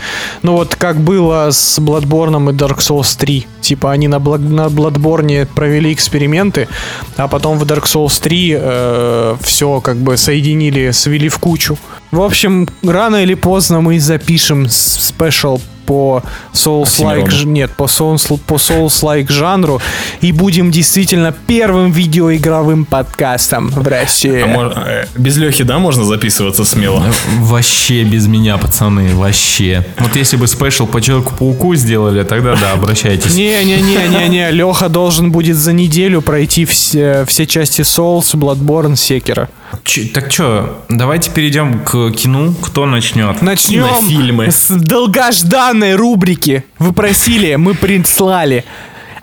Ну 0.43 0.55
вот 0.55 0.75
как 0.75 0.97
было 1.01 1.51
с 1.53 1.79
Bloodborne 1.79 2.51
и 2.51 2.55
Dark 2.55 2.79
Souls 2.79 3.17
3. 3.17 3.47
Типа 3.61 3.93
они 3.93 4.09
на, 4.09 4.17
Бла- 4.17 4.39
на 4.39 4.67
Bloodborne 4.67 5.47
провели 5.47 5.93
эксперименты, 5.93 6.69
а 7.17 7.29
потом 7.29 7.59
в 7.59 7.63
Dark 7.65 7.85
Souls 7.85 8.21
3 8.21 9.39
все 9.43 9.81
как 9.81 9.99
бы 9.99 10.17
соединили, 10.17 10.91
свели 10.91 11.29
в 11.29 11.39
кучу. 11.39 11.79
В 12.11 12.21
общем, 12.21 12.69
рано 12.83 13.23
или 13.23 13.35
поздно 13.35 13.81
мы 13.81 14.01
запишем 14.01 14.69
спешл 14.69 15.61
по 15.89 16.23
Souls-like, 16.53 17.45
нет, 17.47 17.71
по 17.71 17.85
Souls, 17.85 18.39
по 18.47 18.55
Souls-like 18.57 19.33
жанру 19.33 19.81
и 20.21 20.33
будем 20.33 20.71
действительно 20.71 21.33
первым 21.47 21.91
видеоигровым 21.93 22.85
подкастом 22.85 23.69
в 23.71 23.89
России. 23.89 24.43
А 24.43 24.47
мож- 24.47 24.75
э, 24.87 25.07
без 25.17 25.39
Лехи, 25.39 25.65
да, 25.65 25.79
можно 25.79 26.05
записываться 26.05 26.67
смело? 26.67 27.03
Вообще 27.39 28.05
без 28.05 28.27
меня, 28.27 28.59
пацаны, 28.59 29.15
вообще. 29.15 29.87
Вот 29.99 30.15
если 30.15 30.37
бы 30.37 30.47
спешл 30.47 30.87
по 30.87 31.01
Человеку-пауку 31.01 31.75
сделали, 31.75 32.23
тогда 32.23 32.55
да, 32.55 32.73
обращайтесь. 32.73 33.35
Не-не-не-не-не, 33.35 34.51
Леха 34.51 34.91
должен 34.91 35.33
будет 35.33 35.57
за 35.57 35.73
неделю 35.73 36.21
пройти 36.21 36.67
все, 36.67 37.25
все 37.27 37.47
части 37.47 37.81
Souls, 37.81 38.35
Bloodborne, 38.35 38.95
Секера. 38.95 39.49
Чё- 39.85 40.03
так 40.13 40.31
что, 40.33 40.85
давайте 40.89 41.31
перейдем 41.31 41.85
к 41.85 42.11
кино. 42.13 42.53
Кто 42.63 42.87
начнет? 42.87 43.43
Начнем 43.43 43.87
Кинофильмы. 43.87 44.51
с 44.51 44.69
долгожданной 44.71 45.95
рубрики. 45.95 46.65
Вы 46.79 46.93
просили, 46.93 47.55
мы 47.57 47.75
прислали. 47.75 48.65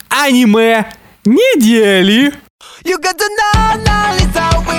Аниме 0.09 0.85
недели. 1.25 2.33
You 2.83 2.97
got 3.01 3.17
to 3.17 3.27
know, 3.37 3.83
now 3.83 4.15
it's 4.15 4.37
how 4.37 4.61
we 4.61 4.75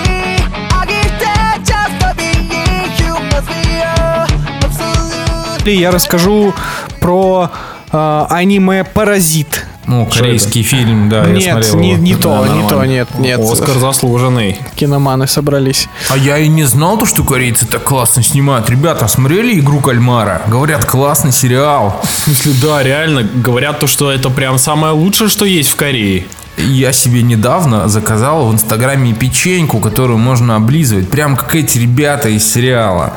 I 0.71 0.87
get 0.87 1.19
that 1.21 1.59
just 1.65 2.01
for 2.01 2.15
being 2.17 2.89
you 2.99 3.15
must 3.31 3.49
be 3.49 3.81
a 3.83 4.27
absolute 4.63 5.69
Я 5.73 5.91
расскажу 5.91 6.55
про 7.01 7.51
э, 7.93 8.27
аниме 8.31 8.85
Паразит. 8.85 9.67
Ну, 9.87 10.07
корейский 10.07 10.63
фильм, 10.63 11.09
да, 11.09 11.27
я 11.27 11.33
Нет, 11.33 11.65
смотрел. 11.65 11.77
не, 11.77 11.93
не 11.95 12.15
то, 12.15 12.45
Да, 12.45 12.49
не 12.53 12.61
то, 12.63 12.69
нормально. 12.71 12.91
нет, 12.93 13.09
нет. 13.19 13.41
Оскар 13.41 13.79
заслуженный. 13.79 14.59
Киноманы 14.75 15.27
собрались. 15.27 15.89
А 16.11 16.17
я 16.17 16.39
и 16.39 16.49
не 16.49 16.65
знал, 16.65 16.99
то, 16.99 17.07
что 17.07 17.23
корейцы 17.23 17.67
так 17.67 17.85
классно 17.85 18.23
снимают. 18.23 18.69
Ребята, 18.69 19.07
смотрели 19.07 19.59
«Игру 19.61 19.81
кальмара»? 19.81 20.43
Говорят, 20.49 20.85
классный 20.85 21.33
сериал. 21.33 22.01
В 22.03 22.25
смысле, 22.25 22.53
да, 22.63 22.83
реально, 22.83 23.23
говорят 23.23 23.79
то, 23.79 23.87
что 23.87 24.11
это 24.11 24.29
прям 24.31 24.59
самое 24.59 24.93
лучшее, 24.93 25.29
что 25.29 25.45
есть 25.45 25.71
в 25.71 25.77
Корее. 25.77 26.27
Я 26.59 26.93
себе 26.93 27.23
недавно 27.23 27.87
заказал 27.87 28.47
в 28.49 28.55
Инстаграме 28.55 29.13
печеньку, 29.13 29.79
которую 29.79 30.19
можно 30.19 30.57
облизывать. 30.57 31.11
Прям 31.11 31.37
как 31.37 31.55
эти 31.55 31.79
ребята 31.79 32.31
из 32.31 32.51
сериала. 32.51 33.13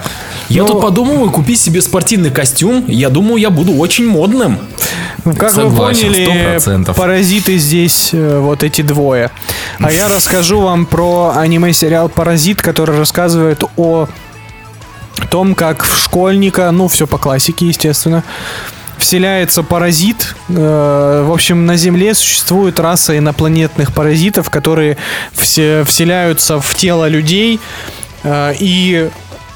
Я 0.49 0.63
Ну- 0.63 0.69
тут 0.69 0.81
подумываю 0.81 1.29
купить 1.31 1.59
себе 1.59 1.81
спортивный 1.81 2.31
костюм. 2.31 2.83
Я 2.87 3.09
думаю, 3.09 3.37
я 3.37 3.49
буду 3.51 3.73
очень 3.75 4.07
модным. 4.07 4.57
Ну, 5.25 5.35
Как 5.35 5.51
Согласен, 5.51 6.07
вы 6.09 6.15
поняли, 6.25 6.57
100%. 6.57 6.93
паразиты 6.95 7.57
здесь 7.57 8.09
э, 8.13 8.39
вот 8.39 8.63
эти 8.63 8.81
двое. 8.81 9.29
А 9.79 9.91
я 9.91 10.07
расскажу 10.15 10.61
вам 10.61 10.85
про 10.85 11.33
аниме-сериал 11.35 12.09
«Паразит», 12.09 12.61
который 12.61 12.97
рассказывает 12.97 13.63
о 13.77 14.07
том, 15.29 15.53
как 15.53 15.83
в 15.83 15.97
школьника, 16.03 16.71
ну, 16.71 16.87
все 16.87 17.05
по 17.05 17.17
классике, 17.17 17.67
естественно, 17.67 18.23
вселяется 18.97 19.61
паразит. 19.61 20.35
Э, 20.49 21.23
В 21.27 21.31
общем, 21.31 21.65
на 21.67 21.75
Земле 21.75 22.13
существует 22.15 22.79
раса 22.79 23.17
инопланетных 23.17 23.93
паразитов, 23.93 24.49
которые 24.49 24.97
все 25.33 25.83
вселяются 25.85 26.59
в 26.59 26.73
тело 26.75 27.07
людей 27.07 27.59
э, 28.23 28.53
и 28.59 29.09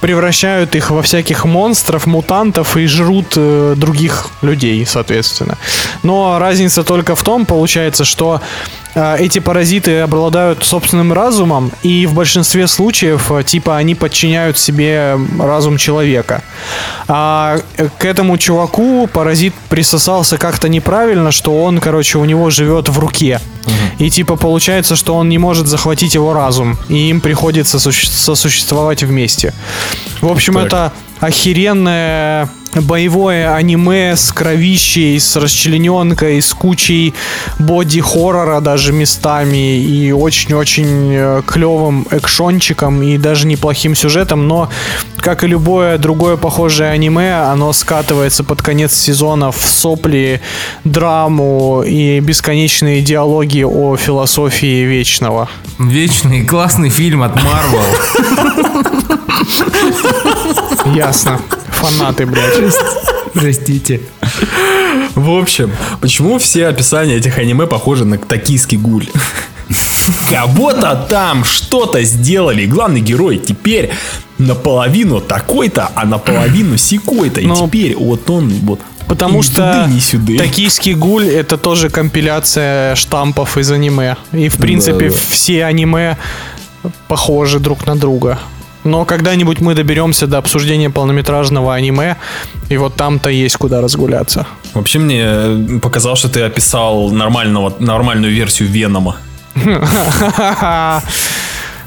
превращают 0.04 0.76
их 0.76 0.92
во 0.92 1.02
всяких 1.02 1.46
монстров, 1.46 2.08
мутантов 2.08 2.76
и 2.76 2.88
жрут 2.88 3.38
э, 3.38 3.76
других 3.78 4.28
людей, 4.42 4.86
соответственно. 4.86 5.58
Но 6.04 6.39
разница 6.39 6.84
только 6.84 7.16
в 7.16 7.24
том, 7.24 7.46
получается, 7.46 8.04
что 8.04 8.42
эти 8.95 9.39
паразиты 9.39 9.99
обладают 10.01 10.63
собственным 10.63 11.13
разумом, 11.13 11.71
и 11.82 12.06
в 12.06 12.13
большинстве 12.13 12.67
случаев, 12.67 13.32
э, 13.32 13.43
типа, 13.43 13.77
они 13.77 13.95
подчиняют 13.95 14.58
себе 14.58 15.17
разум 15.39 15.77
человека. 15.77 16.43
А 17.08 17.58
э, 17.77 17.88
к 17.97 18.06
этому 18.06 18.38
чуваку 18.38 19.08
паразит 19.08 19.53
присосался 19.69 20.38
как-то 20.38 20.69
неправильно, 20.69 21.32
что 21.32 21.63
он, 21.63 21.79
короче, 21.79 22.17
у 22.19 22.25
него 22.25 22.49
живет 22.49 22.89
в 22.89 22.99
руке. 22.99 23.39
И 23.97 24.10
типа 24.10 24.36
получается, 24.36 24.95
что 24.95 25.15
он 25.15 25.29
не 25.29 25.38
может 25.38 25.67
захватить 25.67 26.15
его 26.15 26.34
разум, 26.34 26.77
и 26.89 27.10
им 27.10 27.21
приходится 27.21 27.77
суще- 27.77 28.10
сосуществовать 28.10 29.03
вместе. 29.03 29.53
В 30.21 30.27
общем, 30.27 30.56
Так. 30.56 30.65
это 30.65 30.93
охеренное 31.19 32.49
боевое 32.82 33.54
аниме 33.54 34.16
с 34.16 34.32
кровищей, 34.32 35.20
с 35.20 35.36
расчлененкой, 35.36 36.42
с 36.42 36.54
кучей 36.54 37.14
боди-хоррора 37.60 38.62
даже 38.62 38.94
местами 38.94 39.78
и 39.78 40.12
очень-очень 40.12 41.44
клевым 41.46 42.08
экшончиком 42.12 43.02
и 43.04 43.18
даже 43.18 43.48
неплохим 43.48 43.96
сюжетом, 43.96 44.48
но 44.48 44.70
как 45.18 45.44
и 45.44 45.48
любое 45.48 45.98
другое 45.98 46.36
похожее 46.36 46.90
аниме, 46.92 47.36
оно 47.50 47.72
скатывается 47.72 48.44
под 48.44 48.62
конец 48.62 48.94
сезона 48.94 49.52
в 49.52 49.62
сопли, 49.62 50.42
драму 50.84 51.82
и 51.86 52.20
бесконечные 52.20 53.02
диалоги 53.02 53.64
о 53.64 53.96
философии 53.96 54.84
вечного. 54.84 55.50
Вечный 55.80 56.46
классный 56.46 56.90
фильм 56.90 57.24
от 57.24 57.36
Marvel. 57.38 57.86
Ясно. 60.94 61.40
Фанаты, 61.84 62.26
блядь. 62.26 62.54
Простите. 63.34 64.02
В 65.15 65.30
общем, 65.38 65.72
почему 66.02 66.38
все 66.38 66.67
описания 66.67 67.15
этих 67.15 67.38
аниме 67.38 67.67
похожи 67.67 68.06
на 68.06 68.17
токийский 68.17 68.78
гуль? 68.78 69.08
Кого-то 70.30 71.06
там 71.10 71.43
что-то 71.43 72.04
сделали. 72.04 72.65
Главный 72.65 73.02
герой 73.02 73.38
теперь 73.38 73.91
наполовину 74.38 75.22
такой-то, 75.22 75.89
а 75.96 76.06
наполовину 76.06 76.78
сикой-то. 76.78 77.41
И 77.41 77.46
Ну, 77.48 77.56
теперь 77.67 77.96
вот 77.96 78.30
он 78.30 78.50
вот 78.63 78.80
Потому 79.08 79.39
ни 79.39 79.43
что 79.43 79.86
ни 79.89 80.00
сюды. 80.00 80.38
«Токийский 80.38 80.93
гуль»— 80.93 81.28
это 81.28 81.58
тоже 81.58 81.89
компиляция 81.89 82.96
штампов 82.96 83.58
из 83.58 83.72
аниме. 83.72 84.15
И, 84.32 84.50
в 84.50 84.58
принципе, 84.58 85.10
Да-да. 85.10 85.22
все 85.30 85.65
аниме 85.65 86.17
похожи 87.08 87.60
друг 87.60 87.86
на 87.86 87.96
друга. 87.96 88.39
Но 88.84 89.06
когда-нибудь 89.06 89.62
мы 89.62 89.76
доберемся 89.76 90.28
до 90.28 90.38
обсуждения 90.38 90.89
полнометражного 90.89 91.74
аниме, 91.74 92.17
и 92.69 92.78
вот 92.78 92.96
там-то 92.96 93.30
есть 93.30 93.58
куда 93.58 93.82
разгуляться. 93.82 94.46
Вообще 94.74 95.00
мне 95.00 95.22
э, 95.24 95.80
показалось, 95.82 96.19
что 96.19 96.30
ты 96.30 96.41
описал 96.41 97.10
нормального, 97.10 97.74
нормальную 97.80 98.34
версию 98.34 98.69
Венома. 98.69 99.17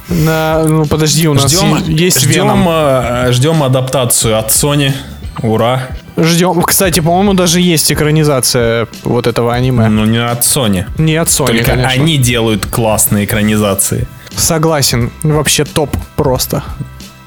На- 0.08 0.62
ну, 0.64 0.86
подожди, 0.86 1.26
у 1.26 1.34
нас 1.34 1.50
Ждем, 1.50 1.82
есть 1.88 2.20
ждем, 2.22 2.64
э, 2.68 3.32
ждем 3.32 3.62
адаптацию 3.62 4.38
от 4.38 4.50
Sony. 4.50 4.92
Ура. 5.42 5.88
Ждем. 6.16 6.62
Кстати, 6.62 7.00
по-моему, 7.00 7.34
даже 7.34 7.60
есть 7.60 7.92
экранизация 7.92 8.86
вот 9.02 9.26
этого 9.26 9.52
аниме. 9.52 9.88
Ну 9.88 10.04
не 10.04 10.24
от 10.24 10.40
Sony. 10.42 10.86
Не 10.98 11.16
от 11.16 11.28
Sony, 11.28 11.46
Только 11.48 11.64
конечно. 11.64 11.90
они 11.90 12.16
делают 12.18 12.66
классные 12.66 13.24
экранизации. 13.24 14.06
Согласен. 14.36 15.10
Вообще 15.22 15.64
топ 15.64 15.96
просто. 16.16 16.62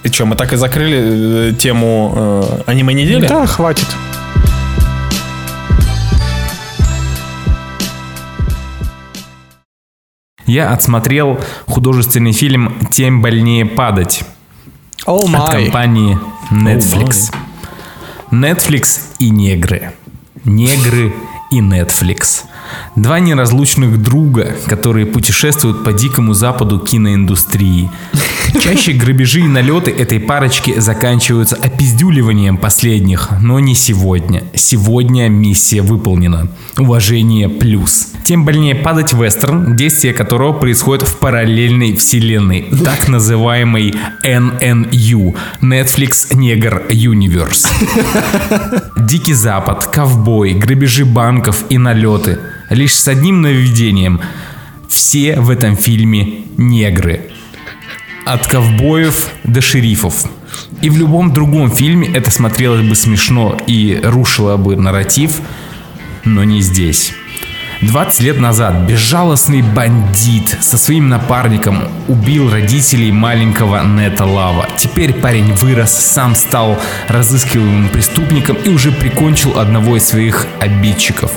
И 0.04 0.10
что, 0.10 0.26
мы 0.26 0.36
так 0.36 0.54
и 0.54 0.56
закрыли 0.56 1.50
э, 1.50 1.54
тему 1.54 2.14
э, 2.16 2.62
аниме 2.68 2.94
недели? 2.94 3.28
Да, 3.28 3.46
хватит. 3.46 3.88
Я 10.46 10.72
отсмотрел 10.72 11.40
художественный 11.68 12.32
фильм 12.32 12.76
«Тем 12.92 13.22
больнее 13.22 13.66
падать» 13.68 14.24
О 15.06 15.26
от 15.26 15.52
компании 15.52 16.18
Netflix. 16.50 17.32
Netflix 18.32 19.00
и 19.20 19.30
негры. 19.30 19.94
Негры 20.46 21.14
и 21.52 21.62
Netflix. 21.62 22.46
Два 22.96 23.20
неразлучных 23.20 24.02
друга, 24.02 24.56
которые 24.68 25.06
путешествуют 25.06 25.84
по 25.84 25.94
дикому 25.94 26.34
западу 26.34 26.80
киноиндустрии. 26.80 27.90
Чаще 28.62 28.94
грабежи 28.94 29.42
и 29.42 29.48
налеты 29.48 29.92
этой 29.92 30.20
парочки 30.20 30.80
заканчиваются 30.80 31.56
опиздюливанием 31.56 32.58
последних, 32.58 33.30
но 33.42 33.60
не 33.60 33.76
сегодня. 33.76 34.44
Сегодня 34.54 35.30
миссия 35.30 35.82
выполнена. 35.82 36.48
Уважение 36.78 37.48
плюс. 37.48 38.08
Тем 38.24 38.46
больнее 38.46 38.76
падать 38.76 39.14
вестерн, 39.14 39.76
действие 39.76 40.14
которого 40.14 40.54
происходит 40.54 41.08
в 41.08 41.18
параллельной 41.18 41.96
вселенной, 41.96 42.68
так 42.84 43.08
называемой 43.08 43.94
NNU– 44.26 45.36
Netflix 45.62 46.36
Негр 46.36 46.84
Universe. 46.90 47.68
Дикий 48.98 49.34
Запад, 49.34 49.88
ковбой, 49.88 50.54
грабежи 50.54 51.06
банков 51.06 51.64
и 51.70 51.78
налеты. 51.78 52.40
Лишь 52.70 52.94
с 52.94 53.08
одним 53.08 53.42
нововведением. 53.42 54.22
Все 54.88 55.40
в 55.40 55.50
этом 55.50 55.76
фильме 55.76 56.44
негры. 56.58 57.32
От 58.26 58.46
ковбоев 58.46 59.32
до 59.44 59.60
шерифов. 59.60 60.26
И 60.82 60.92
в 60.92 60.98
любом 60.98 61.34
другом 61.34 61.72
фильме 61.72 62.08
это 62.10 62.30
смотрелось 62.30 62.88
бы 62.88 62.96
смешно 62.96 63.58
и 63.66 64.00
рушило 64.04 64.58
бы 64.58 64.76
нарратив, 64.76 65.42
но 66.26 66.44
не 66.44 66.62
здесь. 66.62 67.12
20 67.82 68.22
лет 68.22 68.40
назад 68.40 68.88
безжалостный 68.88 69.64
бандит 69.64 70.56
со 70.62 70.78
своим 70.78 71.10
напарником 71.10 71.80
убил 72.08 72.52
родителей 72.52 73.12
маленького 73.12 73.84
Нета 73.84 74.26
Лава. 74.26 74.68
Теперь 74.78 75.14
парень 75.14 75.54
вырос, 75.54 75.92
сам 75.92 76.36
стал 76.36 76.78
разыскиваемым 77.08 77.90
преступником 77.90 78.58
и 78.58 78.70
уже 78.70 78.92
прикончил 78.92 79.58
одного 79.58 79.98
из 79.98 80.04
своих 80.04 80.46
обидчиков. 80.60 81.32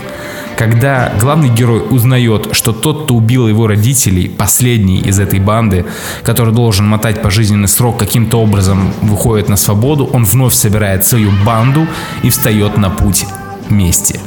Когда 0.62 1.12
главный 1.18 1.48
герой 1.48 1.82
узнает, 1.90 2.50
что 2.52 2.72
тот, 2.72 3.02
кто 3.02 3.16
убил 3.16 3.48
его 3.48 3.66
родителей, 3.66 4.28
последний 4.28 5.00
из 5.00 5.18
этой 5.18 5.40
банды, 5.40 5.86
который 6.22 6.54
должен 6.54 6.86
мотать 6.86 7.20
пожизненный 7.20 7.66
срок, 7.66 7.98
каким-то 7.98 8.40
образом 8.40 8.94
выходит 9.02 9.48
на 9.48 9.56
свободу, 9.56 10.04
он 10.04 10.24
вновь 10.24 10.54
собирает 10.54 11.04
свою 11.04 11.32
банду 11.44 11.88
и 12.22 12.30
встает 12.30 12.76
на 12.76 12.90
путь 12.90 13.26
мести. 13.70 14.20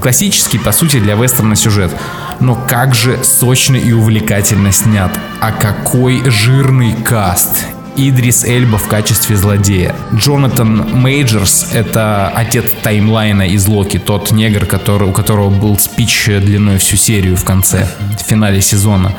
Классический, 0.00 0.58
по 0.58 0.72
сути, 0.72 0.98
для 0.98 1.14
вестерна 1.14 1.54
сюжет. 1.54 1.94
Но 2.40 2.58
как 2.68 2.92
же 2.92 3.22
сочно 3.22 3.76
и 3.76 3.92
увлекательно 3.92 4.72
снят. 4.72 5.16
А 5.40 5.52
какой 5.52 6.28
жирный 6.28 6.96
каст. 7.04 7.64
Идрис 7.96 8.44
Эльба 8.44 8.78
в 8.78 8.88
качестве 8.88 9.36
злодея. 9.36 9.94
Джонатан 10.14 11.00
Мейджерс— 11.00 11.68
это 11.72 12.28
отец 12.28 12.66
таймлайна 12.82 13.48
из 13.48 13.66
Локи, 13.66 13.98
тот 13.98 14.32
негр, 14.32 14.66
который, 14.66 15.08
у 15.08 15.12
которого 15.12 15.50
был 15.50 15.78
спич 15.78 16.26
длиной 16.26 16.78
всю 16.78 16.96
серию 16.96 17.36
в 17.36 17.44
конце, 17.44 17.88
в 18.18 18.22
финале 18.22 18.60
сезона. 18.60 19.12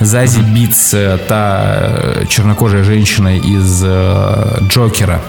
Зази 0.00 0.40
Битс— 0.40 0.90
та 1.28 1.60
э, 1.64 2.24
чернокожая 2.28 2.84
женщина 2.84 3.36
из 3.36 3.82
э, 3.84 4.58
Джокера. 4.68 5.20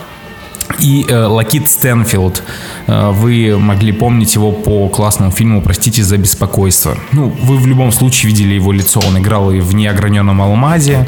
И 0.79 1.05
э, 1.07 1.25
Лакит 1.25 1.69
Стэнфилд. 1.69 2.43
Э, 2.87 3.11
вы 3.11 3.57
могли 3.57 3.91
помнить 3.91 4.35
его 4.35 4.51
по 4.51 4.89
классному 4.89 5.31
фильму 5.31 5.61
«Простите 5.61 6.03
за 6.03 6.17
беспокойство». 6.17 6.97
Ну, 7.11 7.29
вы 7.29 7.57
в 7.57 7.67
любом 7.67 7.91
случае 7.91 8.31
видели 8.31 8.55
его 8.55 8.71
лицо. 8.71 8.99
Он 9.07 9.17
играл 9.17 9.51
и 9.51 9.59
в 9.59 9.73
«Неограненном 9.73 10.41
алмазе», 10.41 11.07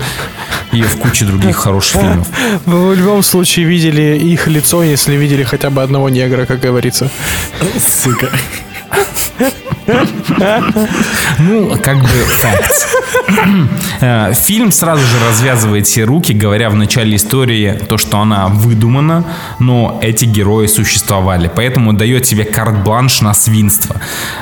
и 0.72 0.82
в 0.82 0.98
куче 0.98 1.26
других 1.26 1.56
хороших 1.56 2.02
фильмов. 2.02 2.28
Вы 2.66 2.96
в 2.96 2.98
любом 2.98 3.24
случае 3.24 3.66
видели 3.66 4.18
их 4.18 4.48
лицо, 4.48 4.84
если 4.84 5.16
видели 5.16 5.44
хотя 5.44 5.70
бы 5.70 5.82
одного 5.82 6.10
негра, 6.10 6.46
как 6.46 6.60
говорится. 6.60 7.10
Сука. 7.80 8.30
Ну, 11.40 11.78
как 11.82 11.98
бы 12.02 12.08
facts. 12.42 12.88
Э, 14.02 14.34
Фильм 14.34 14.72
сразу 14.72 15.02
же 15.02 15.20
развязывает 15.28 15.88
все 15.88 16.04
руки, 16.04 16.34
говоря 16.34 16.70
в 16.70 16.76
начале 16.76 17.16
истории 17.16 17.78
то, 17.88 17.98
что 17.98 18.20
она 18.20 18.48
выдумана, 18.48 19.24
но 19.60 20.00
эти 20.02 20.26
герои 20.26 20.68
существовали. 20.68 21.50
Поэтому 21.54 21.94
дает 21.94 22.24
тебе 22.24 22.44
карт-бланш 22.44 23.22
на 23.22 23.34
свинство. 23.34 24.00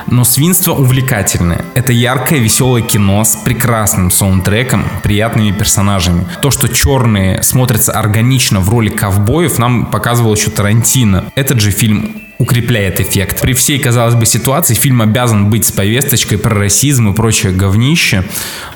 Но 0.08 0.24
свинство 0.24 0.74
увлекательное. 0.74 1.66
Это 1.74 1.94
яркое, 1.94 2.40
веселое 2.40 2.82
кино 2.82 3.24
с 3.24 3.36
прекрасным 3.36 4.12
саундтреком, 4.12 4.86
приятными 5.04 5.52
персонажами. 5.52 6.26
То, 6.42 6.52
что 6.52 6.68
черные 6.68 7.44
смотрятся 7.44 7.92
органично 7.92 8.60
в 8.60 8.70
роли 8.70 8.90
ковбоев, 8.90 9.58
нам 9.58 9.86
показывал 9.86 10.36
еще 10.36 10.52
Тарантино. 10.52 11.26
Этот 11.36 11.60
же 11.60 11.72
фильм 11.72 12.25
укрепляет 12.38 13.00
эффект. 13.00 13.42
При 13.42 13.54
всей, 13.54 13.80
казалось 13.80 14.16
бы, 14.16 14.26
ситуации 14.26 14.74
фильм 14.74 15.02
обязан 15.02 15.50
быть 15.50 15.66
с 15.66 15.72
повесточкой 15.72 16.38
про 16.38 16.56
расизм 16.56 17.10
и 17.10 17.14
прочее 17.14 17.54
говнище, 17.54 18.24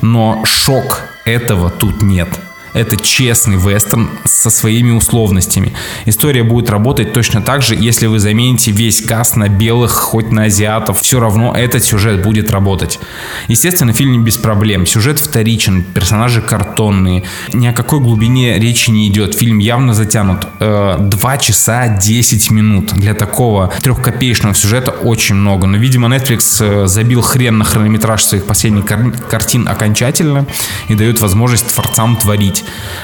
но 0.01 0.43
шок 0.45 1.01
этого 1.25 1.69
тут 1.69 2.01
нет. 2.01 2.29
Это 2.73 2.97
честный 2.97 3.57
вестерн 3.57 4.09
со 4.25 4.49
своими 4.49 4.91
условностями. 4.91 5.73
История 6.05 6.43
будет 6.43 6.69
работать 6.69 7.13
точно 7.13 7.41
так 7.41 7.61
же, 7.61 7.75
если 7.75 8.07
вы 8.07 8.19
замените 8.19 8.71
весь 8.71 9.01
каст 9.01 9.35
на 9.35 9.49
белых, 9.49 9.91
хоть 9.91 10.31
на 10.31 10.43
азиатов. 10.43 11.01
Все 11.01 11.19
равно 11.19 11.53
этот 11.55 11.83
сюжет 11.83 12.23
будет 12.23 12.51
работать. 12.51 12.99
Естественно, 13.47 13.93
фильм 13.93 14.11
не 14.11 14.19
без 14.19 14.37
проблем. 14.37 14.85
Сюжет 14.85 15.19
вторичен, 15.19 15.83
персонажи 15.83 16.41
картонные. 16.41 17.23
Ни 17.53 17.67
о 17.67 17.73
какой 17.73 17.99
глубине 17.99 18.59
речи 18.59 18.91
не 18.91 19.07
идет. 19.07 19.35
Фильм 19.35 19.59
явно 19.59 19.93
затянут. 19.93 20.47
Э, 20.59 20.97
часа 21.39 21.87
10 21.87 22.51
минут. 22.51 22.93
Для 22.93 23.13
такого 23.13 23.73
трехкопеечного 23.81 24.53
сюжета 24.53 24.91
очень 24.91 25.35
много. 25.35 25.67
Но, 25.67 25.77
видимо, 25.77 26.07
Netflix 26.07 26.57
э, 26.61 26.87
забил 26.87 27.21
хрен 27.21 27.57
на 27.57 27.65
хронометраж 27.65 28.23
своих 28.23 28.45
последних 28.45 28.85
кар- 28.85 29.11
картин 29.29 29.67
окончательно 29.67 30.45
и 30.87 30.95
дает 30.95 31.19
возможность 31.21 31.73
творцам 31.73 32.15
творить. 32.15 32.58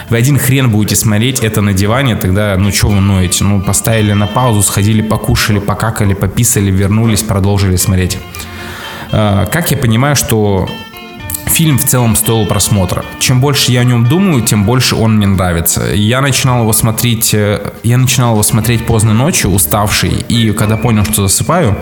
Вы 0.09 0.17
один 0.17 0.37
хрен 0.37 0.69
будете 0.69 0.95
смотреть 0.95 1.39
это 1.39 1.61
на 1.61 1.73
диване, 1.73 2.15
тогда, 2.15 2.55
ну, 2.57 2.71
что 2.71 2.87
вы 2.87 3.01
ноете? 3.01 3.43
Ну, 3.43 3.61
поставили 3.61 4.13
на 4.13 4.27
паузу, 4.27 4.61
сходили, 4.61 5.01
покушали, 5.01 5.59
покакали, 5.59 6.13
пописали, 6.13 6.71
вернулись, 6.71 7.23
продолжили 7.23 7.75
смотреть. 7.75 8.17
Э, 9.11 9.45
Как 9.51 9.71
я 9.71 9.77
понимаю, 9.77 10.15
что 10.15 10.69
фильм 11.55 11.77
в 11.77 11.85
целом 11.85 12.15
стоил 12.15 12.45
просмотра. 12.45 13.05
Чем 13.19 13.39
больше 13.39 13.71
я 13.71 13.81
о 13.81 13.83
нем 13.83 14.05
думаю, 14.05 14.41
тем 14.43 14.65
больше 14.65 14.95
он 14.95 15.15
мне 15.15 15.27
нравится. 15.27 15.85
Я 15.93 16.21
начинал 16.21 16.61
его 16.61 16.73
смотреть, 16.73 17.33
э, 17.33 17.71
я 17.83 17.97
начинал 17.97 18.33
его 18.33 18.43
смотреть 18.43 18.85
поздно 18.85 19.13
ночью, 19.13 19.51
уставший, 19.51 20.25
и 20.27 20.51
когда 20.51 20.75
понял, 20.77 21.05
что 21.05 21.27
засыпаю, 21.27 21.77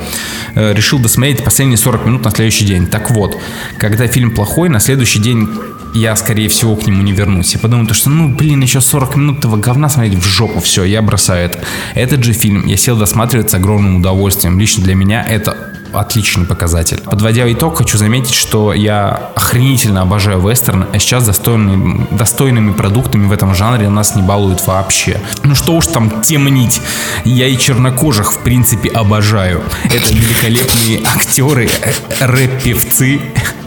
э, 0.56 0.74
решил 0.74 1.00
досмотреть 1.00 1.44
последние 1.44 1.78
40 1.78 2.06
минут 2.06 2.24
на 2.24 2.32
следующий 2.32 2.66
день. 2.66 2.88
Так 2.88 3.10
вот, 3.12 3.40
когда 3.78 4.08
фильм 4.08 4.32
плохой, 4.32 4.70
на 4.70 4.80
следующий 4.80 5.20
день 5.20 5.50
я, 5.94 6.16
скорее 6.16 6.50
всего, 6.50 6.76
к 6.76 6.86
нему 6.86 7.02
не 7.04 7.12
вернусь. 7.12 7.54
Я 7.54 7.60
подумал, 7.60 7.88
то, 7.88 7.94
что, 7.94 8.10
ну, 8.10 8.30
блин, 8.30 8.62
еще 8.62 8.82
40 8.82 9.16
минут 9.16 9.40
этого 9.40 9.58
говна 9.58 9.90
смотреть 9.90 10.16
в 10.16 10.26
жопу, 10.26 10.60
все, 10.60 10.84
я 10.84 11.02
бросаю 11.02 11.46
это. 11.46 11.60
Этот 11.96 12.24
же 12.24 12.34
фильм 12.34 12.66
я 12.66 12.78
сел 12.78 12.98
досматривать 12.98 13.52
с 13.52 13.54
огромным 13.54 13.98
удовольствием. 13.98 14.60
Лично 14.60 14.84
для 14.84 14.96
меня 14.96 15.24
это 15.24 15.74
отличный 15.94 16.46
показатель. 16.46 17.00
Подводя 17.02 17.52
итог, 17.52 17.78
хочу 17.78 17.98
заметить, 17.98 18.34
что 18.34 18.74
я 18.74 19.30
охренительно 19.36 20.02
обожаю 20.02 20.42
вестерн, 20.42 20.88
а 20.92 21.00
сейчас 21.00 21.26
достойными, 21.26 22.08
достойными 22.12 22.74
продуктами 22.74 23.28
в 23.28 23.32
этом 23.32 23.54
жанре 23.54 23.90
нас 23.90 24.16
не 24.16 24.22
балуют 24.22 24.66
вообще. 24.66 25.22
Ну 25.44 25.56
что 25.56 25.74
уж 25.76 25.88
там 25.88 26.22
темнить, 26.22 26.82
я 27.26 27.48
и 27.48 27.58
чернокожих 27.58 28.34
в 28.34 28.40
принципе 28.40 28.90
обожаю. 28.90 29.62
Это 29.86 30.14
великолепные 30.14 31.04
актеры, 31.16 31.70
э, 31.82 31.94
рэп-певцы, 32.26 33.22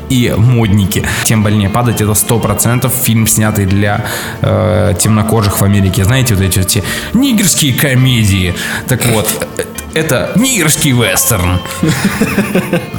и 0.09 0.35
модники. 0.37 1.05
Тем 1.25 1.43
больнее 1.43 1.69
падать 1.69 2.01
это 2.01 2.13
100% 2.13 2.91
фильм, 3.05 3.27
снятый 3.27 3.67
для 3.67 4.05
э, 4.41 4.95
темнокожих 4.99 5.61
в 5.61 5.65
Америке. 5.65 6.05
Знаете, 6.05 6.35
вот 6.35 6.43
эти, 6.43 6.61
эти 6.61 6.83
нигерские 7.15 7.75
комедии. 7.75 8.55
Так 8.89 9.05
вот, 9.07 9.29
э, 9.59 9.65
это 9.97 10.33
нигерский 10.37 10.93
вестерн. 10.93 11.59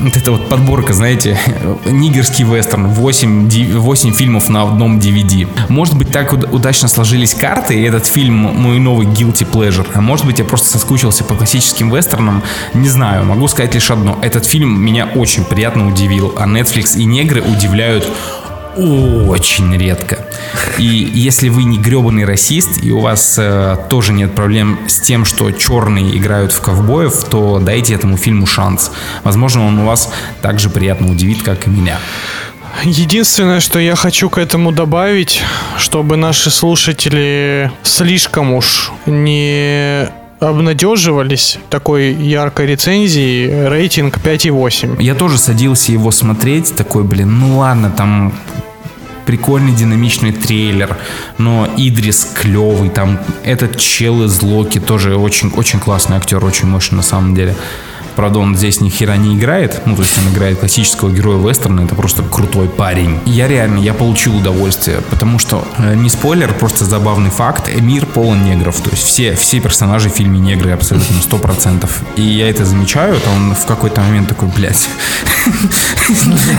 Вот 0.02 0.16
это 0.16 0.32
вот 0.32 0.50
подборка, 0.50 0.94
знаете, 0.94 1.38
нигерский 1.86 2.44
вестерн. 2.44 2.88
8, 2.88 3.48
ди- 3.50 3.72
8 3.74 4.14
фильмов 4.14 4.50
на 4.50 4.64
одном 4.64 5.00
DVD. 5.00 5.48
Может 5.70 5.96
быть, 5.98 6.12
так 6.12 6.34
уд- 6.34 6.50
удачно 6.52 6.88
сложились 6.88 7.34
карты, 7.34 7.80
и 7.80 7.84
этот 7.84 8.06
фильм 8.06 8.36
мой 8.36 8.80
новый 8.80 9.06
guilty 9.08 9.50
pleasure. 9.50 9.88
А 9.94 10.02
может 10.02 10.26
быть, 10.26 10.40
я 10.40 10.46
просто 10.46 10.68
соскучился 10.70 11.24
по 11.24 11.36
классическим 11.36 11.94
вестернам. 11.94 12.42
Не 12.74 12.90
знаю, 12.90 13.26
могу 13.26 13.48
сказать 13.48 13.74
лишь 13.76 13.92
одно. 13.92 14.18
Этот 14.22 14.46
фильм 14.46 14.82
меня 14.84 15.06
очень 15.16 15.44
приятно 15.46 15.88
удивил, 15.88 16.34
а 16.38 16.46
Netflix 16.46 16.98
и 16.98 17.06
негры 17.06 17.42
удивляют 17.42 18.08
очень 18.78 19.76
редко. 19.76 20.20
И 20.78 20.84
если 20.84 21.50
вы 21.50 21.64
не 21.64 21.78
гребаный 21.78 22.26
расист, 22.26 22.84
и 22.84 22.92
у 22.92 23.00
вас 23.00 23.36
э, 23.38 23.78
тоже 23.90 24.14
нет 24.14 24.36
проблем 24.36 24.80
с 24.88 25.00
тем, 25.00 25.26
что 25.26 25.52
черные 25.52 26.16
играют 26.18 26.52
в 26.52 26.62
ковбоев, 26.62 27.24
то 27.26 27.60
дайте 27.60 27.94
этому 27.94 28.18
фильму 28.18 28.46
шанс. 28.46 28.92
Возможно, 29.24 29.66
он 29.66 29.80
у 29.80 29.86
вас 29.86 30.12
так 30.42 30.60
же 30.60 30.70
приятно 30.70 31.12
удивит, 31.12 31.42
как 31.44 31.68
и 31.68 31.70
меня. 31.70 32.00
Единственное, 32.84 33.60
что 33.60 33.80
я 33.80 33.96
хочу 33.96 34.30
к 34.30 34.38
этому 34.38 34.72
добавить, 34.72 35.42
чтобы 35.78 36.16
наши 36.16 36.52
слушатели 36.52 37.72
слишком 37.82 38.54
уж 38.54 38.92
не 39.08 40.08
обнадеживались 40.40 41.58
такой 41.70 42.14
яркой 42.14 42.68
рецензией, 42.68 43.68
рейтинг 43.68 44.18
5,8. 44.18 45.02
Я 45.02 45.16
тоже 45.16 45.38
садился 45.38 45.92
его 45.92 46.12
смотреть, 46.12 46.76
такой, 46.76 47.04
блин, 47.04 47.40
ну 47.40 47.58
ладно, 47.58 47.90
там 47.90 48.34
прикольный 49.28 49.74
динамичный 49.74 50.32
трейлер, 50.32 50.98
но 51.38 51.68
Идрис 51.78 52.26
клевый, 52.34 52.90
там 52.90 53.20
этот 53.44 53.78
чел 53.78 54.24
из 54.24 54.42
Локи 54.42 54.80
тоже 54.80 55.18
очень, 55.18 55.52
очень 55.52 55.80
классный 55.80 56.16
актер, 56.16 56.44
очень 56.44 56.68
мощный 56.68 56.96
на 56.96 57.04
самом 57.04 57.36
деле. 57.36 57.54
Правда, 58.18 58.40
он 58.40 58.58
здесь 58.58 58.82
ни 58.82 58.90
хера 58.90 59.16
не 59.16 59.36
играет. 59.36 59.84
Ну, 59.86 59.96
то 59.96 60.02
есть 60.02 60.18
он 60.18 60.34
играет 60.34 60.58
классического 60.58 61.12
героя 61.12 61.38
вестерна. 61.38 61.82
Это 61.82 61.94
просто 61.94 62.24
крутой 62.24 62.68
парень. 62.68 63.20
Я 63.28 63.48
реально, 63.48 63.78
я 63.78 63.94
получил 63.94 64.36
удовольствие. 64.36 65.02
Потому 65.12 65.38
что, 65.38 65.64
э, 65.78 65.94
не 65.94 66.10
спойлер, 66.10 66.52
просто 66.56 66.84
забавный 66.84 67.30
факт. 67.30 67.70
Мир 67.80 68.08
полон 68.08 68.44
негров. 68.44 68.82
То 68.82 68.90
есть 68.90 69.04
все, 69.04 69.36
все 69.36 69.60
персонажи 69.60 70.10
в 70.10 70.14
фильме 70.14 70.40
негры 70.40 70.72
абсолютно 70.72 71.14
100%. 71.22 71.88
И 72.16 72.24
я 72.24 72.50
это 72.50 72.66
замечаю. 72.66 73.20
То 73.20 73.30
он 73.30 73.54
в 73.54 73.66
какой-то 73.68 74.02
момент 74.02 74.30
такой, 74.30 74.48
блядь. 74.50 74.90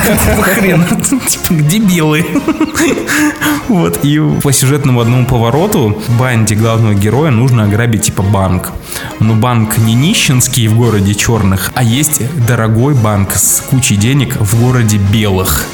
Какого? 0.07 0.85
Типа, 1.27 1.55
где 1.55 1.79
белые? 1.81 2.25
Вот. 3.68 3.99
И 4.03 4.18
по 4.42 4.53
сюжетному 4.53 5.01
одному 5.01 5.27
повороту 5.27 6.01
банде 6.18 6.55
главного 6.55 6.94
героя 6.94 7.31
нужно 7.31 7.64
ограбить 7.64 8.03
типа 8.03 8.23
банк. 8.23 8.73
Но 9.21 9.35
банк 9.35 9.77
не 9.79 9.94
нищенский 9.94 10.68
в 10.68 10.77
городе 10.77 11.14
черных, 11.49 11.71
а 11.75 11.83
есть 11.83 12.23
дорогой 12.47 12.95
банк 12.95 13.33
с 13.33 13.61
кучей 13.61 13.97
денег 13.97 14.37
в 14.37 14.61
городе 14.61 14.99
белых. 14.99 15.65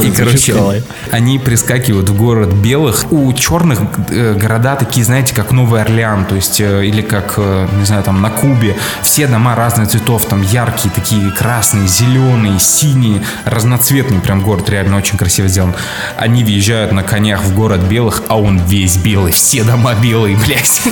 И, 0.00 0.10
короче, 0.10 0.82
они 1.10 1.38
прискакивают 1.38 2.08
в 2.08 2.16
город 2.16 2.52
белых. 2.52 3.12
У 3.12 3.32
черных 3.32 3.80
э, 4.10 4.34
города 4.34 4.76
такие, 4.76 5.04
знаете, 5.04 5.34
как 5.34 5.52
Новый 5.52 5.82
Орлеан, 5.82 6.24
то 6.24 6.34
есть, 6.34 6.60
э, 6.60 6.86
или 6.86 7.02
как, 7.02 7.34
э, 7.36 7.68
не 7.78 7.84
знаю, 7.84 8.02
там 8.02 8.20
на 8.22 8.30
Кубе. 8.30 8.76
Все 9.02 9.26
дома 9.26 9.54
разных 9.54 9.88
цветов, 9.88 10.24
там 10.26 10.42
яркие, 10.42 10.92
такие 10.94 11.30
красные, 11.30 11.86
зеленые, 11.86 12.58
синие, 12.58 13.22
разноцветный 13.44 14.20
прям 14.20 14.42
город, 14.42 14.68
реально 14.70 14.96
очень 14.96 15.18
красиво 15.18 15.48
сделан. 15.48 15.74
Они 16.16 16.44
въезжают 16.44 16.92
на 16.92 17.02
конях 17.02 17.42
в 17.42 17.54
город 17.54 17.80
белых, 17.80 18.22
а 18.28 18.38
он 18.38 18.58
весь 18.58 18.96
белый, 18.96 19.32
все 19.32 19.64
дома 19.64 19.94
белые, 19.94 20.36
блядь. 20.36 20.82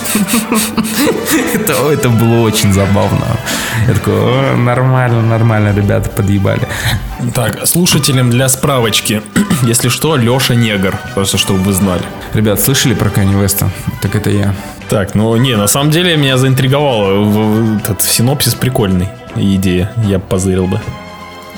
Это, 1.55 1.73
это 1.91 2.09
было 2.09 2.41
очень 2.41 2.73
забавно. 2.73 3.27
Я 3.87 3.95
такой, 3.95 4.15
«О, 4.15 4.57
нормально, 4.57 5.23
нормально, 5.23 5.75
ребята 5.75 6.11
подъебали. 6.11 6.67
Так, 7.35 7.62
слушателям 7.67 8.31
для 8.31 8.49
справочки. 8.49 9.23
Если 9.63 9.89
что, 9.89 10.17
Леша 10.17 10.55
негр. 10.55 10.99
Просто 11.15 11.39
чтобы 11.39 11.61
вы 11.61 11.73
знали. 11.73 12.03
Ребят, 12.35 12.61
слышали 12.61 12.95
про 12.95 13.11
Канни 13.11 13.35
Веста? 13.41 13.71
Так 14.01 14.15
это 14.15 14.31
я. 14.31 14.55
Так, 14.89 15.15
ну 15.15 15.35
не, 15.37 15.57
на 15.57 15.67
самом 15.67 15.91
деле 15.91 16.17
меня 16.17 16.37
заинтриговало. 16.37 17.79
Этот 17.79 18.03
синопсис 18.03 18.55
прикольный. 18.55 19.09
Идея. 19.37 19.93
Я 20.07 20.19
б 20.19 20.25
позырил 20.29 20.67
бы. 20.67 20.81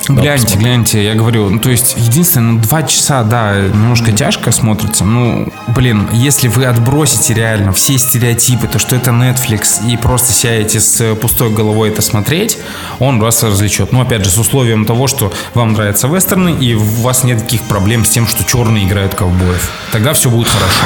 Гляньте, 0.08 0.42
посмотрим. 0.44 0.60
гляньте, 0.60 1.04
я 1.04 1.14
говорю, 1.14 1.48
ну 1.48 1.58
то 1.58 1.70
есть, 1.70 1.94
единственное, 1.96 2.52
ну 2.52 2.60
два 2.60 2.82
часа, 2.82 3.22
да, 3.22 3.54
немножко 3.58 4.12
тяжко 4.12 4.52
смотрится, 4.52 5.04
ну, 5.04 5.48
блин, 5.68 6.08
если 6.12 6.48
вы 6.48 6.66
отбросите 6.66 7.32
реально 7.32 7.72
все 7.72 7.96
стереотипы, 7.96 8.66
то, 8.66 8.78
что 8.78 8.96
это 8.96 9.12
Netflix, 9.12 9.86
и 9.88 9.96
просто 9.96 10.32
сядете 10.32 10.80
с 10.80 11.14
пустой 11.14 11.50
головой 11.50 11.88
это 11.88 12.02
смотреть, 12.02 12.58
он 12.98 13.18
вас 13.18 13.42
развлечет. 13.42 13.92
Ну, 13.92 14.00
опять 14.02 14.24
же, 14.24 14.30
с 14.30 14.36
условием 14.36 14.84
того, 14.84 15.06
что 15.06 15.32
вам 15.54 15.72
нравятся 15.72 16.06
вестерны, 16.06 16.50
и 16.50 16.74
у 16.74 16.82
вас 16.82 17.24
нет 17.24 17.38
таких 17.40 17.62
проблем 17.62 18.04
с 18.04 18.10
тем, 18.10 18.26
что 18.26 18.44
черные 18.44 18.84
играют 18.84 19.14
ковбоев. 19.14 19.70
Тогда 19.90 20.12
все 20.12 20.28
будет 20.28 20.48
хорошо. 20.48 20.84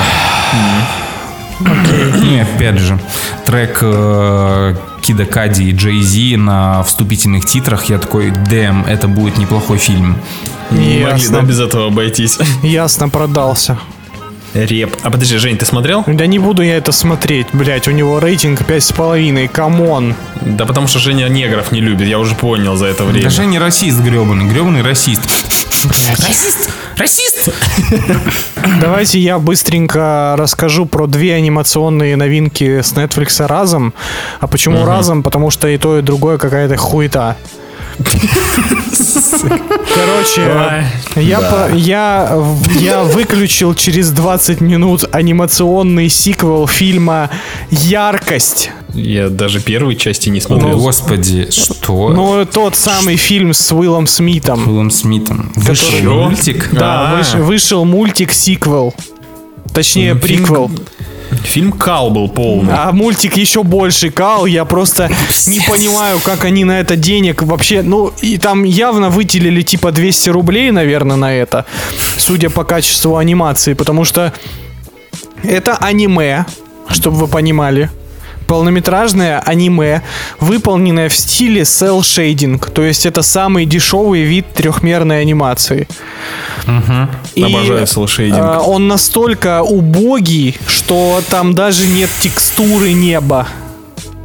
И 2.22 2.38
опять 2.38 2.78
же, 2.78 3.00
трек 3.44 3.78
э, 3.82 4.76
Кида 5.00 5.24
Кади 5.26 5.64
и 5.70 5.72
Джей 5.72 6.00
Зи 6.02 6.36
на 6.36 6.82
вступительных 6.82 7.44
титрах, 7.46 7.84
я 7.86 7.98
такой, 7.98 8.30
damn, 8.30 8.84
это 8.86 9.08
будет 9.08 9.38
неплохой 9.38 9.78
фильм. 9.78 10.16
Не 10.70 11.00
могли, 11.00 11.22
Ясно. 11.22 11.40
да, 11.40 11.46
без 11.46 11.60
этого 11.60 11.86
обойтись. 11.86 12.38
Ясно, 12.62 13.08
продался. 13.08 13.78
Реп. 14.54 14.96
А 15.02 15.10
подожди, 15.10 15.36
Жень, 15.36 15.58
ты 15.58 15.66
смотрел? 15.66 16.04
Да 16.06 16.26
не 16.26 16.38
буду 16.38 16.62
я 16.62 16.76
это 16.76 16.90
смотреть, 16.90 17.48
блять, 17.52 17.86
у 17.86 17.90
него 17.90 18.18
рейтинг 18.18 18.62
5,5, 18.62 19.48
come 19.48 19.86
on. 19.86 20.14
Да 20.40 20.64
потому 20.64 20.86
что 20.88 20.98
Женя 20.98 21.28
негров 21.28 21.70
не 21.70 21.80
любит, 21.80 22.08
я 22.08 22.18
уже 22.18 22.34
понял 22.34 22.74
за 22.76 22.86
это 22.86 23.04
время. 23.04 23.24
Даже 23.24 23.44
не 23.44 23.58
расист 23.58 24.00
гребаный, 24.00 24.46
гребаный 24.46 24.82
расист. 24.82 25.20
Расист! 25.86 26.70
Расист! 26.96 27.50
Давайте 28.80 29.20
я 29.20 29.38
быстренько 29.38 30.34
расскажу 30.36 30.86
про 30.86 31.06
две 31.06 31.34
анимационные 31.34 32.16
новинки 32.16 32.80
с 32.80 32.92
Netflix 32.94 33.46
разом. 33.46 33.94
А 34.40 34.46
почему 34.48 34.84
разом? 34.84 35.22
Потому 35.22 35.50
что 35.50 35.68
и 35.68 35.78
то, 35.78 35.98
и 35.98 36.02
другое 36.02 36.38
какая-то 36.38 36.76
хуета. 36.76 37.36
Короче, 39.94 40.84
я, 41.16 41.40
по- 41.40 41.74
я, 41.74 42.38
я 42.78 43.02
выключил 43.04 43.74
через 43.74 44.10
20 44.10 44.60
минут 44.60 45.04
анимационный 45.12 46.08
сиквел 46.08 46.66
фильма 46.66 47.30
«Яркость». 47.70 48.70
Я 48.98 49.28
даже 49.28 49.60
первой 49.60 49.96
части 49.96 50.28
не 50.28 50.40
смотрел. 50.40 50.78
господи, 50.78 51.48
что? 51.50 52.10
Ну, 52.10 52.44
тот 52.46 52.76
самый 52.76 53.16
фильм 53.16 53.52
с 53.54 53.72
Уиллом 53.72 54.06
Смитом. 54.06 54.66
Уиллом 54.66 54.90
Смитом. 54.90 55.52
Вышел 55.54 55.86
Который- 55.92 56.24
мультик? 56.24 56.68
Да, 56.72 57.10
А. 57.12 57.20
выш- 57.20 57.42
вышел 57.42 57.84
мультик-сиквел. 57.84 58.94
Точнее, 59.72 60.14
Ну, 60.14 60.20
фильм- 60.20 60.38
приквел. 60.44 60.70
Фильм 61.44 61.72
Кал 61.72 62.10
был 62.10 62.28
полный. 62.28 62.72
А 62.74 62.90
мультик 62.90 63.36
еще 63.36 63.62
больше 63.62 64.10
кал. 64.10 64.46
Я 64.46 64.64
просто 64.64 65.10
не 65.46 65.60
понимаю, 65.60 66.18
как 66.20 66.44
они 66.44 66.64
на 66.64 66.80
это 66.80 66.96
денег 66.96 67.42
вообще. 67.42 67.82
Ну, 67.82 68.12
и 68.22 68.38
там 68.38 68.64
явно 68.64 69.10
выделили 69.10 69.60
типа 69.62 69.92
200 69.92 70.30
рублей, 70.30 70.70
наверное, 70.70 71.16
на 71.16 71.32
это. 71.34 71.66
Судя 72.16 72.48
по 72.48 72.64
качеству 72.64 73.16
анимации. 73.18 73.74
Потому 73.74 74.04
что 74.04 74.32
это 75.42 75.76
аниме, 75.76 76.46
чтобы 76.88 77.18
вы 77.18 77.28
понимали. 77.28 77.90
Полнометражное 78.48 79.38
аниме, 79.40 80.02
выполненное 80.40 81.08
в 81.08 81.14
стиле 81.16 81.60
cel 81.62 82.00
shading, 82.00 82.58
то 82.72 82.82
есть 82.82 83.06
это 83.06 83.22
самый 83.22 83.66
дешевый 83.66 84.22
вид 84.22 84.46
трехмерной 84.54 85.20
анимации. 85.20 85.86
И, 87.34 87.42
Обожаю 87.42 87.84
cel-shading. 87.84 88.38
а, 88.40 88.60
он 88.60 88.88
настолько 88.88 89.62
убогий, 89.62 90.56
что 90.66 91.20
там 91.30 91.54
даже 91.54 91.86
нет 91.86 92.10
текстуры 92.20 92.92
неба. 92.94 93.46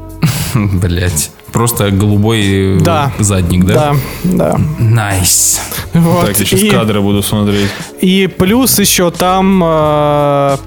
Блять. 0.55 1.31
Просто 1.51 1.91
голубой 1.91 2.77
э, 2.77 2.79
Да. 2.81 3.11
задник, 3.19 3.65
да? 3.65 3.95
Да, 4.23 4.55
да. 4.55 4.59
Nice. 4.79 5.61
Вот. 5.93 6.21
Так, 6.27 6.39
я 6.39 6.45
сейчас 6.45 6.61
и, 6.61 6.69
кадры 6.69 6.99
буду 7.01 7.21
смотреть. 7.21 7.69
и 8.01 8.25
плюс 8.27 8.79
еще 8.79 9.11
там 9.11 9.61
э, 9.63 10.57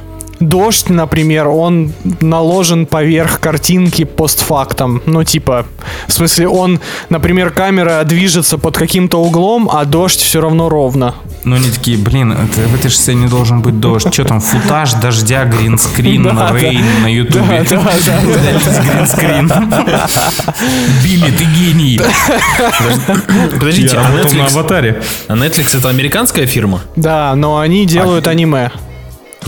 дождь, 0.41 0.89
например, 0.89 1.49
он 1.49 1.93
наложен 2.21 2.87
поверх 2.87 3.41
картинки 3.41 4.05
постфактом. 4.05 5.03
Ну, 5.07 5.25
типа, 5.25 5.67
в 6.07 6.13
смысле, 6.13 6.49
он, 6.49 6.81
например, 7.09 7.51
камера 7.51 8.03
движется 8.05 8.59
под 8.59 8.77
каким-то 8.77 9.19
углом, 9.19 9.69
а 9.73 9.85
дождь 9.85 10.21
все 10.21 10.41
равно 10.41 10.69
ровно. 10.69 11.15
Ну, 11.45 11.57
они 11.57 11.71
такие, 11.71 11.97
блин, 11.97 12.33
это, 12.33 12.69
в 12.69 12.75
этой 12.75 12.91
же 12.91 12.97
сцене 12.97 13.29
должен 13.29 13.63
быть 13.63 13.79
дождь. 13.79 14.13
Что 14.13 14.25
там, 14.25 14.41
футаж 14.41 14.95
дождя, 14.95 15.45
гринскрин, 15.45 16.23
Да, 16.37 16.53
рейн 16.53 16.85
на 17.03 17.13
ютубе. 17.13 17.65
Да, 17.71 17.83
да, 18.07 18.21
гринскрин. 18.83 19.49
Билли, 21.05 21.31
ты 21.31 21.45
гений. 21.45 22.01
Подождите, 23.53 23.97
а 23.97 24.35
на 24.35 24.47
аватаре. 24.47 25.03
а 25.29 25.35
Netflix 25.35 25.77
это 25.77 25.89
американская 25.89 26.47
фирма? 26.47 26.83
Да, 26.97 27.35
но 27.37 27.59
они 27.59 27.87
делают 27.87 28.27
аниме. 28.27 28.71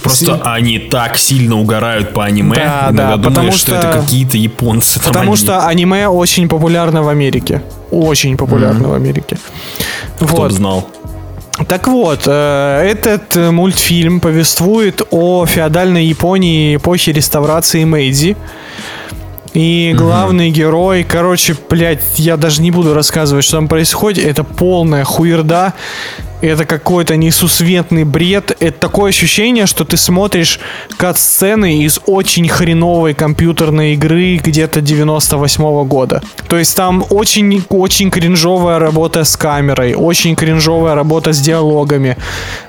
Просто 0.03 0.41
они 0.45 0.79
так 0.79 1.17
сильно 1.17 1.57
угорают 1.59 2.13
по 2.13 2.25
аниме, 2.25 2.55
Да, 2.57 2.87
иногда 2.91 2.93
да, 2.93 3.17
думаешь, 3.17 3.25
потому 3.35 3.53
что... 3.53 3.59
что- 3.59 3.75
это 3.77 4.01
какие-то 4.01 4.37
японцы. 4.37 5.01
там 5.01 5.13
Потому 5.13 5.33
одни. 5.33 5.45
что 5.45 5.67
аниме 5.67 6.09
очень 6.09 6.49
популярно 6.49 7.03
в 7.03 7.09
Америке. 7.09 7.63
Очень 7.91 8.37
популярно 8.37 8.89
в 8.89 8.95
Америке. 8.95 9.39
Кто 10.17 10.27
Вот. 10.27 10.53
знал. 10.53 10.89
Так 11.67 11.89
вот, 11.89 12.23
э, 12.27 12.83
этот 12.89 13.35
мультфильм 13.53 14.21
повествует 14.21 15.03
о 15.11 15.45
феодальной 15.45 16.07
Японии 16.07 16.77
эпохи 16.77 17.11
реставрации 17.11 17.83
Мэйдзи. 17.85 18.37
И 19.55 19.93
главный 19.97 20.51
герой, 20.51 21.03
короче, 21.05 21.57
блядь, 21.69 22.03
я 22.19 22.37
даже 22.37 22.63
не 22.63 22.71
буду 22.71 22.95
рассказывать, 22.95 23.45
что 23.45 23.57
там 23.57 23.67
происходит. 23.67 24.25
Это 24.25 24.45
полная 24.45 25.03
хуерда. 25.05 25.73
Это 26.41 26.65
какой-то 26.65 27.17
несусветный 27.17 28.05
бред. 28.05 28.57
Это 28.61 28.79
такое 28.79 29.11
ощущение, 29.11 29.67
что 29.67 29.85
ты 29.85 29.97
смотришь 29.97 30.61
кат-сцены 30.97 31.83
из 31.83 32.01
очень 32.07 32.49
хреновой 32.49 33.15
компьютерной 33.15 33.95
игры 33.95 34.37
где-то 34.37 34.81
98 34.81 35.85
года. 35.85 36.23
То 36.49 36.57
есть 36.57 36.77
там 36.77 37.05
очень, 37.11 37.65
очень 37.69 38.11
кринжовая 38.11 38.79
работа 38.79 39.25
с 39.25 39.37
камерой, 39.37 39.95
очень 39.95 40.37
кринжовая 40.37 40.95
работа 40.95 41.33
с 41.33 41.41
диалогами. 41.41 42.17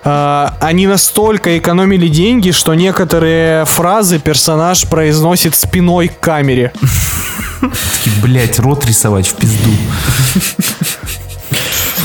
А, 0.04 0.56
они 0.62 0.88
настолько 0.88 1.58
экономили 1.58 2.08
деньги, 2.08 2.52
что 2.52 2.74
некоторые 2.74 3.66
фразы 3.66 4.20
персонаж 4.20 4.88
произносит 4.88 5.56
спиной 5.56 6.08
к 6.08 6.20
камере. 6.20 6.72
Блять, 8.24 8.60
рот 8.60 8.86
рисовать 8.86 9.28
в 9.28 9.36
пизду. 9.36 9.72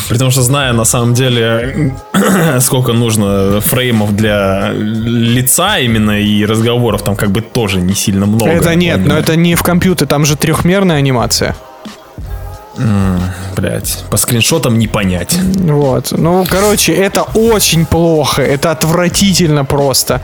Потому 0.09 0.31
что 0.31 0.43
зная 0.43 0.73
на 0.73 0.85
самом 0.85 1.15
деле, 1.15 1.93
сколько 2.61 2.93
нужно 2.93 3.61
фреймов 3.61 4.15
для 4.15 4.73
лица 4.73 5.79
именно 5.79 6.21
и 6.21 6.45
разговоров, 6.45 7.03
там 7.03 7.17
как 7.17 7.31
бы 7.31 7.41
тоже 7.41 7.81
не 7.81 7.95
сильно 7.95 8.27
много. 8.27 8.51
это 8.51 8.75
нет, 8.75 9.07
но 9.07 9.17
это 9.17 9.37
не 9.37 9.55
в 9.55 9.63
компьютере, 9.63 10.09
там 10.09 10.25
же 10.25 10.37
трехмерная 10.37 10.97
анимация. 10.97 11.57
Блять, 13.57 14.05
по 14.11 14.17
скриншотам 14.17 14.79
не 14.79 14.89
понять. 14.89 15.39
Вот. 15.41 16.11
Ну, 16.11 16.45
короче, 16.49 16.93
это 16.93 17.23
очень 17.23 17.87
плохо. 17.87 18.43
Это 18.43 18.73
отвратительно 18.73 19.65
просто. 19.65 20.21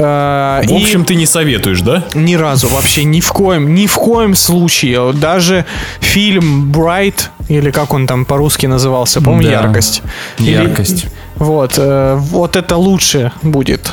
Э, 0.00 0.62
В 0.64 0.70
и 0.70 0.76
общем, 0.76 1.04
ты 1.04 1.14
не 1.16 1.26
советуешь, 1.26 1.80
да? 1.80 2.04
ни 2.14 2.34
разу 2.36 2.68
вообще 2.68 3.04
ни 3.04 3.20
в 3.20 3.32
коем, 3.32 3.74
ни 3.74 3.86
в 3.86 3.94
коем 3.94 4.34
случае. 4.36 5.12
Даже 5.12 5.64
фильм 6.00 6.70
Bright, 6.72 7.28
или 7.48 7.70
как 7.70 7.92
он 7.94 8.06
там 8.06 8.24
по-русски 8.24 8.66
назывался, 8.66 9.20
по-моему, 9.20 9.42
Да. 9.42 9.50
яркость. 9.62 10.02
Или- 10.38 10.50
Яркость. 10.52 11.06
вот, 11.36 11.74
э, 11.78 12.16
вот 12.20 12.56
это 12.56 12.76
лучше 12.76 13.32
будет. 13.42 13.90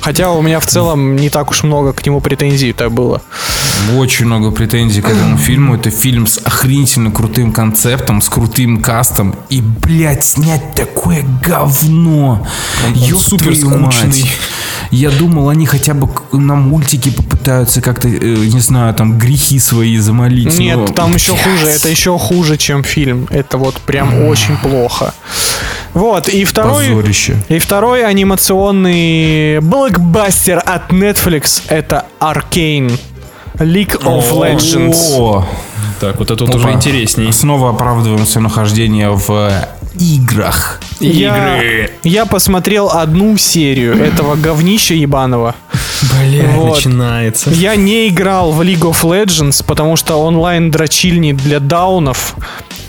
Хотя 0.00 0.30
у 0.30 0.42
меня 0.42 0.60
в 0.60 0.66
целом 0.66 1.16
не 1.16 1.30
так 1.30 1.50
уж 1.50 1.62
много 1.62 1.92
к 1.92 2.04
нему 2.04 2.20
претензий-то 2.20 2.90
было. 2.90 3.22
Очень 3.96 4.26
много 4.26 4.50
претензий 4.50 5.02
к 5.02 5.08
этому 5.08 5.36
фильму. 5.36 5.74
Это 5.74 5.90
фильм 5.90 6.26
с 6.26 6.38
охренительно 6.38 7.10
крутым 7.10 7.52
концептом, 7.52 8.22
с 8.22 8.28
крутым 8.28 8.82
кастом. 8.82 9.34
И, 9.48 9.60
блядь, 9.60 10.24
снять 10.24 10.74
такое 10.74 11.24
говно. 11.42 12.46
Ёб 12.94 13.20
супер 13.20 13.56
скучный. 13.56 14.30
Я 14.90 15.10
думал, 15.10 15.48
они 15.48 15.66
хотя 15.66 15.94
бы 15.94 16.08
на 16.32 16.56
мультике 16.56 17.12
попытаются 17.12 17.80
как-то, 17.80 18.08
э, 18.08 18.18
не 18.18 18.60
знаю, 18.60 18.92
там 18.94 19.18
грехи 19.18 19.58
свои 19.58 19.96
замолить. 19.98 20.58
Нет, 20.58 20.78
но, 20.78 20.86
там 20.86 21.14
еще 21.14 21.32
хуже. 21.36 21.66
Это 21.68 21.88
еще 21.88 22.18
хуже, 22.18 22.56
чем 22.56 22.82
фильм. 22.82 23.26
Это 23.30 23.56
вот 23.56 23.76
прям 23.76 24.26
очень 24.26 24.56
плохо. 24.56 25.14
Вот, 25.94 26.28
и 26.28 26.44
второй... 26.44 26.88
Позорище. 26.88 27.36
И 27.48 27.58
второй 27.58 28.04
анимационный 28.04 29.60
блокбастер 29.90 30.62
от 30.64 30.90
Netflix 30.92 31.62
это 31.68 32.06
Arcane. 32.20 32.98
League 33.58 34.00
of 34.02 34.30
Legends. 34.32 34.96
О, 35.18 35.44
Так, 36.00 36.18
вот 36.18 36.30
это 36.30 36.44
вот 36.46 36.54
уже 36.54 36.68
опа. 36.68 36.76
интересней. 36.76 37.32
Снова 37.32 37.70
оправдываем 37.70 38.24
свое 38.24 38.44
нахождение 38.44 39.10
в 39.10 39.28
э, 39.30 39.68
играх. 39.98 40.80
Я, 41.00 41.56
Игры. 41.58 41.90
я 42.04 42.24
посмотрел 42.24 42.88
одну 42.90 43.36
серию 43.36 43.94
этого 44.02 44.36
говнища 44.36 44.94
ебаного. 44.94 45.54
Бля, 46.02 46.44
Вот. 46.54 46.76
начинается. 46.76 47.50
Я 47.50 47.76
не 47.76 48.08
играл 48.08 48.52
в 48.52 48.62
League 48.62 48.80
of 48.90 49.02
Legends, 49.02 49.62
потому 49.66 49.96
что 49.96 50.16
онлайн 50.16 50.70
дрочильни 50.70 51.32
для 51.32 51.60
даунов 51.60 52.36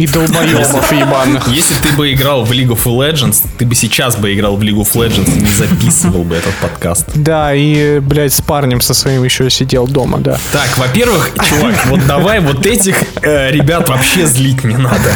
и 0.02 0.08
долбоебов 0.08 0.92
ебаных. 0.92 1.48
Если 1.48 1.76
ты 1.76 1.90
бы 1.96 2.12
играл 2.12 2.44
в 2.44 2.52
League 2.52 2.70
of 2.70 2.86
Legends, 2.86 3.44
ты 3.60 3.68
бы 3.68 3.76
сейчас 3.76 4.16
бы 4.16 4.34
играл 4.34 4.56
в 4.56 4.62
League 4.64 4.82
of 4.82 4.92
Legends 4.94 5.38
и 5.38 5.42
не 5.42 5.52
записывал 5.52 6.24
бы 6.24 6.36
этот 6.36 6.56
подкаст. 6.56 7.06
Да, 7.14 7.54
и, 7.54 8.00
блядь, 8.00 8.34
с 8.34 8.42
парнем 8.42 8.82
со 8.82 8.96
своим 8.96 9.24
еще 9.24 9.50
сидел 9.52 9.88
дома, 9.88 10.18
да. 10.18 10.40
Так, 10.52 10.76
во-первых, 10.80 11.32
чувак, 11.48 11.76
вот 11.86 12.06
давай 12.08 12.40
вот 12.40 12.66
этих 12.66 12.96
э, 13.22 13.52
ребят 13.52 13.90
вообще 13.90 14.26
злить 14.26 14.64
не 14.64 14.76
надо. 14.76 15.12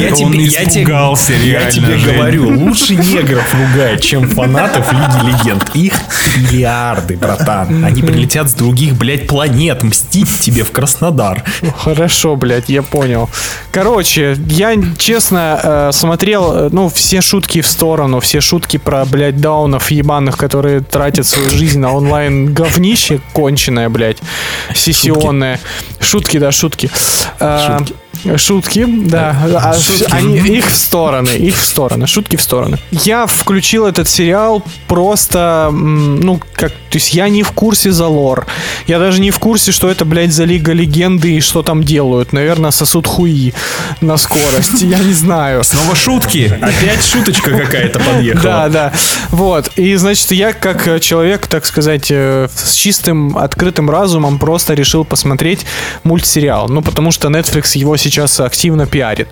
Я 0.00 0.08
Он 0.10 0.14
тебе, 0.14 0.44
я 0.44 0.64
испугался, 0.64 1.34
я 1.34 1.70
тебе 1.70 1.96
говорю, 1.98 2.48
лучше 2.58 2.96
негров 2.96 3.54
ругать, 3.54 4.02
чем 4.02 4.28
фанатов 4.30 4.90
Лиги 4.92 5.26
Легенд. 5.26 5.70
Их 5.74 5.92
миллиарды, 6.36 7.18
братан. 7.18 7.84
Они 7.84 8.02
прилетят 8.02 8.48
с 8.48 8.54
других, 8.54 8.94
блядь, 8.94 9.26
планет 9.26 9.82
мстить 9.82 10.40
тебе 10.40 10.64
в 10.64 10.72
Краснодар. 10.72 11.44
Хорошо, 11.76 12.29
блядь, 12.36 12.68
я 12.68 12.82
понял. 12.82 13.28
Короче, 13.72 14.36
я 14.48 14.74
честно 14.98 15.60
э, 15.62 15.90
смотрел, 15.92 16.52
э, 16.52 16.68
ну, 16.72 16.88
все 16.88 17.20
шутки 17.20 17.60
в 17.60 17.66
сторону, 17.66 18.20
все 18.20 18.40
шутки 18.40 18.76
про, 18.76 19.04
блядь, 19.04 19.40
даунов 19.40 19.90
ебаных, 19.90 20.36
которые 20.36 20.80
тратят 20.80 21.26
свою 21.26 21.50
жизнь 21.50 21.78
на 21.78 21.92
онлайн 21.92 22.52
говнище 22.52 23.20
конченое, 23.32 23.88
блядь, 23.88 24.18
сессионное. 24.74 25.60
Шутки, 26.00 26.38
да, 26.38 26.52
шутки. 26.52 26.90
Э, 27.38 27.78
Шутки, 28.36 28.84
да. 28.86 29.34
А 29.62 29.72
ш- 29.78 30.06
они- 30.10 30.36
их 30.36 30.66
в 30.68 30.76
стороны, 30.76 31.30
их 31.30 31.56
в 31.56 31.64
стороны, 31.64 32.06
шутки 32.06 32.36
в 32.36 32.42
стороны. 32.42 32.78
Я 32.90 33.26
включил 33.26 33.86
этот 33.86 34.08
сериал 34.08 34.62
просто, 34.88 35.70
ну, 35.72 36.40
как, 36.54 36.70
то 36.72 36.76
есть 36.98 37.14
я 37.14 37.28
не 37.28 37.42
в 37.42 37.52
курсе 37.52 37.92
за 37.92 38.06
лор. 38.08 38.46
Я 38.86 38.98
даже 38.98 39.20
не 39.20 39.30
в 39.30 39.38
курсе, 39.38 39.72
что 39.72 39.88
это, 39.88 40.04
блядь, 40.04 40.32
за 40.32 40.44
Лига 40.44 40.72
Легенды 40.72 41.32
и 41.36 41.40
что 41.40 41.62
там 41.62 41.82
делают. 41.82 42.32
Наверное, 42.32 42.72
сосут 42.72 43.06
хуи 43.06 43.54
на 44.00 44.16
скорость. 44.18 44.82
Я 44.82 44.98
не 44.98 45.12
знаю. 45.14 45.64
Снова 45.64 45.94
шутки. 45.96 46.52
Опять 46.60 47.04
шуточка 47.06 47.50
какая-то 47.56 48.00
подъехала. 48.00 48.42
Да, 48.42 48.68
да. 48.68 48.92
Вот. 49.30 49.70
И, 49.76 49.94
значит, 49.96 50.30
я 50.32 50.52
как 50.52 51.00
человек, 51.00 51.46
так 51.46 51.64
сказать, 51.64 52.08
э, 52.10 52.48
с 52.54 52.74
чистым, 52.74 53.38
открытым 53.38 53.88
разумом 53.88 54.38
просто 54.38 54.74
решил 54.74 55.04
посмотреть 55.04 55.64
мультсериал. 56.04 56.68
Ну, 56.68 56.82
потому 56.82 57.12
что 57.12 57.28
Netflix 57.28 57.78
его 57.78 57.96
сейчас 58.00 58.40
активно 58.40 58.86
пиарит. 58.86 59.28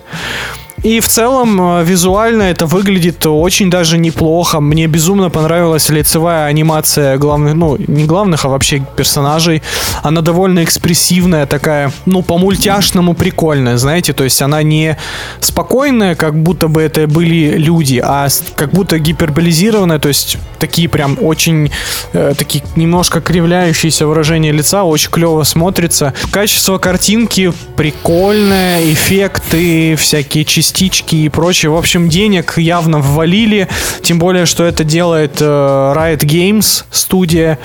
И 0.83 0.99
в 0.99 1.07
целом 1.07 1.79
э, 1.79 1.83
визуально 1.83 2.43
это 2.43 2.65
выглядит 2.65 3.25
очень 3.25 3.69
даже 3.69 3.97
неплохо. 3.97 4.59
Мне 4.59 4.87
безумно 4.87 5.29
понравилась 5.29 5.89
лицевая 5.89 6.45
анимация 6.45 7.17
главных, 7.17 7.55
ну, 7.55 7.77
не 7.87 8.05
главных, 8.05 8.45
а 8.45 8.49
вообще 8.49 8.81
персонажей. 8.95 9.61
Она 10.03 10.21
довольно 10.21 10.63
экспрессивная, 10.63 11.45
такая, 11.45 11.91
ну, 12.05 12.21
по-мультяшному 12.21 13.13
прикольная, 13.13 13.77
знаете, 13.77 14.13
то 14.13 14.23
есть 14.23 14.41
она 14.41 14.63
не 14.63 14.97
спокойная, 15.41 16.15
как 16.15 16.35
будто 16.41 16.67
бы 16.67 16.81
это 16.81 17.07
были 17.07 17.57
люди, 17.57 18.01
а 18.03 18.27
как 18.55 18.71
будто 18.71 18.99
гиперболизированная, 18.99 19.99
то 19.99 20.07
есть 20.07 20.37
такие 20.59 20.87
прям 20.87 21.17
очень, 21.21 21.71
э, 22.13 22.33
такие 22.37 22.63
немножко 22.75 23.21
кривляющиеся 23.21 24.07
выражения 24.07 24.51
лица, 24.51 24.83
очень 24.83 25.09
клево 25.09 25.43
смотрится. 25.43 26.13
Качество 26.31 26.77
картинки 26.77 27.51
прикольное, 27.75 28.91
эффекты, 28.93 29.95
всякие 29.95 30.45
частички 30.69 31.15
и 31.15 31.29
прочее. 31.29 31.71
В 31.71 31.75
общем, 31.75 32.09
денег 32.09 32.57
явно 32.57 32.99
ввалили, 32.99 33.67
тем 34.01 34.19
более, 34.19 34.45
что 34.45 34.63
это 34.63 34.83
делает 34.83 35.41
э, 35.41 35.43
Riot 35.43 36.19
Games 36.19 36.83
студия. 36.91 37.57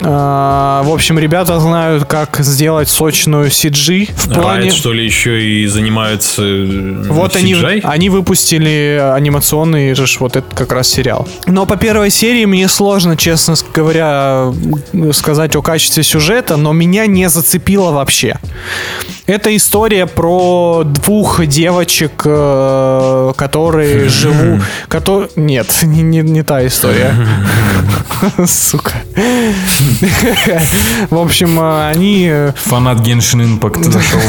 Э, 0.00 0.82
в 0.84 0.92
общем, 0.92 1.20
ребята 1.20 1.60
знают, 1.60 2.04
как 2.06 2.38
сделать 2.40 2.88
сочную 2.88 3.46
CG 3.46 4.10
в 4.12 4.34
плане... 4.34 4.68
Riot, 4.68 4.72
что 4.72 4.92
ли, 4.92 5.04
еще 5.04 5.40
и 5.40 5.66
занимаются 5.66 6.42
э, 6.42 7.04
Вот 7.08 7.36
они, 7.36 7.54
CGI? 7.54 7.80
они 7.84 8.10
выпустили 8.10 9.00
анимационный 9.14 9.94
же 9.94 10.06
вот 10.18 10.34
этот 10.34 10.52
как 10.52 10.72
раз 10.72 10.88
сериал. 10.88 11.28
Но 11.46 11.64
по 11.64 11.76
первой 11.76 12.10
серии 12.10 12.44
мне 12.44 12.68
сложно, 12.68 13.16
честно 13.16 13.54
говоря, 13.72 14.52
сказать 15.12 15.54
о 15.54 15.62
качестве 15.62 16.02
сюжета, 16.02 16.56
но 16.56 16.72
меня 16.72 17.06
не 17.06 17.28
зацепило 17.28 17.92
вообще. 17.92 18.36
Это 19.26 19.54
история 19.56 20.06
про 20.06 20.84
двух 20.84 21.44
девочек, 21.46 22.22
э, 22.24 23.32
которые 23.36 24.08
живут... 24.08 24.62
Кото... 24.88 25.28
Нет, 25.34 25.66
не, 25.82 26.02
не- 26.02 26.20
не 26.22 26.42
та 26.44 26.64
история. 26.64 27.12
Сука. 28.46 28.92
В 31.10 31.18
общем, 31.18 31.58
э, 31.58 31.90
они... 31.90 32.28
э, 32.30 32.52
Фанат 32.54 32.98
Genshin 33.00 33.58
Impact 33.58 33.90
зашел. 33.90 34.20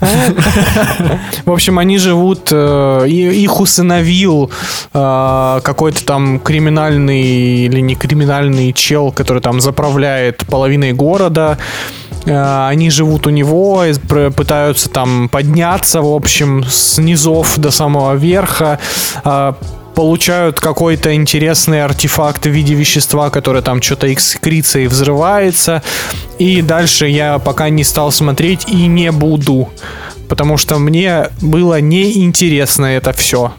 В 1.44 1.52
общем, 1.52 1.78
они 1.78 1.98
живут, 1.98 2.50
их 2.50 3.60
усыновил 3.60 4.50
какой-то 4.92 6.04
там 6.04 6.40
криминальный 6.40 7.66
или 7.66 7.80
не 7.80 7.94
криминальный 7.94 8.72
чел, 8.72 9.12
который 9.12 9.42
там 9.42 9.60
заправляет 9.60 10.46
половиной 10.46 10.92
города. 10.92 11.58
Они 12.24 12.90
живут 12.90 13.26
у 13.26 13.30
него, 13.30 13.81
и 13.84 13.94
пытаются 14.30 14.88
там 14.88 15.28
подняться, 15.28 16.02
в 16.02 16.14
общем, 16.14 16.64
с 16.68 16.98
низов 16.98 17.58
до 17.58 17.70
самого 17.70 18.14
верха. 18.14 18.78
Э, 19.24 19.52
Получают 19.94 20.58
какой-то 20.58 21.14
интересный 21.14 21.84
артефакт 21.84 22.46
в 22.46 22.48
виде 22.48 22.72
вещества, 22.72 23.28
которое 23.28 23.60
там 23.60 23.82
что-то 23.82 24.10
экскрится 24.10 24.78
и 24.78 24.86
взрывается. 24.86 25.82
И 26.38 26.62
дальше 26.62 27.08
я 27.08 27.38
пока 27.38 27.68
не 27.68 27.84
стал 27.84 28.10
смотреть 28.10 28.64
и 28.68 28.86
не 28.86 29.12
буду 29.12 29.68
потому 30.32 30.56
что 30.56 30.78
мне 30.78 31.28
было 31.42 31.78
неинтересно 31.82 32.86
это 32.86 33.12
все. 33.12 33.52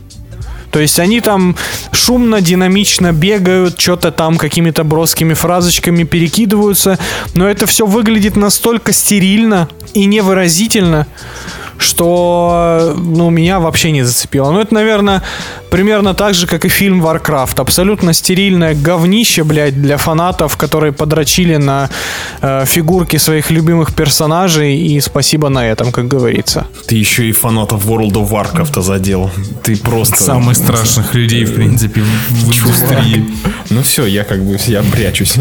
То 0.73 0.79
есть 0.79 0.99
они 0.99 1.21
там 1.21 1.55
шумно, 1.91 2.41
динамично 2.41 3.13
бегают, 3.13 3.79
что-то 3.79 4.11
там 4.11 4.37
какими-то 4.37 4.83
броскими 4.83 5.35
фразочками 5.35 6.03
перекидываются, 6.03 6.97
но 7.35 7.47
это 7.47 7.67
все 7.67 7.85
выглядит 7.85 8.35
настолько 8.35 8.91
стерильно 8.91 9.69
и 9.93 10.05
невыразительно, 10.05 11.05
что 11.83 12.95
ну, 12.97 13.29
меня 13.29 13.59
вообще 13.59 13.91
не 13.91 14.03
зацепило. 14.03 14.51
Ну, 14.51 14.59
это, 14.59 14.73
наверное, 14.73 15.21
примерно 15.69 16.13
так 16.13 16.33
же, 16.33 16.47
как 16.47 16.65
и 16.65 16.69
фильм 16.69 17.05
Warcraft. 17.05 17.59
Абсолютно 17.61 18.13
стерильное 18.13 18.73
говнище, 18.73 19.43
блядь, 19.43 19.81
для 19.81 19.97
фанатов, 19.97 20.57
которые 20.57 20.91
подрочили 20.91 21.57
на 21.57 21.89
э, 22.41 22.65
фигурки 22.65 23.17
своих 23.17 23.51
любимых 23.51 23.93
персонажей, 23.93 24.77
и 24.77 25.01
спасибо 25.01 25.49
на 25.49 25.67
этом, 25.67 25.91
как 25.91 26.07
говорится. 26.07 26.65
Ты 26.87 26.95
еще 26.95 27.27
и 27.29 27.31
фанатов 27.31 27.85
World 27.85 28.13
of 28.13 28.29
Warcraft 28.29 28.81
задел. 28.81 29.29
Ты 29.63 29.77
просто... 29.77 30.23
Самых 30.23 30.55
страшных 30.55 31.13
людей, 31.15 31.45
в 31.45 31.53
принципе, 31.55 32.01
в 32.01 32.45
индустрии. 32.45 33.25
Ну 33.73 33.81
все, 33.81 34.05
я 34.05 34.23
как 34.23 34.43
бы, 34.43 34.55
я 34.67 34.83
прячусь. 34.83 35.35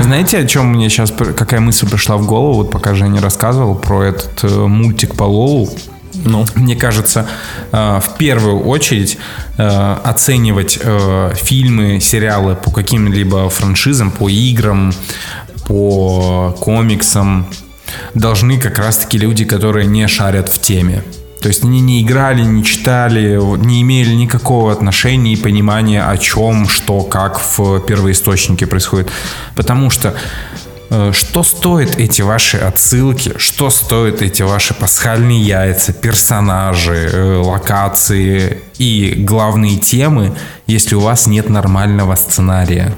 Знаете, 0.00 0.38
о 0.38 0.46
чем 0.46 0.68
мне 0.68 0.88
сейчас, 0.88 1.12
какая 1.36 1.60
мысль 1.60 1.86
пришла 1.86 2.16
в 2.16 2.26
голову, 2.26 2.54
вот 2.54 2.70
пока 2.70 2.94
Женя 2.94 3.20
рассказывал 3.20 3.74
про 3.74 4.04
этот 4.04 4.42
э, 4.44 4.48
мультик 4.48 5.14
по 5.14 5.24
Лолу. 5.24 5.68
Ну, 6.14 6.46
Мне 6.54 6.74
кажется, 6.74 7.26
э, 7.72 8.00
в 8.02 8.16
первую 8.16 8.60
очередь 8.60 9.18
э, 9.58 9.96
оценивать 10.02 10.78
фильмы, 11.34 12.00
сериалы 12.00 12.56
по 12.56 12.70
каким-либо 12.70 13.50
франшизам, 13.50 14.10
по 14.10 14.30
играм, 14.30 14.94
по 15.66 16.56
комиксам 16.58 17.46
должны 18.14 18.58
как 18.58 18.78
раз-таки 18.78 19.18
люди, 19.18 19.44
которые 19.44 19.86
не 19.86 20.08
шарят 20.08 20.48
в 20.48 20.58
теме. 20.58 21.04
То 21.42 21.48
есть 21.48 21.64
они 21.64 21.80
не 21.80 22.02
играли, 22.02 22.42
не 22.42 22.62
читали, 22.62 23.36
не 23.64 23.82
имели 23.82 24.14
никакого 24.14 24.72
отношения 24.72 25.32
и 25.32 25.36
понимания, 25.36 26.02
о 26.02 26.16
чем, 26.16 26.68
что, 26.68 27.02
как 27.02 27.40
в 27.40 27.80
первоисточнике 27.80 28.66
происходит. 28.66 29.10
Потому 29.56 29.90
что 29.90 30.14
э, 30.90 31.10
что 31.12 31.42
стоят 31.42 31.96
эти 31.96 32.22
ваши 32.22 32.58
отсылки, 32.58 33.32
что 33.38 33.70
стоят 33.70 34.22
эти 34.22 34.42
ваши 34.42 34.72
пасхальные 34.72 35.40
яйца, 35.40 35.92
персонажи, 35.92 37.10
э, 37.12 37.36
локации 37.38 38.60
и 38.78 39.14
главные 39.18 39.78
темы, 39.78 40.36
если 40.68 40.94
у 40.94 41.00
вас 41.00 41.26
нет 41.26 41.50
нормального 41.50 42.14
сценария? 42.14 42.94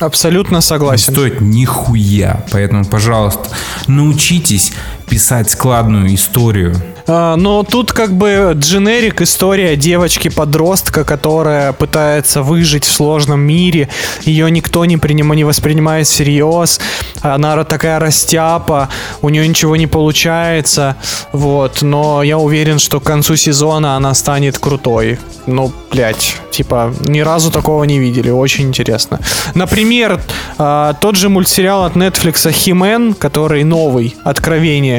Абсолютно 0.00 0.56
Не 0.56 0.62
согласен. 0.62 1.12
стоит 1.12 1.40
нихуя. 1.40 2.44
Поэтому, 2.52 2.84
пожалуйста, 2.84 3.48
научитесь 3.88 4.72
писать 5.08 5.50
складную 5.50 6.14
историю. 6.14 6.74
А, 7.10 7.36
но 7.36 7.62
тут 7.62 7.92
как 7.92 8.12
бы 8.12 8.52
дженерик 8.54 9.22
история 9.22 9.76
девочки-подростка, 9.76 11.04
которая 11.04 11.72
пытается 11.72 12.42
выжить 12.42 12.84
в 12.84 12.92
сложном 12.92 13.40
мире. 13.40 13.88
Ее 14.22 14.50
никто 14.50 14.84
не, 14.84 14.98
приним, 14.98 15.32
не 15.32 15.44
воспринимает 15.44 16.06
всерьез. 16.06 16.80
Она 17.22 17.64
такая 17.64 17.98
растяпа, 17.98 18.90
у 19.22 19.30
нее 19.30 19.48
ничего 19.48 19.76
не 19.76 19.86
получается. 19.86 20.96
Вот, 21.32 21.80
но 21.80 22.22
я 22.22 22.38
уверен, 22.38 22.78
что 22.78 23.00
к 23.00 23.04
концу 23.04 23.36
сезона 23.36 23.96
она 23.96 24.12
станет 24.14 24.58
крутой. 24.58 25.18
Ну, 25.46 25.72
блядь, 25.90 26.36
типа, 26.50 26.92
ни 27.00 27.20
разу 27.20 27.50
такого 27.50 27.84
не 27.84 27.98
видели. 27.98 28.28
Очень 28.28 28.68
интересно. 28.68 29.18
Например, 29.54 30.20
а, 30.58 30.92
тот 30.92 31.16
же 31.16 31.30
мультсериал 31.30 31.84
от 31.84 31.94
Netflix 31.96 32.50
Химен, 32.52 33.14
который 33.14 33.64
новый, 33.64 34.14
Откровение. 34.24 34.97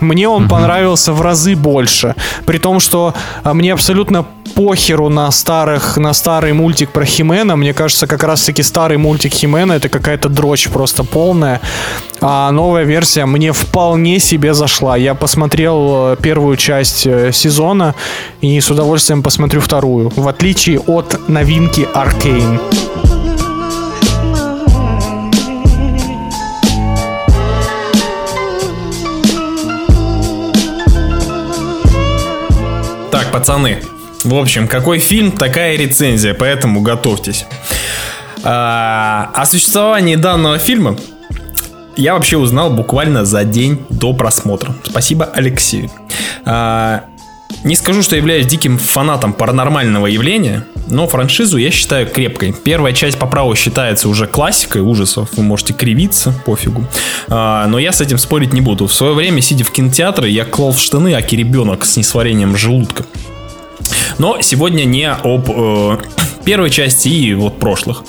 Мне 0.00 0.28
он 0.28 0.48
понравился 0.48 1.12
в 1.12 1.22
разы 1.22 1.56
больше. 1.56 2.14
При 2.46 2.58
том, 2.58 2.80
что 2.80 3.14
а, 3.42 3.54
мне 3.54 3.72
абсолютно 3.72 4.24
похеру 4.54 5.08
на 5.08 5.30
старых, 5.30 5.96
на 5.96 6.12
старый 6.12 6.52
мультик 6.52 6.90
про 6.90 7.04
Химена. 7.04 7.56
Мне 7.56 7.74
кажется, 7.74 8.06
как 8.06 8.22
раз 8.24 8.44
таки 8.44 8.62
старый 8.62 8.96
мультик 8.96 9.32
Химена 9.32 9.74
это 9.74 9.88
какая-то 9.88 10.28
дрочь 10.28 10.68
просто 10.68 11.04
полная. 11.04 11.60
А 12.20 12.50
новая 12.50 12.84
версия 12.84 13.26
мне 13.26 13.52
вполне 13.52 14.18
себе 14.18 14.54
зашла. 14.54 14.96
Я 14.96 15.14
посмотрел 15.14 16.12
э, 16.12 16.16
первую 16.20 16.56
часть 16.56 17.06
э, 17.06 17.32
сезона 17.32 17.94
и 18.40 18.60
с 18.60 18.70
удовольствием 18.70 19.22
посмотрю 19.22 19.60
вторую. 19.60 20.12
В 20.16 20.26
отличие 20.28 20.80
от 20.80 21.28
новинки 21.28 21.86
Аркейн. 21.94 22.60
Пацаны. 33.38 33.78
В 34.24 34.34
общем, 34.34 34.66
какой 34.66 34.98
фильм, 34.98 35.30
такая 35.30 35.76
рецензия, 35.76 36.34
поэтому 36.34 36.80
готовьтесь. 36.80 37.46
А, 38.42 39.30
о 39.32 39.46
существовании 39.46 40.16
данного 40.16 40.58
фильма 40.58 40.96
Я 41.96 42.14
вообще 42.14 42.36
узнал 42.36 42.70
буквально 42.70 43.24
за 43.24 43.44
день 43.44 43.84
до 43.90 44.12
просмотра. 44.12 44.74
Спасибо 44.84 45.24
Алексею. 45.24 45.90
А, 46.44 47.04
не 47.64 47.76
скажу, 47.76 48.02
что 48.02 48.16
являюсь 48.16 48.46
диким 48.46 48.78
фанатом 48.78 49.32
паранормального 49.32 50.06
явления, 50.06 50.64
но 50.88 51.06
франшизу 51.06 51.56
я 51.58 51.70
считаю 51.70 52.06
крепкой. 52.06 52.54
Первая 52.64 52.92
часть 52.92 53.18
по 53.18 53.26
праву 53.26 53.54
считается 53.54 54.08
уже 54.08 54.26
классикой 54.26 54.82
ужасов, 54.82 55.30
вы 55.36 55.42
можете 55.42 55.74
кривиться, 55.74 56.32
пофигу. 56.46 56.84
А, 57.28 57.66
но 57.66 57.78
я 57.78 57.92
с 57.92 58.00
этим 58.00 58.18
спорить 58.18 58.52
не 58.52 58.60
буду. 58.60 58.86
В 58.86 58.94
свое 58.94 59.12
время, 59.12 59.40
сидя 59.40 59.64
в 59.64 59.70
кинотеатре, 59.70 60.30
я 60.30 60.44
клал 60.44 60.72
в 60.72 60.80
штаны, 60.80 61.14
аки 61.14 61.34
ребенок 61.34 61.84
с 61.84 61.96
несварением 61.96 62.56
желудка. 62.56 63.04
Но 64.18 64.40
сегодня 64.40 64.84
не 64.84 65.10
об 65.10 65.50
э, 65.50 65.98
первой 66.44 66.70
части 66.70 67.08
и 67.08 67.34
вот 67.34 67.58
прошлых. 67.58 68.04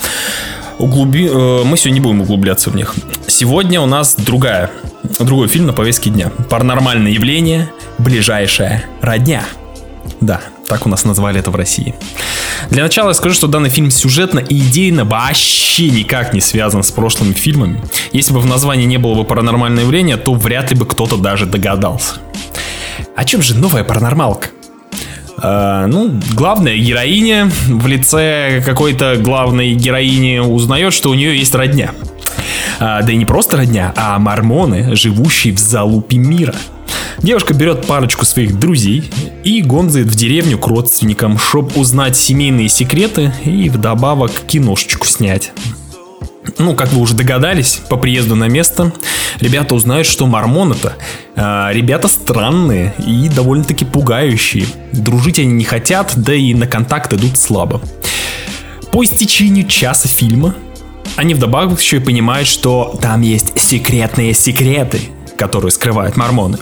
Углуби... 0.78 1.28
э, 1.28 1.64
мы 1.64 1.76
сегодня 1.78 1.96
не 1.96 2.00
будем 2.00 2.22
углубляться 2.22 2.70
в 2.70 2.76
них. 2.76 2.96
Сегодня 3.28 3.82
у 3.82 3.86
нас 3.86 4.16
другая, 4.16 4.72
другой 5.20 5.48
фильм 5.48 5.68
на 5.68 5.74
повестке 5.74 6.10
дня. 6.10 6.32
Паранормальное 6.50 7.12
явление, 7.12 7.70
ближайшая 8.00 8.86
родня. 9.02 9.44
Да, 10.22 10.42
так 10.68 10.86
у 10.86 10.90
нас 10.90 11.06
назвали 11.06 11.40
это 11.40 11.52
в 11.52 11.56
России. 11.56 11.94
Для 12.70 12.84
начала 12.84 13.10
я 13.10 13.14
скажу, 13.14 13.36
что 13.36 13.48
данный 13.48 13.70
фильм 13.70 13.92
сюжетно 13.92 14.40
и 14.40 14.58
идейно 14.58 15.06
вообще 15.06 15.90
никак 15.90 16.34
не 16.34 16.42
связан 16.42 16.84
с 16.84 16.92
прошлыми 16.92 17.34
фильмами. 17.34 17.82
Если 18.12 18.34
бы 18.34 18.40
в 18.40 18.46
названии 18.46 18.86
не 18.86 18.98
было 18.98 19.16
бы 19.16 19.24
паранормальное 19.24 19.84
явление, 19.84 20.18
то 20.18 20.34
вряд 20.34 20.72
ли 20.72 20.78
бы 20.78 20.86
кто-то 20.86 21.18
даже 21.18 21.46
догадался. 21.46 22.16
О 23.16 23.26
чем 23.26 23.42
же 23.42 23.56
новая 23.56 23.84
паранормалка? 23.84 24.50
Э, 25.42 25.86
ну, 25.88 26.20
главная 26.34 26.76
героиня 26.78 27.50
в 27.68 27.88
лице 27.88 28.62
какой-то 28.66 29.18
главной 29.18 29.74
героини 29.74 30.40
узнает, 30.40 30.94
что 30.94 31.10
у 31.10 31.14
нее 31.14 31.38
есть 31.38 31.56
родня. 31.56 31.92
А, 32.80 33.02
да 33.02 33.12
и 33.12 33.16
не 33.16 33.26
просто 33.26 33.58
родня, 33.58 33.94
а 33.96 34.18
мормоны, 34.20 34.96
живущие 34.96 35.54
в 35.54 35.60
залупе 35.60 36.18
мира. 36.18 36.56
Девушка 37.22 37.54
берет 37.54 37.86
парочку 37.86 38.26
своих 38.26 38.58
друзей 38.58 39.12
и 39.44 39.62
гонзает 39.62 40.08
в 40.08 40.16
деревню 40.16 40.58
к 40.58 40.68
родственникам, 40.68 41.38
чтобы 41.38 41.72
узнать 41.76 42.16
семейные 42.16 42.70
секреты 42.70 43.34
и 43.44 43.70
вдобавок 43.70 44.32
киношечку 44.32 45.06
снять. 45.06 45.52
Ну, 46.58 46.76
как 46.76 46.92
вы 46.92 47.02
уже 47.02 47.14
догадались, 47.14 47.82
по 47.90 47.98
приезду 47.98 48.36
на 48.36 48.48
место 48.48 48.94
ребята 49.40 49.76
узнают, 49.76 50.08
что 50.08 50.28
мормоны-то 50.28 50.96
э, 51.36 51.70
ребята 51.74 52.08
странные 52.08 52.94
и 53.06 53.30
довольно-таки 53.30 53.86
пугающие. 53.86 54.66
Дружить 54.94 55.40
они 55.40 55.54
не 55.54 55.66
хотят, 55.66 56.14
да 56.16 56.34
и 56.34 56.54
на 56.54 56.68
контакт 56.68 57.14
идут 57.14 57.38
слабо. 57.38 57.82
По 58.92 59.04
истечению 59.04 59.68
часа 59.68 60.08
фильма 60.08 60.56
они 61.16 61.34
вдобавок 61.34 61.80
еще 61.80 61.98
и 61.98 62.00
понимают, 62.00 62.48
что 62.48 62.98
там 63.02 63.22
есть 63.22 63.60
секретные 63.60 64.34
секреты, 64.34 65.02
которые 65.38 65.72
скрывают 65.72 66.18
мормоны. 66.18 66.58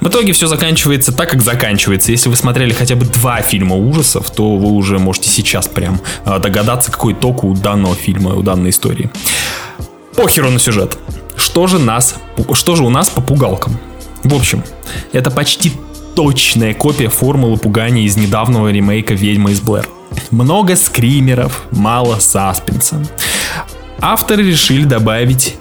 В 0.00 0.08
итоге 0.08 0.32
все 0.32 0.46
заканчивается 0.46 1.12
так, 1.12 1.28
как 1.28 1.42
заканчивается. 1.42 2.10
Если 2.10 2.30
вы 2.30 2.36
смотрели 2.36 2.72
хотя 2.72 2.96
бы 2.96 3.04
два 3.04 3.42
фильма 3.42 3.76
ужасов, 3.76 4.30
то 4.30 4.56
вы 4.56 4.70
уже 4.70 4.98
можете 4.98 5.28
сейчас 5.28 5.68
прям 5.68 6.00
а, 6.24 6.38
догадаться, 6.38 6.90
какой 6.90 7.14
ток 7.14 7.44
у 7.44 7.54
данного 7.54 7.94
фильма, 7.94 8.34
у 8.34 8.42
данной 8.42 8.70
истории. 8.70 9.10
Похеру 10.16 10.50
на 10.50 10.58
сюжет. 10.58 10.96
Что 11.36 11.66
же 11.66 11.78
нас, 11.78 12.16
что 12.54 12.76
же 12.76 12.82
у 12.82 12.88
нас 12.88 13.10
по 13.10 13.20
пугалкам? 13.20 13.78
В 14.24 14.34
общем, 14.34 14.64
это 15.12 15.30
почти 15.30 15.72
точная 16.16 16.72
копия 16.72 17.08
формулы 17.08 17.58
пугания 17.58 18.04
из 18.04 18.16
недавнего 18.16 18.70
ремейка 18.70 19.14
«Ведьма 19.14 19.50
из 19.50 19.60
Блэр». 19.60 19.86
Много 20.30 20.76
скримеров, 20.76 21.64
мало 21.70 22.18
саспенса. 22.18 23.04
Авторы 24.00 24.44
решили 24.44 24.84
добавить 24.84 25.56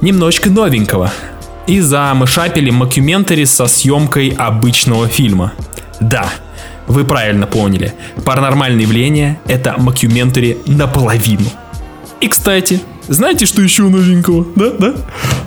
немножко 0.00 0.50
новенького– 0.50 1.12
и 1.66 1.80
замэшапили 1.80 2.70
мокюментари 2.70 3.44
со 3.44 3.66
съемкой 3.66 4.28
обычного 4.36 5.08
фильма. 5.08 5.52
Да, 6.00 6.28
вы 6.86 7.04
правильно 7.04 7.46
поняли. 7.46 7.94
Паранормальные 8.24 8.82
явления— 8.82 9.40
это 9.46 9.74
мокюментари 9.78 10.58
наполовину. 10.66 11.50
И, 12.20 12.28
кстати, 12.28 12.80
знаете, 13.08 13.46
что 13.46 13.62
еще 13.62 13.82
новенького? 13.84 14.46
Да, 14.56 14.70
да? 14.70 14.94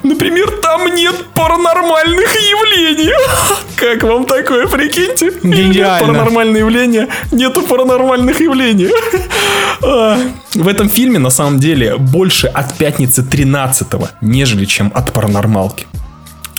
Например, 0.03 0.49
там 0.61 0.93
нет 0.95 1.15
паранормальных 1.33 2.27
явлений. 2.35 3.11
Как 3.75 4.03
вам 4.03 4.25
такое, 4.25 4.67
прикиньте? 4.67 5.31
Гениально. 5.43 5.73
Нет 5.73 6.01
паранормальные 6.01 6.59
явления, 6.59 7.07
нету 7.31 7.61
паранормальных 7.63 8.39
явлений. 8.41 8.89
А, 9.81 10.17
В 10.55 10.67
этом 10.67 10.89
фильме, 10.89 11.19
на 11.19 11.29
самом 11.29 11.57
деле, 11.57 11.95
больше 11.95 12.47
от 12.47 12.77
пятницы 12.77 13.23
13 13.23 13.87
нежели 14.19 14.65
чем 14.65 14.91
от 14.93 15.13
паранормалки. 15.13 15.87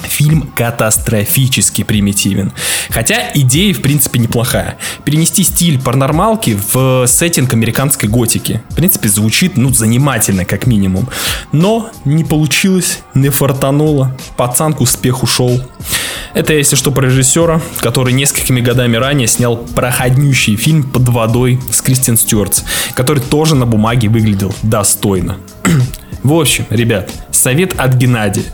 Фильм 0.02 0.50
катастрофически 0.54 1.82
примитивен. 1.82 2.52
Хотя 2.90 3.30
идея, 3.34 3.74
в 3.74 3.82
принципе, 3.82 4.18
неплохая. 4.18 4.76
Перенести 5.04 5.42
стиль 5.42 5.80
паранормалки 5.80 6.58
в 6.72 7.06
сеттинг 7.06 7.52
американской 7.54 8.08
готики. 8.08 8.62
В 8.70 8.74
принципе, 8.74 9.08
звучит, 9.08 9.56
ну, 9.56 9.72
занимательно, 9.72 10.44
как 10.44 10.66
минимум. 10.66 11.08
Но 11.52 11.90
не 12.04 12.24
получилось, 12.24 13.00
не 13.14 13.28
фартануло. 13.28 14.16
Пацан 14.36 14.74
к 14.74 14.80
успеху 14.80 15.26
шел. 15.26 15.60
Это, 16.34 16.52
если 16.52 16.76
что, 16.76 16.92
про 16.92 17.06
режиссера, 17.06 17.60
который 17.80 18.12
несколькими 18.12 18.60
годами 18.60 18.96
ранее 18.96 19.26
снял 19.26 19.56
проходнющий 19.56 20.56
фильм 20.56 20.84
«Под 20.84 21.08
водой» 21.08 21.60
с 21.70 21.80
Кристиан 21.80 22.16
Стюартс, 22.16 22.62
который 22.94 23.20
тоже 23.20 23.56
на 23.56 23.66
бумаге 23.66 24.08
выглядел 24.08 24.54
достойно. 24.62 25.38
В 26.22 26.32
общем, 26.34 26.66
ребят, 26.70 27.10
совет 27.32 27.74
от 27.78 27.94
Геннадия. 27.94 28.44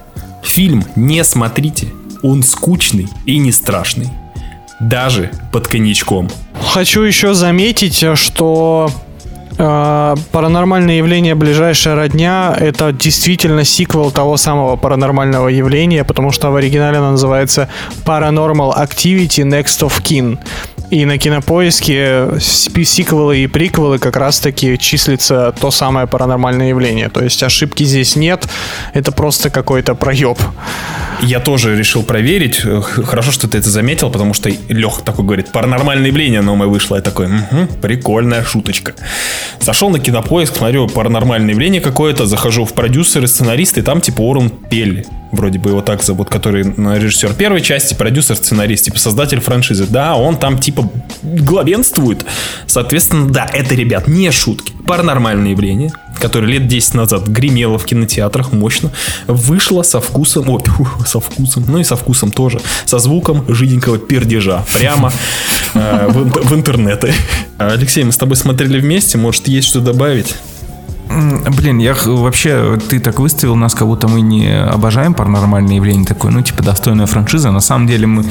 Фильм 0.47 0.84
не 0.94 1.22
смотрите, 1.24 1.88
он 2.22 2.42
скучный 2.42 3.09
и 3.26 3.38
не 3.38 3.53
страшный. 3.53 4.09
Даже 4.80 5.30
под 5.53 5.68
коньячком. 5.68 6.30
Хочу 6.72 7.03
еще 7.03 7.34
заметить, 7.34 8.05
что 8.14 8.90
э, 9.59 10.14
паранормальное 10.32 10.97
явление 10.97 11.34
ближайшая 11.34 11.94
родня 11.94 12.57
это 12.59 12.92
действительно 12.92 13.64
сиквел 13.64 14.11
того 14.11 14.36
самого 14.36 14.76
паранормального 14.76 15.49
явления, 15.49 16.05
потому 16.05 16.30
что 16.30 16.51
в 16.51 16.57
оригинале 16.57 16.99
оно 16.99 17.12
называется 17.12 17.68
Paranormal 18.05 18.76
Activity 18.76 19.44
Next 19.44 19.86
of 19.86 20.03
Kin. 20.03 20.38
И 20.91 21.05
на 21.05 21.18
кинопоиске 21.18 22.39
сиквелы 22.41 23.39
и 23.39 23.47
приквелы 23.49 23.99
как 23.99 24.16
раз-таки 24.16 24.78
числится 24.78 25.53
то 25.61 25.70
самое 25.70 26.07
паранормальное 26.07 26.68
явление. 26.68 27.09
То 27.09 27.24
есть 27.24 27.43
ошибки 27.43 27.82
здесь 27.84 28.14
нет, 28.14 28.47
это 28.95 29.11
просто 29.11 29.51
какой-то 29.51 29.95
проеб. 29.95 30.39
Я 31.22 31.41
тоже 31.41 31.76
решил 31.76 32.03
проверить. 32.03 32.61
Э, 32.64 32.80
Хорошо, 32.82 33.32
что 33.32 33.49
ты 33.49 33.59
это 33.59 33.70
заметил, 33.70 34.11
потому 34.11 34.34
что 34.34 34.51
Лех 34.68 35.01
такой 35.03 35.24
говорит, 35.24 35.51
паранормальное 35.51 36.09
явление 36.09 36.43
новое 36.43 36.68
вышло. 36.68 36.97
Я 36.97 37.03
такой, 37.03 37.28
«Мгм, 37.28 37.68
прикольная 37.80 38.45
шуточка. 38.45 38.95
Зашел 39.61 39.89
на 39.91 39.99
кинопоиск, 39.99 40.57
смотрю, 40.57 40.89
паранормальное 40.89 41.55
явление 41.55 41.80
какое-то, 41.80 42.26
захожу 42.26 42.64
в 42.64 42.74
продюсеры, 42.74 43.26
сценаристы, 43.26 43.82
там 43.82 44.01
типа 44.01 44.20
Орен 44.20 44.51
Пелли. 44.51 45.07
Вроде 45.33 45.59
бы 45.59 45.70
его 45.70 45.83
так 45.83 46.03
зовут, 46.03 46.31
который 46.31 46.62
режиссер 46.62 47.35
первой 47.35 47.61
части, 47.61 47.95
продюсер, 47.95 48.37
сценарист, 48.37 48.85
типа 48.85 48.99
создатель 48.99 49.41
франшизы. 49.41 49.87
Да, 49.89 50.16
он 50.16 50.37
там 50.37 50.59
типа 50.59 50.91
главенствует. 51.22 52.24
Соответственно, 52.66 53.29
да, 53.29 53.49
это, 53.53 53.74
ребят, 53.74 54.09
не 54.09 54.31
шутки. 54.31 54.72
Паранормальное 54.87 55.51
явление, 55.51 55.91
которое 56.20 56.47
лет 56.47 56.68
10 56.68 56.95
назад 56.95 57.27
гремело 57.27 57.79
в 57.79 57.85
кинотеатрах 57.85 58.53
мощно, 58.53 58.93
вышло 59.27 59.83
со 59.83 60.01
вкусом, 60.01 60.49
о, 60.51 60.62
со 61.07 61.20
вкусом, 61.20 61.64
ну 61.66 61.79
и 61.79 61.85
со 61.85 61.97
вкусом 61.97 62.31
тоже, 62.31 62.61
со 62.85 62.99
звуком 62.99 63.45
жиденького 63.49 63.99
пердежа, 63.99 64.64
прямо 64.79 65.12
э, 65.74 66.09
в 66.09 66.55
интернеты. 66.55 67.12
Алексей, 67.59 68.05
мы 68.05 68.12
с 68.12 68.16
тобой 68.16 68.37
смотрели 68.37 68.81
вместе, 68.81 69.18
может, 69.18 69.49
есть 69.49 69.68
что 69.68 69.81
добавить? 69.81 70.35
Блин, 71.17 71.79
я 71.79 71.95
вообще, 72.05 72.79
ты 72.89 73.01
так 73.01 73.19
выставил 73.19 73.57
нас, 73.57 73.75
как 73.75 73.87
будто 73.89 74.07
мы 74.07 74.21
не 74.21 74.55
обожаем 74.62 75.14
паранормальные 75.14 75.77
явления, 75.77 76.05
такой, 76.05 76.31
ну, 76.31 76.43
типа, 76.43 76.62
достойная 76.62 77.07
франшиза. 77.07 77.51
На 77.51 77.61
самом 77.61 77.87
деле 77.87 78.07
мы, 78.07 78.25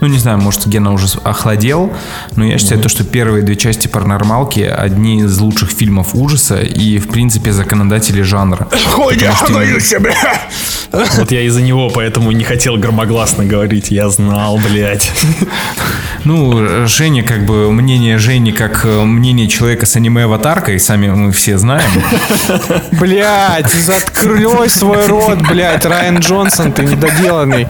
ну, 0.00 0.06
не 0.06 0.18
знаю, 0.18 0.38
может, 0.38 0.66
Гена 0.66 0.92
уже 0.92 1.06
охладел, 1.24 1.92
но 2.36 2.44
я 2.44 2.58
считаю 2.58 2.80
то, 2.80 2.88
что 2.88 3.02
первые 3.04 3.42
две 3.42 3.56
части 3.56 3.88
паранормалки 3.88 4.60
одни 4.60 5.20
из 5.22 5.38
лучших 5.38 5.70
фильмов 5.70 6.14
ужаса 6.14 6.60
и, 6.60 6.98
в 6.98 7.08
принципе, 7.08 7.52
законодатели 7.52 8.22
жанра. 8.22 8.68
Потому 9.30 9.36
что 9.36 9.46
именно- 9.64 9.80
Вот 11.16 11.30
я 11.32 11.42
из-за 11.42 11.60
него 11.60 11.90
поэтому 11.90 12.30
не 12.32 12.44
хотел 12.44 12.76
громогласно 12.76 13.44
говорить, 13.44 13.90
я 13.90 14.08
знал, 14.10 14.58
блядь. 14.58 15.10
Ну, 16.24 16.86
Женя, 16.86 17.22
как 17.22 17.44
бы, 17.46 17.70
мнение 17.72 18.18
Жени, 18.18 18.52
как 18.52 18.84
э, 18.84 19.02
мнение 19.04 19.48
человека 19.48 19.86
с 19.86 19.96
аниме-аватаркой, 19.96 20.78
сами 20.80 21.08
мы 21.08 21.32
все 21.32 21.58
знаем. 21.58 21.90
Блять, 22.92 23.72
заткрой 23.72 24.68
свой 24.68 25.06
рот, 25.06 25.38
блять, 25.48 25.84
Райан 25.86 26.18
Джонсон, 26.18 26.72
ты 26.72 26.82
недоделанный. 26.84 27.68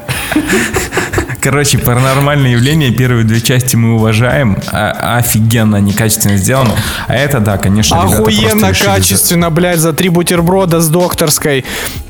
Короче, 1.40 1.78
паранормальное 1.78 2.50
явление, 2.50 2.90
первые 2.90 3.24
две 3.24 3.40
части 3.40 3.76
мы 3.76 3.94
уважаем, 3.94 4.58
а- 4.72 5.18
офигенно, 5.18 5.76
они 5.76 5.92
качественно 5.92 6.36
сделаны. 6.36 6.72
А 7.06 7.14
это, 7.14 7.38
да, 7.38 7.58
конечно, 7.58 8.02
Охуенно 8.02 8.70
решили 8.70 8.86
качественно, 8.88 9.48
блядь, 9.50 9.78
за 9.78 9.92
три 9.92 10.08
бутерброда 10.08 10.80
с 10.80 10.88
докторской. 10.88 11.64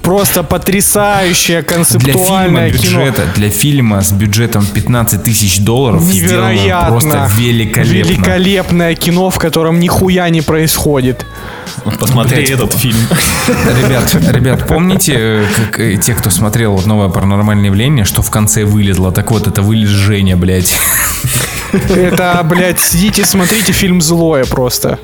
Просто 0.09 0.43
потрясающее 0.43 1.61
Для 1.61 1.69
фильма 1.69 1.85
концептуальное 1.85 2.71
кино. 2.71 2.83
бюджета, 2.83 3.23
для 3.37 3.51
фильма 3.51 4.01
с 4.01 4.11
бюджетом 4.11 4.65
15 4.65 5.23
тысяч 5.23 5.59
долларов 5.59 6.03
сделано 6.03 6.53
Невероятно. 6.55 6.89
просто 6.89 7.31
великолепно. 7.37 8.11
Великолепное 8.11 8.95
кино, 8.95 9.29
в 9.29 9.39
котором 9.39 9.79
нихуя 9.79 10.27
не 10.31 10.41
происходит. 10.41 11.27
Посмотри 12.01 12.37
Блядь, 12.37 12.51
этот 12.53 12.73
фильм. 12.73 12.97
Ребят, 13.83 14.17
ребят, 14.33 14.67
помните, 14.67 15.13
э, 15.15 15.47
как 15.55 15.79
э, 15.79 15.99
те, 15.99 16.15
кто 16.15 16.31
смотрел 16.31 16.73
вот 16.73 16.87
новое 16.87 17.11
паранормальное 17.11 17.67
явление, 17.67 18.07
что 18.07 18.23
в 18.23 18.31
конце 18.31 18.65
вылезло? 18.65 19.13
Так 19.13 19.31
вот, 19.31 19.47
это 19.47 19.61
вылез 19.61 19.91
Женя, 19.91 20.39
блядь. 20.39 20.75
Это, 21.91 22.41
блядь, 22.49 22.81
сидите, 22.81 23.27
смотрите 23.27 23.75
фильм 23.75 24.01
«Злое» 24.01 24.47
просто. 24.47 24.99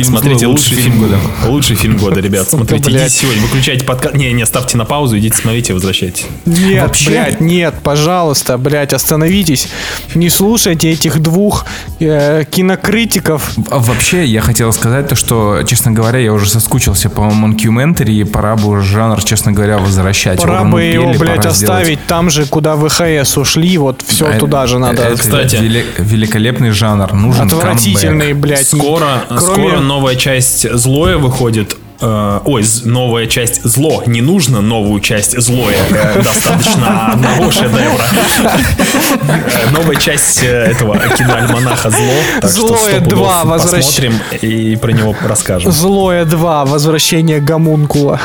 Фильм 0.00 0.12
Смотрите, 0.12 0.46
«Зло» 0.46 0.52
лучший 0.52 0.76
фильм 0.76 0.98
года. 0.98 1.18
Лучший 1.46 1.76
фильм 1.76 1.96
года, 1.98 2.20
ребят. 2.20 2.48
Смотрите, 2.50 2.90
идите 2.90 3.10
сегодня, 3.10 3.42
выключайте 3.42 3.84
подкаст. 3.84 4.14
Не, 4.14 4.32
не, 4.32 4.46
ставьте 4.46 4.78
на 4.78 4.84
паузу, 4.86 5.18
идите 5.18 5.36
смотрите, 5.36 5.74
возвращайтесь. 5.74 6.26
Нет, 6.46 6.96
блядь, 7.06 7.40
нет, 7.40 7.74
пожалуйста, 7.82 8.56
блядь, 8.56 8.92
остановитесь. 8.94 9.68
Не 10.14 10.30
слушайте 10.30 10.90
этих 10.90 11.20
двух 11.20 11.66
э, 11.98 12.44
кинокритиков. 12.50 13.52
Вообще, 13.56 14.24
я 14.24 14.40
хотел 14.40 14.72
сказать 14.72 15.08
то, 15.08 15.14
что, 15.14 15.62
честно 15.66 15.92
говоря, 15.92 16.18
я 16.18 16.32
уже 16.32 16.48
соскучился 16.48 17.10
по 17.10 17.22
мокюментари, 17.22 18.14
и 18.14 18.24
пора 18.24 18.56
бы 18.56 18.68
уже 18.68 18.82
жанр, 18.94 19.22
честно 19.22 19.52
говоря, 19.52 19.78
возвращать. 19.78 20.40
Пора 20.40 20.64
бы 20.64 20.82
его, 20.82 21.12
блядь, 21.12 21.44
оставить 21.44 22.04
там 22.06 22.30
же, 22.30 22.46
куда 22.46 22.76
VHS 22.76 23.36
ушли, 23.36 23.76
вот 23.76 24.02
все 24.06 24.28
А 24.28 24.38
туда 24.38 24.66
же 24.66 24.78
надо. 24.78 25.02
это 25.02 25.16
Кстати. 25.20 25.56
вели- 25.56 25.84
великолепный 25.98 26.70
жанр. 26.70 27.12
Нужен 27.12 27.46
Отвратительный, 27.46 28.32
блядь. 28.32 28.66
Скоро, 28.66 29.24
скоро 29.38 29.80
новая 29.90 30.14
часть 30.14 30.70
«Злое» 30.72 31.16
выходит. 31.18 31.76
Э, 32.00 32.38
Ой, 32.44 32.64
новая 32.84 33.26
часть 33.26 33.60
«Зло». 33.64 34.04
Не 34.06 34.20
нужно 34.20 34.60
новую 34.60 35.00
часть 35.00 35.36
«Злое». 35.36 35.74
Э, 35.90 36.22
Достаточно 36.22 37.08
одного 37.12 37.50
шедевра. 37.50 38.04
Э, 38.40 39.70
Новая 39.72 39.96
часть 39.96 40.44
э, 40.44 40.46
этого 40.46 40.96
киноальманаха 41.18 41.90
«Зло». 41.90 42.14
Так 42.40 42.50
«Злое 42.50 42.78
сто 42.78 43.00
пудов 43.00 43.18
2» 43.18 43.44
возвращ- 43.46 43.84
Посмотрим 43.84 44.14
и 44.42 44.76
про 44.76 44.92
него 44.92 45.12
расскажем. 45.26 45.72
Злое 45.72 46.24
2. 46.24 46.64
Возвращение 46.66 47.40
Гомункула. 47.40 48.20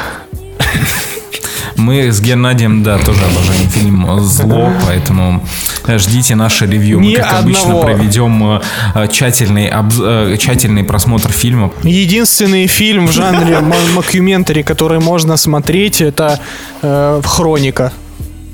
Мы 1.75 2.11
с 2.11 2.21
Геннадием, 2.21 2.83
да, 2.83 2.97
тоже 2.97 3.19
обожаем 3.25 3.69
фильм 3.69 4.19
«Зло», 4.21 4.71
поэтому 4.85 5.45
э, 5.87 5.97
ждите 5.97 6.35
наше 6.35 6.65
ревью. 6.65 6.99
Мы, 6.99 7.07
Ни 7.07 7.15
как 7.15 7.39
обычно, 7.39 7.61
одного. 7.63 7.81
проведем 7.83 8.43
э, 8.55 8.61
э, 8.95 9.07
тщательный, 9.11 9.69
обз- 9.69 10.37
тщательный 10.37 10.83
просмотр 10.83 11.31
фильма. 11.31 11.71
Единственный 11.83 12.67
фильм 12.67 13.07
в 13.07 13.11
жанре 13.11 13.59
мокюментари, 13.59 14.63
который 14.63 14.99
можно 14.99 15.37
смотреть, 15.37 16.01
это 16.01 16.39
э, 16.81 17.21
«Хроника» 17.23 17.91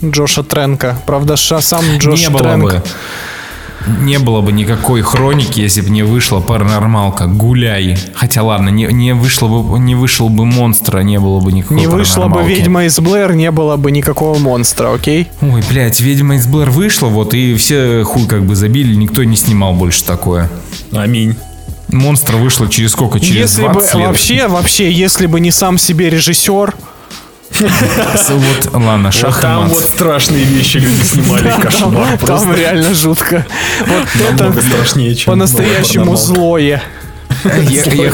Джоша 0.03 0.43
Тренка. 0.43 0.97
Правда, 1.05 1.35
сам 1.35 1.85
Джош 1.99 2.21
не 2.21 2.29
было 2.29 2.39
Тренк... 2.41 2.63
бы. 2.63 2.83
Не 3.87 4.19
было 4.19 4.41
бы 4.41 4.51
никакой 4.51 5.01
хроники, 5.01 5.59
если 5.59 5.81
бы 5.81 5.89
не 5.89 6.03
вышла 6.03 6.39
паранормалка. 6.39 7.27
Гуляй. 7.27 7.97
Хотя 8.13 8.43
ладно, 8.43 8.69
не, 8.69 8.85
не, 8.85 9.13
вышло 9.13 9.47
бы, 9.47 9.79
не 9.79 9.95
вышел 9.95 10.29
бы 10.29 10.45
монстра, 10.45 10.99
не 10.99 11.19
было 11.19 11.39
бы 11.39 11.51
никакой 11.51 11.77
Не 11.77 11.87
вышла 11.87 12.27
бы. 12.27 12.43
«Ведьма 12.43 12.85
из 12.85 12.99
Блэр», 12.99 13.33
не 13.33 13.51
было 13.51 13.77
бы 13.77 13.91
никакого 13.91 14.37
монстра, 14.37 14.93
окей? 14.93 15.27
Ой, 15.41 15.63
блядь, 15.69 15.99
ведьма 15.99 16.35
из 16.35 16.47
Блэр 16.47 16.69
вышла, 16.69 17.07
вот, 17.07 17.33
и 17.33 17.55
все 17.55 18.03
хуй 18.03 18.25
как 18.27 18.45
бы 18.45 18.55
забили, 18.55 18.95
никто 18.95 19.23
не 19.23 19.35
снимал 19.35 19.73
больше 19.73 20.03
такое. 20.03 20.49
Аминь. 20.91 21.35
Монстр 21.87 22.35
вышло 22.35 22.67
через 22.67 22.91
сколько? 22.91 23.19
Через 23.19 23.51
если 23.57 23.67
бы 23.67 23.73
20 23.73 23.95
лет. 23.95 24.07
вообще, 24.07 24.47
вообще, 24.47 24.91
если 24.91 25.25
бы 25.25 25.39
не 25.39 25.51
сам 25.51 25.77
себе 25.77 26.09
режиссер, 26.09 26.73
Вот, 28.29 28.73
ладно, 28.73 29.11
шах 29.11 29.41
там 29.41 29.69
вот 29.69 29.83
страшные 29.83 30.43
вещи 30.43 30.77
люди 30.77 31.01
снимали. 31.03 31.51
Кошмар 31.61 32.17
там 32.17 32.53
реально 32.53 32.93
жутко. 32.93 33.45
Вот 33.79 34.07
это 34.29 34.43
Намного 34.43 34.61
страшнее, 34.61 35.15
чем 35.15 35.31
по-настоящему 35.33 36.15
злое. 36.15 36.81
Я, 37.43 37.83
я 37.83 38.11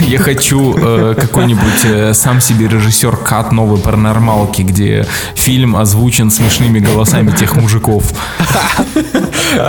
я 0.00 0.18
хочу 0.18 0.76
э, 0.76 1.14
какой-нибудь 1.18 1.84
э, 1.84 2.14
сам 2.14 2.40
себе 2.40 2.68
режиссер 2.68 3.16
кат 3.16 3.52
новой 3.52 3.78
паранормалки, 3.78 4.62
где 4.62 5.06
фильм 5.34 5.76
озвучен 5.76 6.30
смешными 6.30 6.78
голосами 6.78 7.30
тех 7.30 7.56
мужиков. 7.56 8.12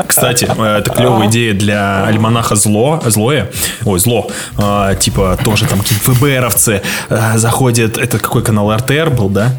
Кстати, 0.07 0.47
э, 0.57 0.77
это 0.79 0.91
клевая 0.91 1.27
идея 1.29 1.53
для 1.53 2.05
альманаха 2.05 2.55
«Зло», 2.55 3.01
«Злое», 3.05 3.49
ой, 3.83 3.99
«Зло», 3.99 4.29
А, 4.57 4.95
типа 4.95 5.37
тоже 5.43 5.65
там 5.65 5.79
какие-то 5.79 6.13
ФБРовцы 6.13 6.81
э, 7.09 7.37
заходят, 7.37 7.97
это 7.97 8.19
какой 8.19 8.43
канал, 8.43 8.73
РТР 8.75 9.09
был, 9.09 9.29
да? 9.29 9.53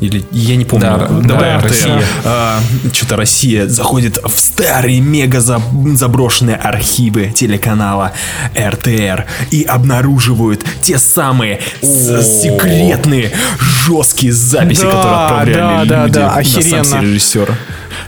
Или 0.00 0.24
я 0.30 0.56
не 0.56 0.64
помню. 0.64 0.86
Да, 0.86 1.08
Давай 1.22 1.54
да. 1.54 1.60
Россия. 1.60 2.02
А, 2.24 2.60
Что-то 2.92 3.16
Россия 3.16 3.66
заходит 3.66 4.18
в 4.22 4.30
старые 4.38 5.00
мега 5.00 5.38
заб- 5.38 5.96
заброшенные 5.96 6.56
архивы 6.56 7.32
телеканала 7.34 8.12
РТР 8.58 9.26
и 9.50 9.62
обнаруживают 9.62 10.64
те 10.82 10.98
самые 10.98 11.60
секретные 11.82 13.30
жесткие 13.58 14.32
записи, 14.32 14.82
Да, 14.82 14.90
которые 14.90 15.14
отправляли 15.24 15.88
да, 15.88 16.08
да, 16.08 16.40
люди 16.42 16.74
на 16.74 16.84
сам 16.84 17.02
режиссера. 17.02 17.54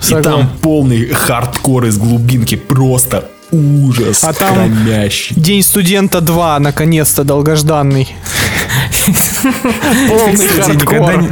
И 0.09 0.15
там 0.23 0.51
полный 0.63 1.09
хардкор 1.09 1.87
из 1.87 1.97
глубинки, 1.99 2.55
просто 2.57 3.29
ужас 3.53 4.25
А 4.25 4.33
там- 4.33 4.55
хромящий. 4.55 5.35
День 5.37 5.63
студента 5.63 6.21
2, 6.21 6.59
наконец-то, 6.59 7.23
долгожданный. 7.25 8.09
Полный 10.09 10.37
хардкор. 10.37 11.23
не- 11.23 11.29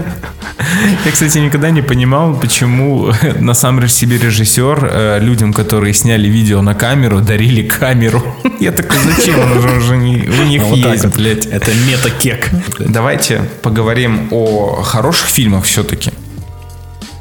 Я, 1.05 1.13
кстати, 1.13 1.39
никогда 1.39 1.71
не 1.71 1.83
понимал, 1.83 2.35
почему 2.35 3.13
на 3.41 3.55
самом 3.55 3.89
себе 3.89 4.19
режиссер 4.19 4.89
э, 4.91 5.19
людям, 5.21 5.53
которые 5.53 5.93
сняли 5.95 6.29
видео 6.29 6.63
на 6.63 6.75
камеру, 6.75 7.21
дарили 7.21 7.63
камеру. 7.63 8.23
Я 8.61 8.73
такой, 8.73 8.99
зачем? 9.17 9.39
Он 9.41 9.59
уже, 9.59 9.69
уже 9.79 9.97
не- 9.97 10.29
у 10.29 10.45
них 10.45 10.63
А 10.63 10.67
вот 10.67 10.83
так 10.83 10.93
есть, 10.93 11.05
вот. 11.05 11.17
блядь. 11.17 11.47
Это 11.47 11.71
мета-кек. 11.75 12.51
Давайте 12.79 13.43
поговорим 13.63 14.29
о 14.31 14.83
хороших 14.83 15.29
фильмах 15.29 15.65
все-таки. 15.65 16.11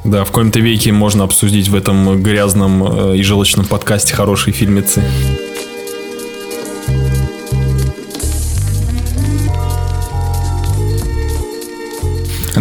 Да, 0.04 0.26
в 0.26 0.32
коем-то 0.32 0.60
веке 0.60 0.92
можно 0.92 1.24
обсудить 1.24 1.70
в 1.70 1.76
этом 1.76 2.22
грязном 2.22 2.84
э, 3.14 3.18
и 3.18 3.24
желчном 3.24 3.66
подкасте 3.66 4.14
хорошие 4.14 4.54
фильмицы. 4.54 5.02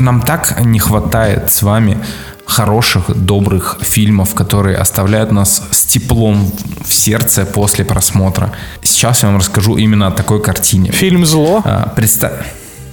Нам 0.03 0.21
так 0.21 0.61
не 0.65 0.81
хватает 0.81 1.53
с 1.53 1.63
вами 1.63 1.97
хороших, 2.45 3.17
добрых 3.17 3.79
фильмов, 3.83 4.35
которые 4.35 4.77
оставляют 4.77 5.31
нас 5.31 5.63
с 5.71 5.85
теплом 5.85 6.53
в 6.85 6.93
сердце 6.93 7.47
после 7.47 7.85
просмотра. 7.85 8.51
Сейчас 8.83 9.23
я 9.23 9.29
вам 9.29 9.39
расскажу 9.39 9.77
именно 9.77 10.09
о 10.09 10.11
такой 10.11 10.43
картине. 10.43 10.91
Фильм 10.91 11.25
«Зло». 11.25 11.63
А, 11.65 11.93
Представь... 11.95 12.33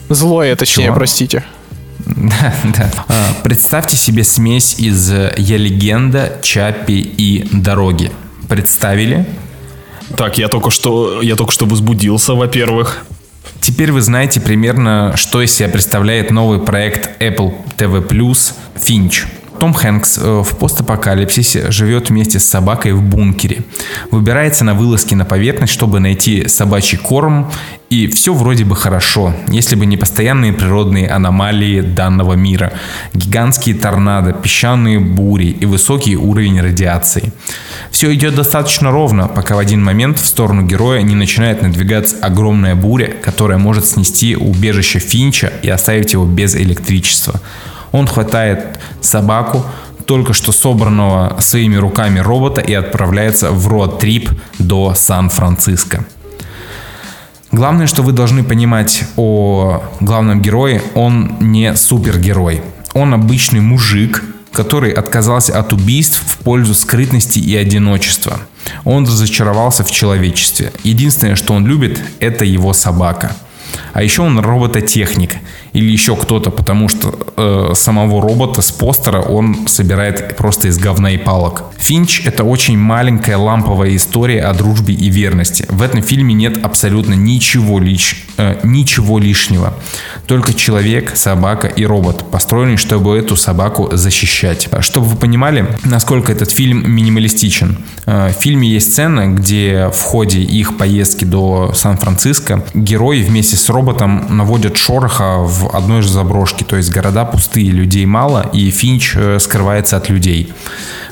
Злое, 0.10 0.56
точнее, 0.56 0.86
Чего? 0.86 0.96
простите. 0.96 1.44
Да, 2.06 2.54
да. 2.78 2.92
А, 3.08 3.14
Представьте 3.44 3.98
себе 3.98 4.24
смесь 4.24 4.76
из 4.78 5.12
«Я 5.12 5.58
легенда», 5.58 6.38
«Чаппи» 6.44 7.00
и 7.00 7.50
«Дороги». 7.52 8.12
Представили? 8.48 9.26
Так, 10.16 10.38
я 10.38 10.48
только 10.48 10.70
что, 10.70 11.24
я 11.24 11.36
только 11.36 11.52
что 11.52 11.66
возбудился, 11.66 12.36
во-первых. 12.36 13.04
Теперь 13.62 13.92
вы 13.92 14.02
знаете 14.02 14.40
примерно, 14.40 15.14
что 15.16 15.42
из 15.42 15.54
себя 15.54 15.70
представляет 15.70 16.32
новый 16.32 16.60
проект 16.60 17.22
Apple 17.22 17.54
TV+, 17.78 18.02
«Финч». 18.76 19.26
Том 19.60 19.74
Хэнкс 19.74 20.18
э, 20.18 20.44
в 20.44 20.58
постапокалипсисе 20.58 21.70
живет 21.72 22.10
вместе 22.10 22.40
с 22.40 22.46
собакой 22.46 22.94
в 22.94 23.02
бункере. 23.02 23.64
Выбирается 24.10 24.64
на 24.64 24.74
вылазки 24.74 25.16
на 25.16 25.26
поверхность, 25.26 25.74
чтобы 25.74 26.00
найти 26.00 26.48
собачий 26.48 26.98
корм, 26.98 27.52
и 27.90 28.08
все 28.08 28.34
вроде 28.34 28.66
бы 28.66 28.76
хорошо, 28.76 29.34
если 29.48 29.76
бы 29.76 29.86
не 29.86 29.98
постоянные 29.98 30.54
природные 30.54 31.10
аномалии 31.10 31.82
данного 31.82 32.34
мира. 32.34 32.72
Гигантские 33.14 33.76
торнадо, 33.76 34.32
песчаные 34.32 35.00
бури 35.00 35.48
и 35.48 35.66
высокий 35.66 36.16
уровень 36.16 36.62
радиации. 36.62 37.34
Все 37.90 38.14
идет 38.14 38.36
достаточно 38.36 38.92
ровно, 38.92 39.28
пока 39.28 39.56
в 39.56 39.60
один 39.60 39.84
момент 39.84 40.20
в 40.20 40.26
сторону 40.26 40.62
героя 40.62 41.02
не 41.02 41.16
начинает 41.16 41.62
надвигаться 41.64 42.16
огромная 42.22 42.76
буря, 42.76 43.12
которая 43.22 43.58
может 43.58 43.86
снести 43.86 44.36
убежище 44.36 45.00
Финча 45.00 45.52
и 45.64 45.70
оставить 45.70 46.14
его 46.14 46.26
без 46.26 46.56
электричества. 46.56 47.42
Он 47.92 48.08
хватает 48.08 48.80
собаку, 49.02 49.66
только 50.06 50.34
что 50.34 50.52
собранного 50.52 51.36
своими 51.40 51.76
руками 51.76 52.20
робота 52.20 52.62
и 52.62 52.74
отправляется 52.74 53.52
в 53.52 53.68
роад-трип 53.68 54.30
до 54.58 54.94
Сан-Франциско. 54.96 56.04
Главное, 57.52 57.88
что 57.88 58.04
вы 58.04 58.12
должны 58.12 58.44
понимать 58.44 59.04
о 59.18 59.84
главном 60.00 60.42
герое, 60.42 60.82
он 60.94 61.38
не 61.40 61.76
супергерой. 61.76 62.62
Он 62.94 63.14
обычный 63.14 63.60
мужик, 63.60 64.24
который 64.52 64.92
отказался 64.92 65.58
от 65.58 65.74
убийств 65.74 66.24
в 66.26 66.38
пользу 66.40 66.74
скрытности 66.74 67.40
и 67.40 67.56
одиночества. 67.56 68.40
Он 68.86 69.06
разочаровался 69.06 69.84
в 69.84 69.92
человечестве. 69.92 70.72
Единственное, 70.84 71.36
что 71.36 71.54
он 71.54 71.66
любит, 71.66 72.02
это 72.20 72.46
его 72.46 72.74
собака. 72.74 73.32
А 73.94 74.04
еще 74.04 74.22
он 74.22 74.40
робототехник. 74.40 75.36
Или 75.74 75.92
еще 75.92 76.16
кто-то, 76.16 76.50
потому 76.50 76.90
что 76.90 77.14
э, 77.38 77.74
самого 77.76 78.22
робота 78.22 78.62
с 78.62 78.72
постера 78.72 79.22
он 79.22 79.68
собирает 79.68 80.36
просто 80.38 80.68
из 80.68 80.78
говна 80.78 81.12
и 81.12 81.18
палок. 81.18 81.64
Финч— 81.78 82.22
это 82.26 82.44
очень 82.44 82.78
маленькая 82.78 83.38
ламповая 83.38 83.96
история 83.96 84.44
о 84.44 84.54
дружбе 84.54 84.94
и 84.94 85.10
верности. 85.10 85.66
В 85.70 85.82
этом 85.82 86.02
фильме 86.02 86.34
нет 86.34 86.64
абсолютно 86.64 87.14
ничего, 87.14 87.80
лиш, 87.80 88.26
э, 88.38 88.60
ничего 88.64 89.20
лишнего. 89.20 89.74
Только 90.28 90.54
человек, 90.54 91.16
собака 91.16 91.68
и 91.68 91.86
робот, 91.86 92.30
построенный, 92.32 92.78
чтобы 92.78 93.18
эту 93.18 93.36
собаку 93.36 93.90
защищать. 93.92 94.70
Чтобы 94.80 95.08
вы 95.08 95.18
понимали, 95.18 95.68
насколько 95.84 96.32
этот 96.32 96.52
фильм 96.52 96.90
минималистичен. 96.92 97.78
Э, 98.06 98.30
в 98.30 98.42
фильме 98.42 98.70
есть 98.70 98.94
сцена, 98.94 99.28
где 99.28 99.90
в 99.94 100.02
ходе 100.02 100.40
их 100.42 100.78
поездки 100.78 101.26
до 101.26 101.74
Сан-Франциско 101.76 102.64
герои 102.74 103.22
вместе 103.22 103.56
с 103.56 103.70
роботом 103.70 104.26
наводят 104.30 104.78
шороха 104.78 105.38
в 105.40 105.59
одной 105.68 106.02
же 106.02 106.10
заброшке. 106.10 106.66
То 106.66 106.76
есть 106.78 106.92
города 106.92 107.26
пустые, 107.26 107.72
людей 107.72 108.06
мало, 108.06 108.50
и 108.54 108.70
Финч 108.70 109.14
э, 109.16 109.40
скрывается 109.40 109.98
от 109.98 110.10
людей. 110.10 110.54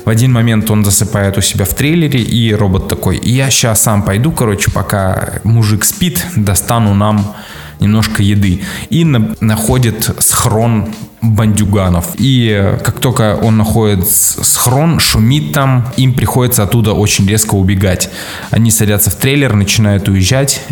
В 0.04 0.08
один 0.10 0.32
момент 0.32 0.70
он 0.70 0.84
засыпает 0.84 1.36
у 1.36 1.40
себя 1.40 1.64
в 1.64 1.74
трейлере, 1.74 2.20
и 2.20 2.54
робот 2.54 2.88
такой, 2.88 3.20
я 3.22 3.50
сейчас 3.50 3.82
сам 3.82 4.02
пойду, 4.02 4.32
короче, 4.32 4.70
пока 4.70 5.40
мужик 5.44 5.84
спит, 5.84 6.24
достану 6.36 6.94
нам 6.94 7.34
немножко 7.80 8.22
еды. 8.22 8.62
И 8.90 9.04
на- 9.04 9.36
находит 9.40 10.10
схрон 10.18 10.88
бандюганов. 11.20 12.06
И 12.18 12.48
э, 12.50 12.78
как 12.78 13.00
только 13.00 13.36
он 13.36 13.56
находит 13.56 14.08
схрон, 14.08 14.98
шумит 15.00 15.52
там, 15.52 15.88
им 15.96 16.14
приходится 16.14 16.62
оттуда 16.62 16.92
очень 16.92 17.26
резко 17.26 17.54
убегать. 17.54 18.10
Они 18.50 18.70
садятся 18.70 19.10
в 19.10 19.14
трейлер, 19.16 19.54
начинают 19.54 20.08
уезжать, 20.08 20.62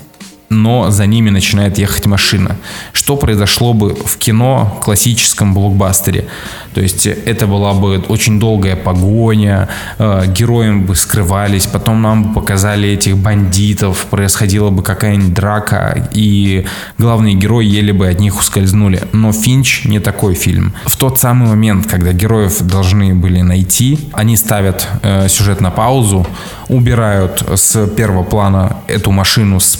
но 0.48 0.90
за 0.90 1.06
ними 1.06 1.30
начинает 1.30 1.78
ехать 1.78 2.06
машина. 2.06 2.56
Что 2.92 3.16
произошло 3.16 3.72
бы 3.72 3.94
в 3.94 4.16
кино 4.16 4.78
классическом 4.82 5.54
блокбастере? 5.54 6.26
То 6.74 6.82
есть 6.82 7.06
это 7.06 7.46
была 7.46 7.72
бы 7.72 8.04
очень 8.08 8.38
долгая 8.38 8.76
погоня, 8.76 9.68
э, 9.98 10.24
герои 10.26 10.72
бы 10.72 10.94
скрывались, 10.94 11.66
потом 11.66 12.02
нам 12.02 12.24
бы 12.24 12.34
показали 12.34 12.90
этих 12.90 13.16
бандитов, 13.16 14.06
происходила 14.10 14.70
бы 14.70 14.82
какая-нибудь 14.82 15.32
драка, 15.32 16.08
и 16.12 16.66
главные 16.98 17.34
герои 17.34 17.64
еле 17.64 17.92
бы 17.92 18.06
от 18.06 18.20
них 18.20 18.38
ускользнули. 18.38 19.02
Но 19.12 19.32
Финч 19.32 19.84
не 19.86 20.00
такой 20.00 20.34
фильм. 20.34 20.74
В 20.84 20.96
тот 20.96 21.18
самый 21.18 21.48
момент, 21.48 21.86
когда 21.86 22.12
героев 22.12 22.60
должны 22.60 23.14
были 23.14 23.40
найти, 23.40 23.98
они 24.12 24.36
ставят 24.36 24.86
э, 25.02 25.28
сюжет 25.28 25.60
на 25.60 25.70
паузу, 25.70 26.26
убирают 26.68 27.42
с 27.54 27.86
первого 27.86 28.24
плана 28.24 28.76
эту 28.86 29.12
машину 29.12 29.60
с 29.60 29.76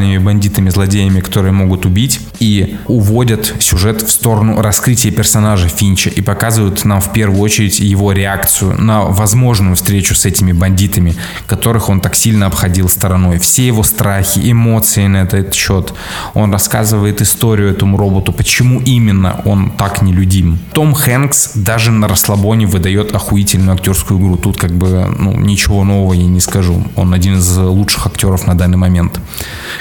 потенциальными 0.00 0.18
бандитами, 0.18 0.70
злодеями, 0.70 1.20
которые 1.20 1.52
могут 1.52 1.86
убить, 1.86 2.20
и 2.40 2.78
уводят 2.86 3.54
сюжет 3.60 4.02
в 4.02 4.10
сторону 4.10 4.60
раскрытия 4.62 5.12
персонажа 5.12 5.68
Финча 5.68 6.10
и 6.10 6.22
показывают 6.22 6.84
нам 6.84 7.00
в 7.00 7.12
первую 7.12 7.40
очередь 7.40 7.80
его 7.80 8.12
реакцию 8.12 8.80
на 8.80 9.02
возможную 9.02 9.76
встречу 9.76 10.14
с 10.14 10.24
этими 10.24 10.52
бандитами, 10.52 11.14
которых 11.46 11.88
он 11.88 12.00
так 12.00 12.14
сильно 12.14 12.46
обходил 12.46 12.88
стороной. 12.88 13.38
Все 13.38 13.66
его 13.66 13.82
страхи, 13.82 14.40
эмоции 14.50 15.06
на 15.06 15.18
этот 15.18 15.54
счет. 15.54 15.92
Он 16.34 16.52
рассказывает 16.52 17.20
историю 17.20 17.70
этому 17.70 17.96
роботу, 17.96 18.32
почему 18.32 18.80
именно 18.80 19.40
он 19.44 19.70
так 19.70 20.02
нелюдим. 20.02 20.58
Том 20.72 20.94
Хэнкс 20.94 21.52
даже 21.54 21.90
на 21.90 22.08
расслабоне 22.08 22.66
выдает 22.66 23.14
охуительную 23.14 23.74
актерскую 23.74 24.18
игру. 24.20 24.36
Тут 24.36 24.56
как 24.56 24.70
бы 24.70 25.06
ну, 25.18 25.36
ничего 25.36 25.84
нового 25.84 26.14
я 26.14 26.26
не 26.26 26.40
скажу. 26.40 26.82
Он 26.96 27.12
один 27.14 27.38
из 27.38 27.56
лучших 27.58 28.06
актеров 28.06 28.46
на 28.46 28.54
данный 28.54 28.78
момент. 28.78 29.20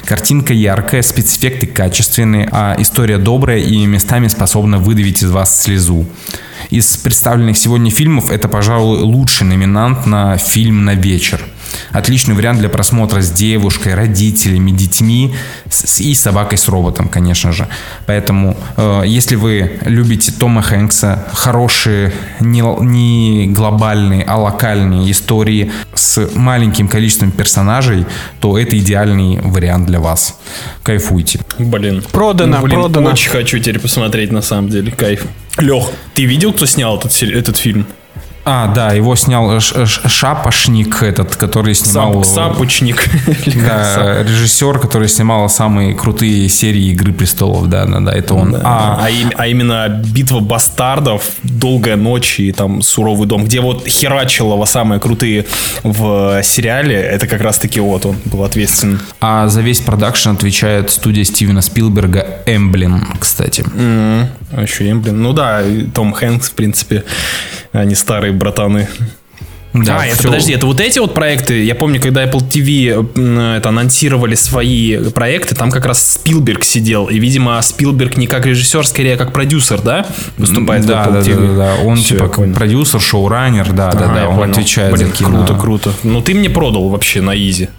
Картинка 0.10 0.56
яркая, 0.56 1.04
спецэффекты 1.04 1.68
качественные, 1.68 2.50
а 2.52 2.76
история 2.80 3.20
добрая 3.20 3.60
и 3.60 3.86
местами 3.86 4.28
способна 4.28 4.80
выдавить 4.80 5.22
из 5.22 5.30
вас 5.30 5.62
слезу. 5.62 6.08
Из 6.72 6.98
представленных 6.98 7.56
сегодня 7.56 7.92
фильмов 7.92 8.32
это, 8.32 8.48
пожалуй, 8.48 9.02
лучший 9.02 9.46
номинант 9.46 10.08
на 10.08 10.38
фильм 10.38 10.84
на 10.84 10.96
вечер. 10.96 11.40
Отличный 11.92 12.36
вариант 12.36 12.60
для 12.60 12.70
просмотра 12.70 13.22
с 13.22 13.32
девушкой, 13.32 13.96
родителями, 13.96 14.72
детьми 14.72 15.34
с- 15.70 16.00
и 16.02 16.14
собакой 16.14 16.58
с 16.58 16.68
роботом, 16.68 17.10
конечно 17.10 17.52
же. 17.52 17.68
Поэтому, 18.06 18.56
э, 18.78 19.04
если 19.06 19.36
вы 19.36 19.80
любите 19.86 20.32
Тома 20.32 20.62
Хэнкса, 20.62 21.28
хорошие, 21.34 22.12
не, 22.40 22.62
не 22.82 23.48
глобальные, 23.48 24.24
а 24.24 24.38
локальные 24.38 25.12
истории 25.12 25.72
с 25.94 26.30
маленьким 26.36 26.88
количеством 26.88 27.32
персонажей, 27.32 28.06
то 28.40 28.58
это 28.58 28.78
идеальный 28.78 29.40
вариант 29.42 29.88
для 29.88 30.00
вас. 30.00 30.40
Кайфуйте. 30.84 31.40
Блин. 31.58 32.04
Продано, 32.12 32.58
Ну, 32.58 32.64
блин, 32.64 32.80
продано. 32.80 33.10
Очень 33.12 33.32
хочу 33.32 33.60
теперь 33.60 33.80
посмотреть, 33.80 34.32
на 34.32 34.42
самом 34.42 34.70
деле. 34.70 34.92
Кайф. 34.92 35.26
Лех, 35.58 35.86
ты 36.14 36.24
видел, 36.26 36.54
кто 36.54 36.66
снял 36.66 36.98
этот, 36.98 37.12
этот 37.24 37.58
фильм? 37.58 37.86
А, 38.52 38.68
да, 38.74 38.94
его 38.94 39.16
снял 39.16 39.60
Шапошник, 39.60 41.04
этот, 41.04 41.36
который 41.36 41.76
снимал... 41.76 42.24
Сап, 42.24 42.54
сапучник. 42.54 43.08
Или 43.46 43.60
как 43.60 43.86
сап- 43.96 44.04
Да, 44.06 44.24
режиссер, 44.24 44.80
который 44.80 45.08
снимал 45.08 45.48
самые 45.50 45.94
крутые 45.94 46.50
серии 46.50 46.90
Игры 46.92 47.14
престолов, 47.14 47.68
да, 47.70 47.86
да, 47.86 48.00
да, 48.00 48.12
это 48.12 48.34
он. 48.34 48.56
А, 48.64 49.00
А, 49.04 49.10
им- 49.10 49.32
а 49.38 49.48
именно 49.48 49.88
битва 49.90 50.40
бастардов, 50.40 51.24
долгая 51.44 51.96
ночь 51.96 52.40
и 52.40 52.52
там 52.52 52.82
суровый 52.82 53.28
дом, 53.28 53.46
где 53.46 53.62
вот 53.62 53.88
Херачилова 53.88 54.66
самые 54.66 55.00
крутые 55.00 55.46
в 55.84 56.42
сериале, 56.44 56.96
это 56.96 57.28
как 57.28 57.42
раз 57.42 57.60
таки 57.60 57.80
вот 57.80 58.06
он 58.06 58.16
был 58.26 58.44
ответственен. 58.44 59.00
а 59.22 59.48
за 59.48 59.62
весь 59.62 59.80
продакшн 59.80 60.30
отвечает 60.32 60.90
студия 60.90 61.24
Стивена 61.24 61.62
Спилберга 61.62 62.26
Эмблин, 62.48 63.06
кстати. 63.20 63.64
А 64.52 64.62
еще 64.62 64.90
Эмблин. 64.90 65.22
Ну 65.22 65.34
да, 65.34 65.62
Том 65.94 66.14
Хэнкс, 66.14 66.50
в 66.50 66.54
принципе, 66.54 67.04
они 67.72 67.94
старые 67.94 68.34
братаны. 68.40 68.88
Да, 69.72 70.00
а, 70.02 70.06
это, 70.08 70.24
подожди, 70.24 70.54
это 70.54 70.66
вот 70.66 70.80
эти 70.80 70.98
вот 70.98 71.14
проекты? 71.14 71.64
Я 71.64 71.76
помню, 71.76 72.02
когда 72.02 72.24
Apple 72.24 72.50
TV 72.50 73.58
это, 73.58 73.70
анонсировали 73.70 74.34
свои 74.34 74.98
проекты, 75.12 75.54
там 75.54 75.70
как 75.70 75.86
раз 75.86 76.14
Спилберг 76.14 76.64
сидел. 76.64 77.06
И, 77.06 77.20
видимо, 77.20 77.62
Спилберг 77.62 78.18
не 78.18 78.26
как 78.26 78.48
режиссер, 78.48 78.88
скорее 78.88 79.16
как 79.16 79.32
продюсер, 79.32 79.80
да? 79.82 80.08
Выступает 80.38 80.88
да, 80.88 81.04
в 81.04 81.08
Apple 81.08 81.14
да, 81.14 81.22
да, 81.22 81.30
TV. 81.30 81.48
да, 81.48 81.56
да. 81.56 81.76
Он 81.84 81.98
Всё, 81.98 82.16
типа 82.16 82.28
понял. 82.30 82.56
продюсер, 82.56 83.00
шоураннер, 83.00 83.72
да, 83.72 83.92
да, 83.92 84.06
Ага, 84.06 84.14
да, 84.16 84.22
я 84.22 84.30
он 84.30 84.38
понял. 84.38 84.52
отвечает 84.54 84.92
Блин, 84.92 85.08
за 85.10 85.14
кино. 85.14 85.46
круто, 85.46 85.54
круто. 85.62 85.94
Ну, 86.02 86.22
ты 86.24 86.34
мне 86.34 86.50
продал 86.50 86.90
вообще 86.90 87.22
на 87.22 87.36
изи. 87.38 87.70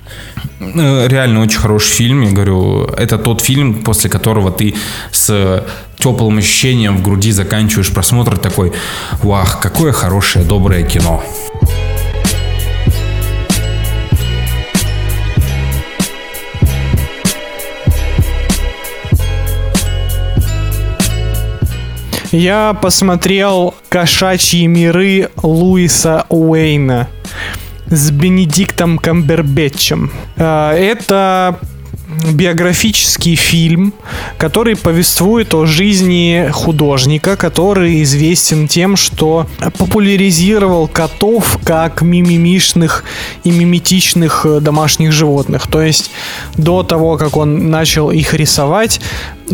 Э, 0.60 1.08
Реально 1.08 1.40
очень 1.40 1.58
хороший 1.58 1.90
фильм, 1.90 2.22
я 2.22 2.30
говорю, 2.30 2.84
это 2.84 3.18
тот 3.18 3.40
фильм, 3.40 3.82
после 3.82 4.10
которого 4.10 4.50
ты 4.50 4.74
с 5.10 5.64
теплым 5.98 6.38
ощущением 6.38 6.98
в 6.98 7.02
груди 7.02 7.32
заканчиваешь 7.32 7.90
просмотр 7.90 8.38
такой, 8.38 8.72
вах, 9.22 9.60
какое 9.60 9.92
хорошее, 9.92 10.44
доброе 10.44 10.82
кино. 10.82 11.22
Я 22.32 22.74
посмотрел 22.80 23.74
«Кошачьи 23.88 24.68
миры» 24.68 25.30
Луиса 25.42 26.26
Уэйна 26.28 27.08
с 27.90 28.10
Бенедиктом 28.10 28.98
Камбербэтчем. 28.98 30.10
Э, 30.36 30.72
Это 30.72 31.58
биографический 32.32 33.34
фильм, 33.34 33.94
который 34.36 34.76
повествует 34.76 35.54
о 35.54 35.66
жизни 35.66 36.48
художника, 36.52 37.36
который 37.36 38.02
известен 38.02 38.68
тем, 38.68 38.96
что 38.96 39.46
популяризировал 39.78 40.88
котов 40.88 41.58
как 41.64 42.02
мимимишных 42.02 43.04
и 43.44 43.50
миметичных 43.50 44.44
э, 44.44 44.60
домашних 44.60 45.12
животных. 45.12 45.66
То 45.66 45.82
есть 45.82 46.10
до 46.56 46.82
того, 46.82 47.16
как 47.16 47.36
он 47.36 47.70
начал 47.70 48.10
их 48.10 48.34
рисовать, 48.34 49.00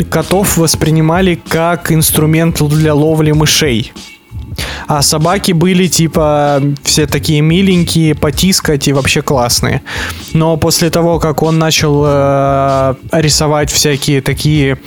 котов 0.09 0.57
воспринимали 0.57 1.39
как 1.47 1.91
инструмент 1.91 2.61
для 2.67 2.93
ловли 2.93 3.31
мышей. 3.31 3.93
А 4.87 5.01
собаки 5.01 5.51
были 5.51 5.87
типа 5.87 6.61
все 6.83 7.07
такие 7.07 7.41
миленькие, 7.41 8.15
потискать 8.15 8.87
и 8.87 8.93
вообще 8.93 9.21
классные. 9.21 9.81
Но 10.33 10.57
после 10.57 10.89
того, 10.89 11.19
как 11.19 11.43
он 11.43 11.59
начал 11.59 12.03
э, 12.05 12.95
рисовать 13.11 13.69
всякие 13.69 14.21
такие 14.21 14.77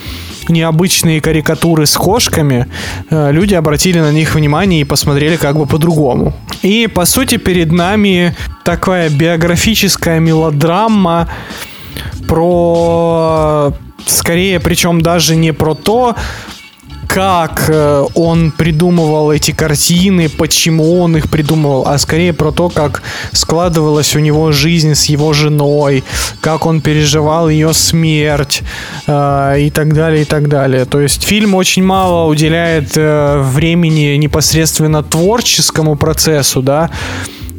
необычные 0.48 1.20
карикатуры 1.20 1.86
с 1.86 1.96
кошками, 1.96 2.66
э, 3.10 3.32
люди 3.32 3.54
обратили 3.54 4.00
на 4.00 4.12
них 4.12 4.34
внимание 4.34 4.80
и 4.80 4.84
посмотрели 4.84 5.36
как 5.36 5.56
бы 5.56 5.66
по-другому. 5.66 6.32
И 6.62 6.86
по 6.86 7.04
сути 7.04 7.36
перед 7.36 7.72
нами 7.72 8.34
такая 8.64 9.10
биографическая 9.10 10.18
мелодрама 10.18 11.28
про 12.26 13.74
скорее, 14.06 14.60
причем 14.60 15.00
даже 15.00 15.36
не 15.36 15.52
про 15.52 15.74
то, 15.74 16.16
как 17.12 17.64
э, 17.68 18.04
он 18.14 18.52
придумывал 18.52 19.32
эти 19.32 19.50
картины, 19.50 20.28
почему 20.28 21.00
он 21.00 21.16
их 21.16 21.28
придумывал, 21.28 21.88
а 21.88 21.98
скорее 21.98 22.32
про 22.32 22.52
то, 22.52 22.68
как 22.68 23.02
складывалась 23.32 24.14
у 24.14 24.20
него 24.20 24.52
жизнь 24.52 24.94
с 24.94 25.06
его 25.06 25.32
женой, 25.32 26.04
как 26.40 26.66
он 26.66 26.80
переживал 26.80 27.48
ее 27.48 27.74
смерть 27.74 28.62
э, 29.08 29.56
и 29.58 29.70
так 29.70 29.92
далее, 29.92 30.22
и 30.22 30.24
так 30.24 30.48
далее. 30.48 30.84
То 30.84 31.00
есть 31.00 31.24
фильм 31.24 31.56
очень 31.56 31.82
мало 31.82 32.28
уделяет 32.28 32.92
э, 32.94 33.40
времени 33.40 34.16
непосредственно 34.16 35.02
творческому 35.02 35.96
процессу, 35.96 36.62
да, 36.62 36.90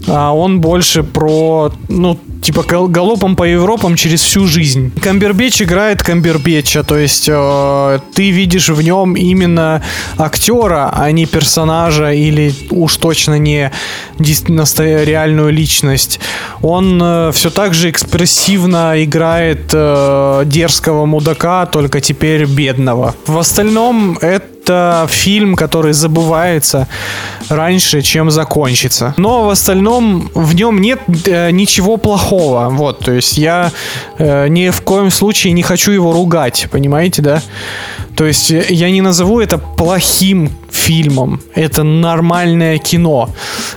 а 0.08 0.34
он 0.34 0.62
больше 0.62 1.04
про, 1.04 1.72
ну, 1.90 2.18
типа 2.42 2.64
гал- 2.64 2.88
галопом 2.88 3.36
по 3.36 3.44
Европам 3.44 3.96
через 3.96 4.22
всю 4.22 4.48
жизнь. 4.48 4.92
Камбербеч 5.02 5.62
играет 5.62 6.02
Камбербеча, 6.02 6.84
то 6.84 6.98
есть 6.98 7.30
э, 7.32 8.00
ты 8.16 8.32
видишь 8.32 8.70
в 8.70 8.82
нем 8.82 9.14
именно 9.16 9.84
актера, 10.18 10.92
а 10.94 11.12
не 11.12 11.26
персонажа 11.26 12.12
или 12.12 12.54
уж 12.72 12.98
точно 12.98 13.38
не 13.38 13.72
реальную 14.18 15.52
личность. 15.52 16.20
Он 16.62 17.32
все 17.34 17.50
так 17.50 17.74
же 17.74 17.90
экспрессивно 17.90 19.04
играет 19.04 19.72
э, 19.74 20.44
дерзкого 20.46 21.06
мудака, 21.06 21.66
только 21.66 22.02
теперь 22.02 22.46
бедного. 22.46 23.16
В 23.26 23.38
остальном 23.38 24.18
это 24.22 24.48
фильм, 25.10 25.56
который 25.56 25.94
забывается 25.94 26.88
раньше, 27.50 28.02
чем 28.02 28.32
закончится. 28.32 29.14
Но 29.18 29.46
в 29.46 29.50
остальном 29.50 30.30
в 30.34 30.56
нем 30.56 30.82
нет 30.82 31.00
э, 31.26 31.52
ничего 31.52 31.98
плохого. 31.98 32.70
Вот, 32.70 33.00
то 33.00 33.12
есть 33.12 33.38
я 33.38 33.72
э, 34.18 34.48
ни 34.48 34.70
в 34.70 34.82
коем 34.82 35.12
случае 35.12 35.54
не 35.54 35.64
хочу 35.64 35.92
его 35.92 36.14
ругать, 36.14 36.68
понимаете, 36.72 37.22
да? 37.22 37.42
То 38.16 38.26
есть 38.26 38.52
я 38.52 38.92
не 38.92 39.02
назову 39.02 39.40
это 39.40 39.58
плохим 39.58 40.50
фильмом. 40.70 41.42
Это 41.56 41.84
нормальное 41.84 42.78
кино, 42.78 43.30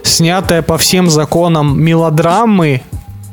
снятое 0.02 0.62
по 0.62 0.76
всем 0.78 1.10
законам 1.10 1.80
мелодрамы, 1.82 2.82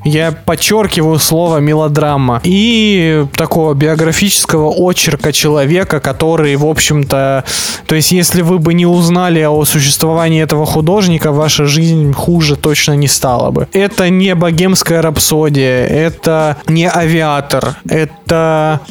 я 0.04 0.32
подчеркиваю 0.32 1.20
слово 1.20 1.58
мелодрама. 1.58 2.41
И 2.43 3.26
такого 3.34 3.74
биографического 3.74 4.70
очерка 4.70 5.32
человека, 5.32 5.99
который, 5.99 6.56
в 6.56 6.66
общем-то... 6.66 7.43
То 7.86 7.95
есть, 7.95 8.12
если 8.12 8.41
вы 8.41 8.60
бы 8.60 8.74
не 8.74 8.86
узнали 8.86 9.43
о 9.43 9.64
существовании 9.66 10.41
этого 10.41 10.66
художника, 10.66 11.32
ваша 11.32 11.66
жизнь 11.66 12.14
хуже 12.14 12.56
точно 12.56 12.93
не 12.93 13.08
стала 13.08 13.52
бы. 13.52 13.68
Это 13.74 14.10
не 14.10 14.36
богемская 14.36 15.02
рапсодия, 15.02 15.86
это 15.86 16.58
не 16.68 16.89
авиатор, 16.89 17.76
это 17.89 18.82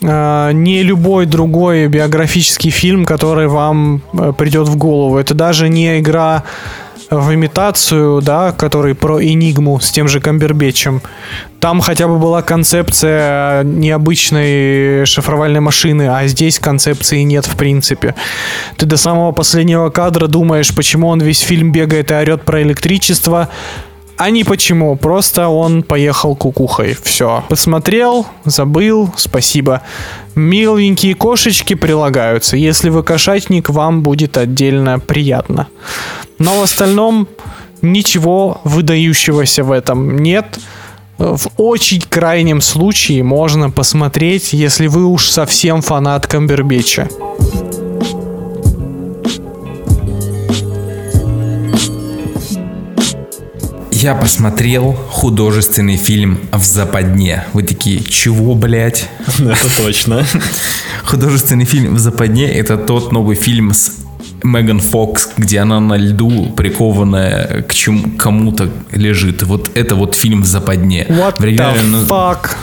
э, 0.00 0.50
не 0.52 0.82
любой 0.82 1.26
другой 1.26 1.88
биографический 1.88 2.70
фильм, 2.70 3.04
который 3.04 3.48
вам 3.48 4.02
э, 4.12 4.32
придет 4.36 4.68
в 4.68 4.76
голову. 4.76 5.18
Это 5.18 5.34
даже 5.34 5.68
не 5.68 5.98
игра 5.98 6.44
в 7.12 7.34
имитацию, 7.34 8.22
да, 8.22 8.52
который 8.52 8.94
про 8.94 9.22
Энигму 9.22 9.78
с 9.80 9.90
тем 9.90 10.08
же 10.08 10.20
Камбербечем. 10.20 11.02
Там 11.60 11.80
хотя 11.80 12.08
бы 12.08 12.18
была 12.18 12.42
концепция 12.42 13.62
необычной 13.62 15.06
шифровальной 15.06 15.60
машины, 15.60 16.08
а 16.08 16.26
здесь 16.26 16.58
концепции 16.58 17.20
нет 17.20 17.46
в 17.46 17.56
принципе. 17.56 18.14
Ты 18.76 18.86
до 18.86 18.96
самого 18.96 19.32
последнего 19.32 19.90
кадра 19.90 20.26
думаешь, 20.26 20.74
почему 20.74 21.08
он 21.08 21.20
весь 21.20 21.40
фильм 21.40 21.70
бегает 21.70 22.10
и 22.10 22.14
орет 22.14 22.42
про 22.42 22.62
электричество, 22.62 23.48
а 24.16 24.30
не 24.30 24.44
почему, 24.44 24.96
просто 24.96 25.48
он 25.48 25.82
поехал 25.82 26.36
кукухой. 26.36 26.96
Все. 27.02 27.44
Посмотрел, 27.48 28.26
забыл, 28.44 29.10
спасибо. 29.16 29.82
Миленькие 30.34 31.14
кошечки 31.14 31.74
прилагаются. 31.74 32.56
Если 32.56 32.90
вы 32.90 33.02
кошатник, 33.02 33.68
вам 33.68 34.02
будет 34.02 34.36
отдельно 34.36 34.98
приятно. 34.98 35.68
Но 36.38 36.60
в 36.60 36.62
остальном 36.62 37.28
ничего 37.82 38.60
выдающегося 38.64 39.64
в 39.64 39.72
этом 39.72 40.18
нет. 40.18 40.58
В 41.18 41.48
очень 41.56 42.00
крайнем 42.00 42.60
случае 42.60 43.22
можно 43.22 43.70
посмотреть, 43.70 44.52
если 44.52 44.86
вы 44.86 45.04
уж 45.04 45.28
совсем 45.28 45.82
фанат 45.82 46.26
Камбербеча. 46.26 47.08
Я 54.02 54.16
посмотрел 54.16 54.94
художественный 55.10 55.96
фильм 55.96 56.40
«В 56.50 56.64
западне». 56.64 57.44
Вы 57.52 57.62
такие, 57.62 58.02
чего, 58.02 58.56
блядь? 58.56 59.08
Это 59.38 59.76
точно. 59.76 60.26
Художественный 61.04 61.66
фильм 61.66 61.94
«В 61.94 62.00
западне»— 62.00 62.52
это 62.52 62.78
тот 62.78 63.12
новый 63.12 63.36
фильм 63.36 63.72
с 63.72 63.92
Меган 64.42 64.80
Фокс, 64.80 65.28
где 65.36 65.60
она 65.60 65.78
на 65.78 65.96
льду 65.96 66.46
прикованная 66.56 67.62
к 67.62 67.72
чему, 67.74 68.10
кому-то 68.18 68.70
лежит. 68.90 69.44
Вот 69.44 69.70
это 69.74 69.94
вот 69.94 70.16
фильм 70.16 70.42
«В 70.42 70.46
западне». 70.46 71.06
What 71.08 71.36
В 71.38 71.44
оригинале 71.44 71.78
the 71.82 72.08
fuck? 72.08 72.56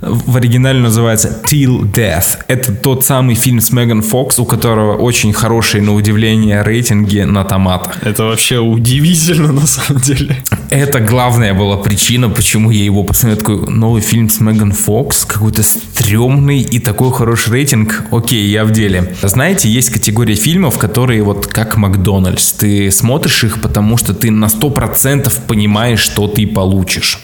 В 0.00 0.36
оригинале 0.36 0.80
называется 0.80 1.42
Till 1.44 1.82
Death. 1.82 2.38
Это 2.48 2.72
тот 2.72 3.04
самый 3.04 3.34
фильм 3.34 3.60
с 3.60 3.70
Меган 3.70 4.00
Фокс, 4.00 4.38
у 4.38 4.46
которого 4.46 4.96
очень 4.96 5.34
хорошие, 5.34 5.82
на 5.82 5.94
удивление, 5.94 6.62
рейтинги 6.62 7.20
на 7.20 7.44
томатах. 7.44 8.02
Это 8.02 8.24
вообще 8.24 8.58
удивительно 8.58 9.52
на 9.52 9.66
самом 9.66 10.00
деле. 10.00 10.42
Это 10.70 11.00
главная 11.00 11.52
была 11.52 11.76
причина, 11.76 12.30
почему 12.30 12.70
я 12.70 12.82
его 12.82 13.04
посмотрел. 13.04 13.38
Такой 13.38 13.68
новый 13.68 14.00
фильм 14.00 14.30
с 14.30 14.40
Меган 14.40 14.72
Фокс, 14.72 15.26
какой-то 15.26 15.62
стрёмный 15.62 16.60
и 16.60 16.78
такой 16.78 17.12
хороший 17.12 17.52
рейтинг. 17.52 18.04
Окей, 18.10 18.48
я 18.48 18.64
в 18.64 18.70
деле. 18.70 19.14
Знаете, 19.22 19.68
есть 19.68 19.90
категория 19.90 20.34
фильмов, 20.34 20.78
которые 20.78 21.22
вот 21.22 21.46
как 21.46 21.76
Макдональдс. 21.76 22.52
Ты 22.52 22.90
смотришь 22.90 23.44
их, 23.44 23.60
потому 23.60 23.98
что 23.98 24.14
ты 24.14 24.30
на 24.30 24.46
100% 24.46 25.30
понимаешь, 25.46 26.00
что 26.00 26.26
ты 26.26 26.46
получишь. 26.46 27.18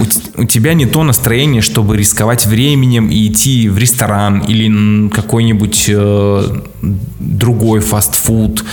У, 0.00 0.04
т- 0.04 0.20
у 0.42 0.44
тебя 0.44 0.74
не 0.74 0.86
то 0.86 1.02
настроение, 1.02 1.60
чтобы 1.62 1.96
рисковать 1.96 2.46
временем 2.46 3.08
и 3.10 3.26
идти 3.28 3.68
в 3.68 3.78
ресторан 3.78 4.40
или 4.40 5.08
какой-нибудь 5.08 5.84
э, 5.88 6.60
другой 7.18 7.80
фастфуд. 7.80 8.64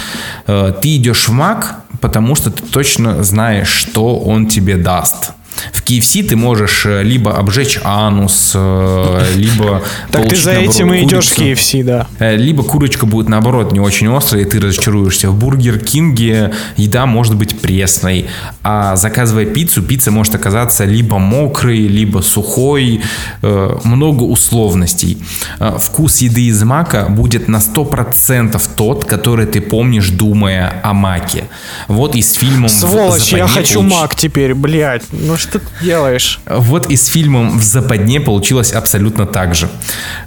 Э, 0.47 0.73
ты 0.81 0.95
идешь 0.95 1.27
в 1.27 1.31
Мак, 1.31 1.75
потому 2.01 2.35
что 2.35 2.51
ты 2.51 2.63
точно 2.63 3.23
знаешь, 3.23 3.69
что 3.69 4.17
он 4.19 4.47
тебе 4.47 4.77
даст. 4.77 5.31
В 5.71 5.83
KFC 5.83 6.23
ты 6.23 6.35
можешь 6.35 6.85
э, 6.85 7.03
либо 7.03 7.37
обжечь 7.37 7.79
анус, 7.83 8.51
э, 8.55 9.25
либо 9.35 9.83
Так 10.11 10.27
ты 10.29 10.35
за 10.35 10.51
этим 10.51 10.93
и 10.93 11.03
идешь 11.03 11.29
в. 11.29 11.37
KFC, 11.37 11.83
да. 11.83 12.07
Э, 12.19 12.35
Либо 12.35 12.63
курочка 12.63 13.05
будет 13.05 13.29
наоборот 13.29 13.71
не 13.71 13.79
очень 13.79 14.13
острая, 14.15 14.43
и 14.43 14.45
ты 14.45 14.59
разочаруешься. 14.59 15.29
В 15.29 15.35
Бургер 15.35 15.79
Кинге 15.79 16.53
еда 16.77 17.05
может 17.05 17.35
быть 17.35 17.59
пресной, 17.59 18.27
а 18.63 18.95
заказывая 18.95 19.45
пиццу, 19.45 19.81
пицца 19.81 20.11
может 20.11 20.35
оказаться 20.35 20.85
либо 20.85 21.17
мокрой, 21.17 21.79
либо 21.79 22.19
сухой, 22.19 23.01
много 23.41 24.23
условностей. 24.23 25.17
Вкус 25.59 26.17
еды 26.17 26.45
из 26.45 26.63
мака 26.63 27.07
будет 27.09 27.47
на 27.47 27.57
100% 27.57 28.61
тот, 28.75 29.05
который 29.05 29.45
ты 29.45 29.61
помнишь, 29.61 30.09
думая 30.09 30.81
о 30.83 30.93
маке. 30.93 31.45
Вот 31.87 32.15
из 32.15 32.33
фильма 32.33 32.69
Сволочь, 32.69 33.31
я 33.33 33.47
хочу 33.47 33.81
мак 33.81 34.15
теперь, 34.15 34.53
блядь. 34.53 35.03
Ну 35.11 35.37
что 35.43 35.59
ты 35.59 35.65
делаешь? 35.81 36.39
Вот 36.45 36.89
и 36.89 36.95
с 36.95 37.07
фильмом 37.07 37.59
«В 37.59 37.63
западне» 37.63 38.19
получилось 38.19 38.71
абсолютно 38.71 39.25
так 39.25 39.55
же. 39.55 39.69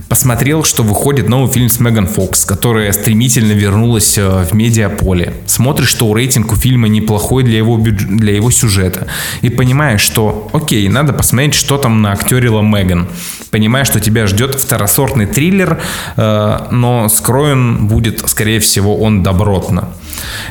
Посмотрел, 0.09 0.63
что 0.65 0.83
выходит 0.83 1.29
новый 1.29 1.51
фильм 1.51 1.69
с 1.69 1.81
Меган 1.81 2.07
Фокс, 2.07 2.45
которая 2.45 2.93
стремительно 2.93 3.53
вернулась 3.53 4.17
э, 4.19 4.45
в 4.45 4.55
медиаполе. 4.55 5.35
Смотришь, 5.47 5.89
что 5.89 6.15
рейтинг 6.15 6.53
у 6.53 6.57
фильма 6.57 6.89
неплохой 6.89 7.43
для 7.43 7.59
его, 7.59 7.77
бюдж- 7.77 8.07
для 8.07 8.35
его 8.35 8.51
сюжета. 8.51 9.07
И 9.43 9.49
понимаешь, 9.49 10.01
что 10.01 10.49
окей, 10.53 10.89
надо 10.89 11.13
посмотреть, 11.13 11.55
что 11.55 11.79
там 11.79 12.03
на 12.03 12.13
актерила 12.13 12.63
Меган. 12.63 13.09
Понимаешь, 13.51 13.87
что 13.87 14.01
тебя 14.01 14.27
ждет 14.27 14.55
второсортный 14.55 15.27
триллер, 15.27 15.81
э, 16.17 16.59
но 16.71 17.09
скроен 17.09 17.87
будет, 17.89 18.29
скорее 18.29 18.61
всего, 18.61 18.97
он 18.97 19.23
добротно. 19.23 19.89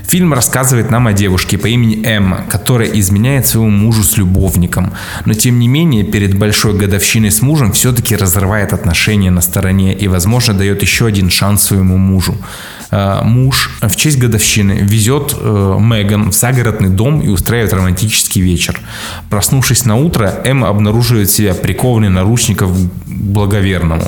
Фильм 0.07 0.34
рассказывает 0.34 0.91
нам 0.91 1.07
о 1.07 1.13
девушке 1.13 1.57
по 1.57 1.68
имени 1.68 2.05
Эмма, 2.05 2.45
которая 2.49 2.89
изменяет 2.89 3.47
своему 3.47 3.70
мужу 3.70 4.03
с 4.03 4.18
любовником, 4.18 4.93
но 5.26 5.34
тем 5.34 5.59
не 5.59 5.68
менее 5.68 6.03
перед 6.03 6.38
большой 6.38 6.74
годовщиной 6.74 7.32
с 7.32 7.41
мужем 7.41 7.72
все-таки 7.72 8.16
разрывает 8.16 8.74
отношения 8.74 9.32
на 9.32 9.41
стороне 9.41 9.93
и, 9.93 10.07
возможно, 10.07 10.53
дает 10.53 10.82
еще 10.82 11.05
один 11.05 11.30
шанс 11.30 11.63
своему 11.63 11.97
мужу. 11.97 12.36
Э, 12.91 13.22
Муж 13.24 13.72
в 13.82 13.95
честь 13.95 14.20
годовщины 14.20 14.80
везет 14.82 15.36
э, 15.38 15.78
Меган 15.80 16.32
в 16.32 16.36
загородный 16.36 16.89
дом 16.89 17.22
и 17.22 17.28
устраивает 17.28 17.74
романтический 17.74 18.41
вечер. 18.41 18.80
Проснувшись 19.30 19.86
на 19.86 19.95
утро, 19.95 20.34
Эмма 20.45 20.70
обнаруживает 20.70 21.30
себя 21.30 21.53
прикованной 21.53 22.09
наручников 22.09 22.72
благоверному. 23.16 24.05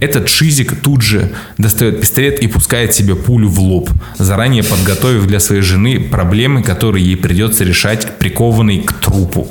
Этот 0.00 0.28
шизик 0.28 0.80
тут 0.80 1.02
же 1.02 1.32
достает 1.58 2.00
пистолет 2.00 2.40
и 2.40 2.46
пускает 2.46 2.94
себе 2.94 3.14
пулю 3.14 3.48
в 3.48 3.60
лоб, 3.60 3.90
заранее 4.18 4.64
подготовив 4.64 5.26
для 5.26 5.40
своей 5.40 5.62
жены 5.62 6.00
проблемы, 6.00 6.62
которые 6.62 7.04
ей 7.04 7.16
придется 7.16 7.64
решать 7.64 8.18
прикованной 8.18 8.80
к 8.80 8.92
трупу. 8.94 9.48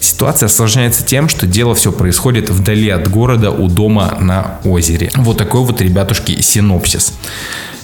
Ситуация 0.00 0.46
осложняется 0.46 1.04
тем, 1.04 1.28
что 1.28 1.46
дело 1.46 1.74
все 1.74 1.92
происходит 1.92 2.50
вдали 2.50 2.88
от 2.88 3.08
города 3.08 3.50
у 3.50 3.68
дома 3.68 4.16
на 4.20 4.58
озере. 4.64 5.10
Вот 5.14 5.38
такой 5.38 5.60
вот, 5.60 5.80
ребятушки, 5.80 6.40
синопсис. 6.40 7.12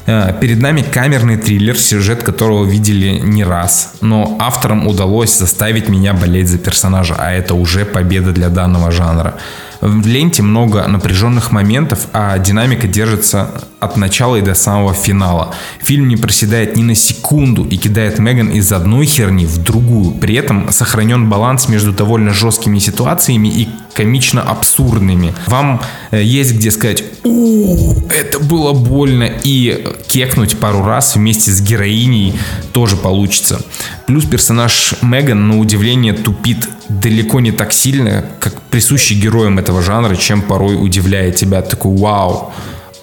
Э, 0.07 0.33
Перед 0.41 0.61
нами 0.61 0.83
камерный 0.83 1.37
триллер, 1.37 1.79
сюжет 1.79 2.23
которого 2.23 2.65
видели 2.65 3.21
не 3.23 3.45
раз, 3.45 3.93
но 4.01 4.37
авторам 4.41 4.87
удалось 4.87 5.37
заставить 5.39 5.89
меня 5.89 6.15
болеть 6.15 6.49
за 6.49 6.59
персонажа, 6.59 7.15
а 7.19 7.31
это 7.31 7.55
уже 7.55 7.85
победа 7.85 8.33
для 8.33 8.49
данного 8.49 8.91
жанра. 8.91 9.35
В 9.81 10.07
ленте 10.07 10.43
много 10.43 10.87
напряженных 10.87 11.53
моментов, 11.53 12.09
а 12.13 12.37
динамика 12.39 12.89
держится 12.89 13.65
от 13.81 13.97
начала 13.97 14.37
и 14.37 14.43
до 14.43 14.55
самого 14.55 14.93
финала. 14.93 15.55
Фильм 15.81 16.09
не 16.09 16.17
проседает 16.17 16.77
ни 16.77 16.83
на 16.83 16.95
секунду 16.95 17.65
и 17.65 17.77
кидает 17.77 18.19
Меган 18.19 18.49
из 18.49 18.73
одной 18.73 19.07
херни 19.07 19.47
в 19.47 19.59
другую. 19.59 20.13
При 20.13 20.35
этом 20.35 20.73
сохранен 20.73 21.29
баланс 21.29 21.69
между 21.69 21.93
довольно 21.93 22.33
жесткими 22.33 22.79
ситуациями 22.81 23.49
и 23.49 23.69
комично 23.95 24.43
абсурдными. 24.43 25.35
Вам 25.47 25.81
э, 26.11 26.23
есть 26.23 26.55
где 26.55 26.71
сказать 26.71 27.05
у 27.25 28.09
это 28.11 28.39
было 28.41 28.73
больно 28.73 29.31
и 29.45 29.85
кекнуть 30.09 30.59
пару 30.59 30.85
раз 30.85 31.17
вместе 31.17 31.51
с 31.51 31.61
героиней 31.61 32.35
тоже 32.73 32.97
получится. 32.97 33.61
Плюс 34.07 34.25
персонаж 34.25 34.95
Меган 35.03 35.49
на 35.49 35.59
удивление 35.59 36.13
тупит 36.13 36.69
далеко 36.89 37.41
не 37.41 37.53
так 37.53 37.73
сильно, 37.73 38.25
как 38.41 38.61
присущий 38.63 39.19
героям 39.19 39.59
этого 39.59 39.68
жанра, 39.83 40.17
чем 40.17 40.43
порой 40.43 40.75
удивляет 40.75 41.37
тебя. 41.37 41.63
Такой 41.63 41.97
вау, 41.97 42.53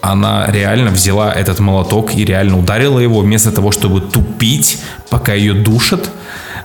она 0.02 0.46
реально 0.52 0.92
взяла 0.92 1.34
этот 1.34 1.60
молоток 1.60 2.16
и 2.16 2.24
реально 2.26 2.60
ударила 2.60 3.00
его 3.00 3.22
вместо 3.22 3.52
того, 3.52 3.72
чтобы 3.72 4.02
тупить, 4.02 4.78
пока 5.10 5.34
ее 5.34 5.54
душат. 5.54 6.12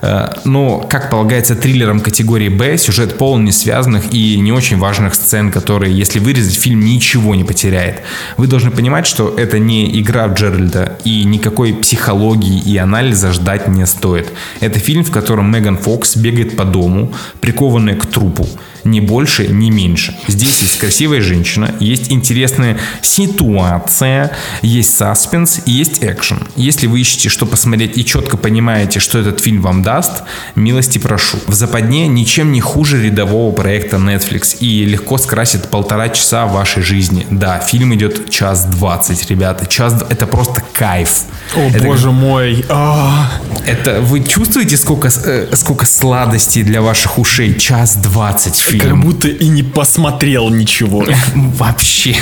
Э, 0.01 0.29
Но, 0.45 0.79
как 0.89 1.09
полагается 1.09 1.55
триллерам 1.55 1.99
категории 1.99 2.49
Б, 2.49 2.77
сюжет 2.77 3.17
полон 3.17 3.45
несвязанных 3.45 4.13
и 4.13 4.39
не 4.39 4.51
очень 4.51 4.77
важных 4.77 5.15
сцен, 5.15 5.51
которые, 5.51 5.97
если 5.97 6.19
вырезать, 6.19 6.55
фильм 6.55 6.81
ничего 6.81 7.35
не 7.35 7.43
потеряет. 7.43 8.01
Вы 8.37 8.47
должны 8.47 8.71
понимать, 8.71 9.07
что 9.07 9.33
это 9.35 9.59
не 9.59 9.99
игра 9.99 10.27
Джеральда, 10.27 10.97
и 11.03 11.23
никакой 11.23 11.73
психологии 11.73 12.59
и 12.59 12.77
анализа 12.77 13.31
ждать 13.31 13.67
не 13.67 13.85
стоит. 13.87 14.31
Это 14.59 14.79
фильм, 14.79 15.03
в 15.03 15.11
котором 15.11 15.51
Меган 15.51 15.77
Фокс 15.77 16.15
бегает 16.15 16.55
по 16.55 16.63
дому, 16.63 17.13
прикованная 17.39 17.95
к 17.95 18.05
трупу. 18.05 18.47
Ни 18.83 18.99
больше, 18.99 19.47
ни 19.47 19.69
меньше. 19.69 20.15
Здесь 20.27 20.61
есть 20.61 20.77
красивая 20.79 21.21
женщина, 21.21 21.75
есть 21.79 22.11
интересная 22.11 22.77
ситуация, 23.01 24.31
есть 24.61 24.95
саспенс 24.95 25.61
есть 25.65 26.03
экшен. 26.03 26.47
Если 26.55 26.87
вы 26.87 27.01
ищете, 27.01 27.29
что 27.29 27.45
посмотреть 27.45 27.97
и 27.97 28.05
четко 28.05 28.37
понимаете, 28.37 28.99
что 28.99 29.19
этот 29.19 29.39
фильм 29.39 29.61
вам 29.61 29.83
даст, 29.83 30.23
милости 30.55 30.97
прошу. 30.97 31.37
В 31.47 31.53
западне 31.53 32.07
ничем 32.07 32.51
не 32.51 32.61
хуже 32.61 33.03
рядового 33.03 33.53
проекта 33.53 33.97
Netflix 33.97 34.57
и 34.59 34.85
легко 34.85 35.17
скрасит 35.17 35.69
полтора 35.69 36.09
часа 36.09 36.45
вашей 36.45 36.83
жизни. 36.83 37.27
Да, 37.29 37.59
фильм 37.59 37.93
идет 37.93 38.29
час 38.29 38.65
двадцать, 38.65 39.29
ребята. 39.29 39.65
Час 39.65 40.03
это 40.09 40.25
просто 40.25 40.63
кайф. 40.73 41.23
О, 41.55 41.59
Это 41.59 41.83
боже 41.83 42.11
мой. 42.11 42.65
А, 42.69 43.31
это 43.65 44.01
вы 44.01 44.23
чувствуете, 44.23 44.77
сколько, 44.77 45.09
э, 45.09 45.55
сколько 45.55 45.85
сладостей 45.85 46.63
для 46.63 46.81
ваших 46.81 47.19
ушей? 47.19 47.57
Час 47.57 47.95
двадцать 47.95 48.59
фильм. 48.71 48.89
Как 48.89 48.99
будто 48.99 49.27
и 49.27 49.47
не 49.47 49.63
посмотрел 49.63 50.49
ничего. 50.49 51.05
Вообще. 51.35 52.15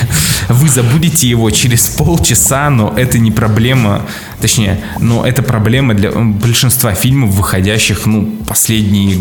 Вы 0.49 0.69
забудете 0.69 1.27
его 1.27 1.49
через 1.51 1.87
полчаса, 1.87 2.69
но 2.69 2.93
это 2.95 3.19
не 3.19 3.31
проблема. 3.31 4.05
Точнее, 4.41 4.79
но 4.99 5.25
это 5.25 5.41
проблема 5.41 5.93
для 5.93 6.11
большинства 6.11 6.93
фильмов, 6.93 7.31
выходящих, 7.31 8.05
ну, 8.05 8.35
последние 8.47 9.19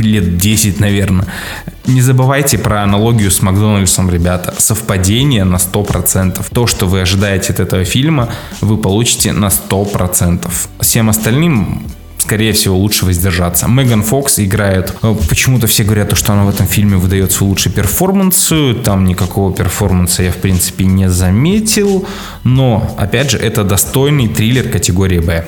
лет 0.00 0.36
10, 0.36 0.80
наверное. 0.80 1.26
Не 1.86 2.02
забывайте 2.02 2.58
про 2.58 2.82
аналогию 2.82 3.30
с 3.30 3.42
Макдональдсом, 3.42 4.10
ребята. 4.10 4.54
Совпадение 4.58 5.44
на 5.44 5.56
100%. 5.56 6.44
То, 6.52 6.66
что 6.66 6.86
вы 6.86 7.00
ожидаете 7.00 7.52
от 7.52 7.60
этого 7.60 7.84
фильма, 7.84 8.28
вы 8.60 8.76
получите 8.76 9.32
на 9.32 9.46
100%. 9.46 10.50
Всем 10.80 11.08
остальным 11.08 11.82
скорее 12.20 12.52
всего, 12.52 12.76
лучше 12.76 13.06
воздержаться. 13.06 13.66
Меган 13.68 14.02
Фокс 14.02 14.38
играет... 14.38 14.94
э, 15.02 15.14
Почему-то 15.28 15.66
все 15.66 15.84
говорят, 15.84 16.16
что 16.16 16.32
она 16.32 16.44
в 16.44 16.48
этом 16.50 16.66
фильме 16.66 16.96
выдает 16.96 17.32
свой 17.32 17.50
лучший 17.50 17.72
перформанс. 17.72 18.52
Там 18.84 19.04
никакого 19.04 19.52
перформанса 19.52 20.22
я, 20.22 20.32
в 20.32 20.36
принципе, 20.36 20.84
не 20.84 21.08
заметил. 21.08 22.06
Но, 22.44 22.94
опять 22.98 23.30
же, 23.30 23.38
это 23.38 23.64
достойный 23.64 24.28
триллер 24.28 24.68
категории 24.68 25.18
«Б». 25.20 25.46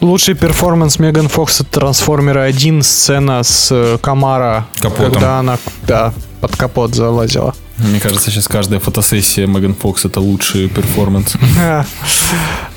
Лучший 0.00 0.34
перформанс 0.34 0.98
Меган 0.98 1.28
Фокс 1.28 1.60
это 1.60 1.80
Трансформеры 1.80 2.40
1, 2.40 2.82
сцена 2.82 3.42
с 3.42 3.68
э, 3.72 3.98
Камара, 4.00 4.66
Капотом. 4.80 5.12
когда 5.12 5.38
она 5.40 5.58
да, 5.86 6.12
под 6.40 6.54
капот 6.56 6.94
залазила. 6.94 7.54
Мне 7.78 8.00
кажется, 8.00 8.30
сейчас 8.30 8.48
каждая 8.48 8.80
фотосессия 8.80 9.46
Меган 9.46 9.74
Фокс 9.74 10.04
это 10.04 10.20
лучший 10.20 10.68
перформанс. 10.68 11.34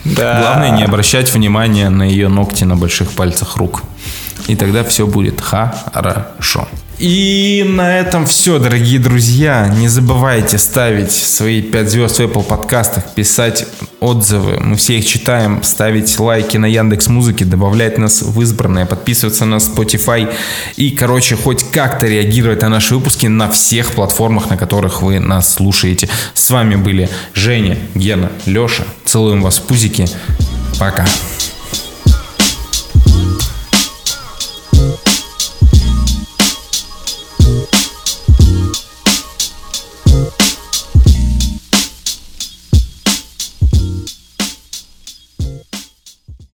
Да. 0.04 0.40
Главное 0.40 0.72
не 0.72 0.84
обращать 0.84 1.32
внимания 1.32 1.90
на 1.90 2.02
ее 2.02 2.28
ногти 2.28 2.64
на 2.64 2.76
больших 2.76 3.12
пальцах 3.12 3.58
рук. 3.58 3.84
И 4.48 4.56
тогда 4.56 4.84
все 4.84 5.06
будет 5.06 5.40
хорошо. 5.42 6.68
И 7.02 7.66
на 7.68 7.98
этом 7.98 8.28
все, 8.28 8.60
дорогие 8.60 9.00
друзья. 9.00 9.68
Не 9.76 9.88
забывайте 9.88 10.60
ставить 10.60 11.12
свои 11.12 11.64
5 11.64 11.90
звезд 11.90 12.20
в 12.20 12.22
Apple 12.22 12.44
подкастах, 12.44 13.16
писать 13.16 13.66
отзывы. 14.00 14.60
Мы 14.60 14.76
все 14.76 15.00
их 15.00 15.08
читаем, 15.08 15.64
ставить 15.64 16.20
лайки 16.20 16.58
на 16.58 16.68
Яндекс 16.68 17.08
Музыке, 17.08 17.44
добавлять 17.44 17.98
нас 17.98 18.22
в 18.22 18.40
избранное, 18.44 18.86
подписываться 18.86 19.46
на 19.46 19.56
Spotify 19.56 20.32
и, 20.76 20.92
короче, 20.92 21.36
хоть 21.36 21.64
как-то 21.72 22.06
реагировать 22.06 22.62
на 22.62 22.70
наши 22.70 22.94
выпуски 22.94 23.26
на 23.26 23.50
всех 23.50 23.94
платформах, 23.94 24.52
на 24.52 24.58
которых 24.58 25.02
вы 25.02 25.20
нас 25.20 25.56
слушаете. 25.56 26.08
С 26.36 26.52
вами 26.52 26.76
были 26.76 27.10
Женя, 27.34 27.80
Гена, 27.96 28.32
Леша. 28.46 28.84
Целуем 29.06 29.42
вас 29.42 29.58
в 29.58 29.64
пузики. 29.64 30.06
Пока. 30.78 31.08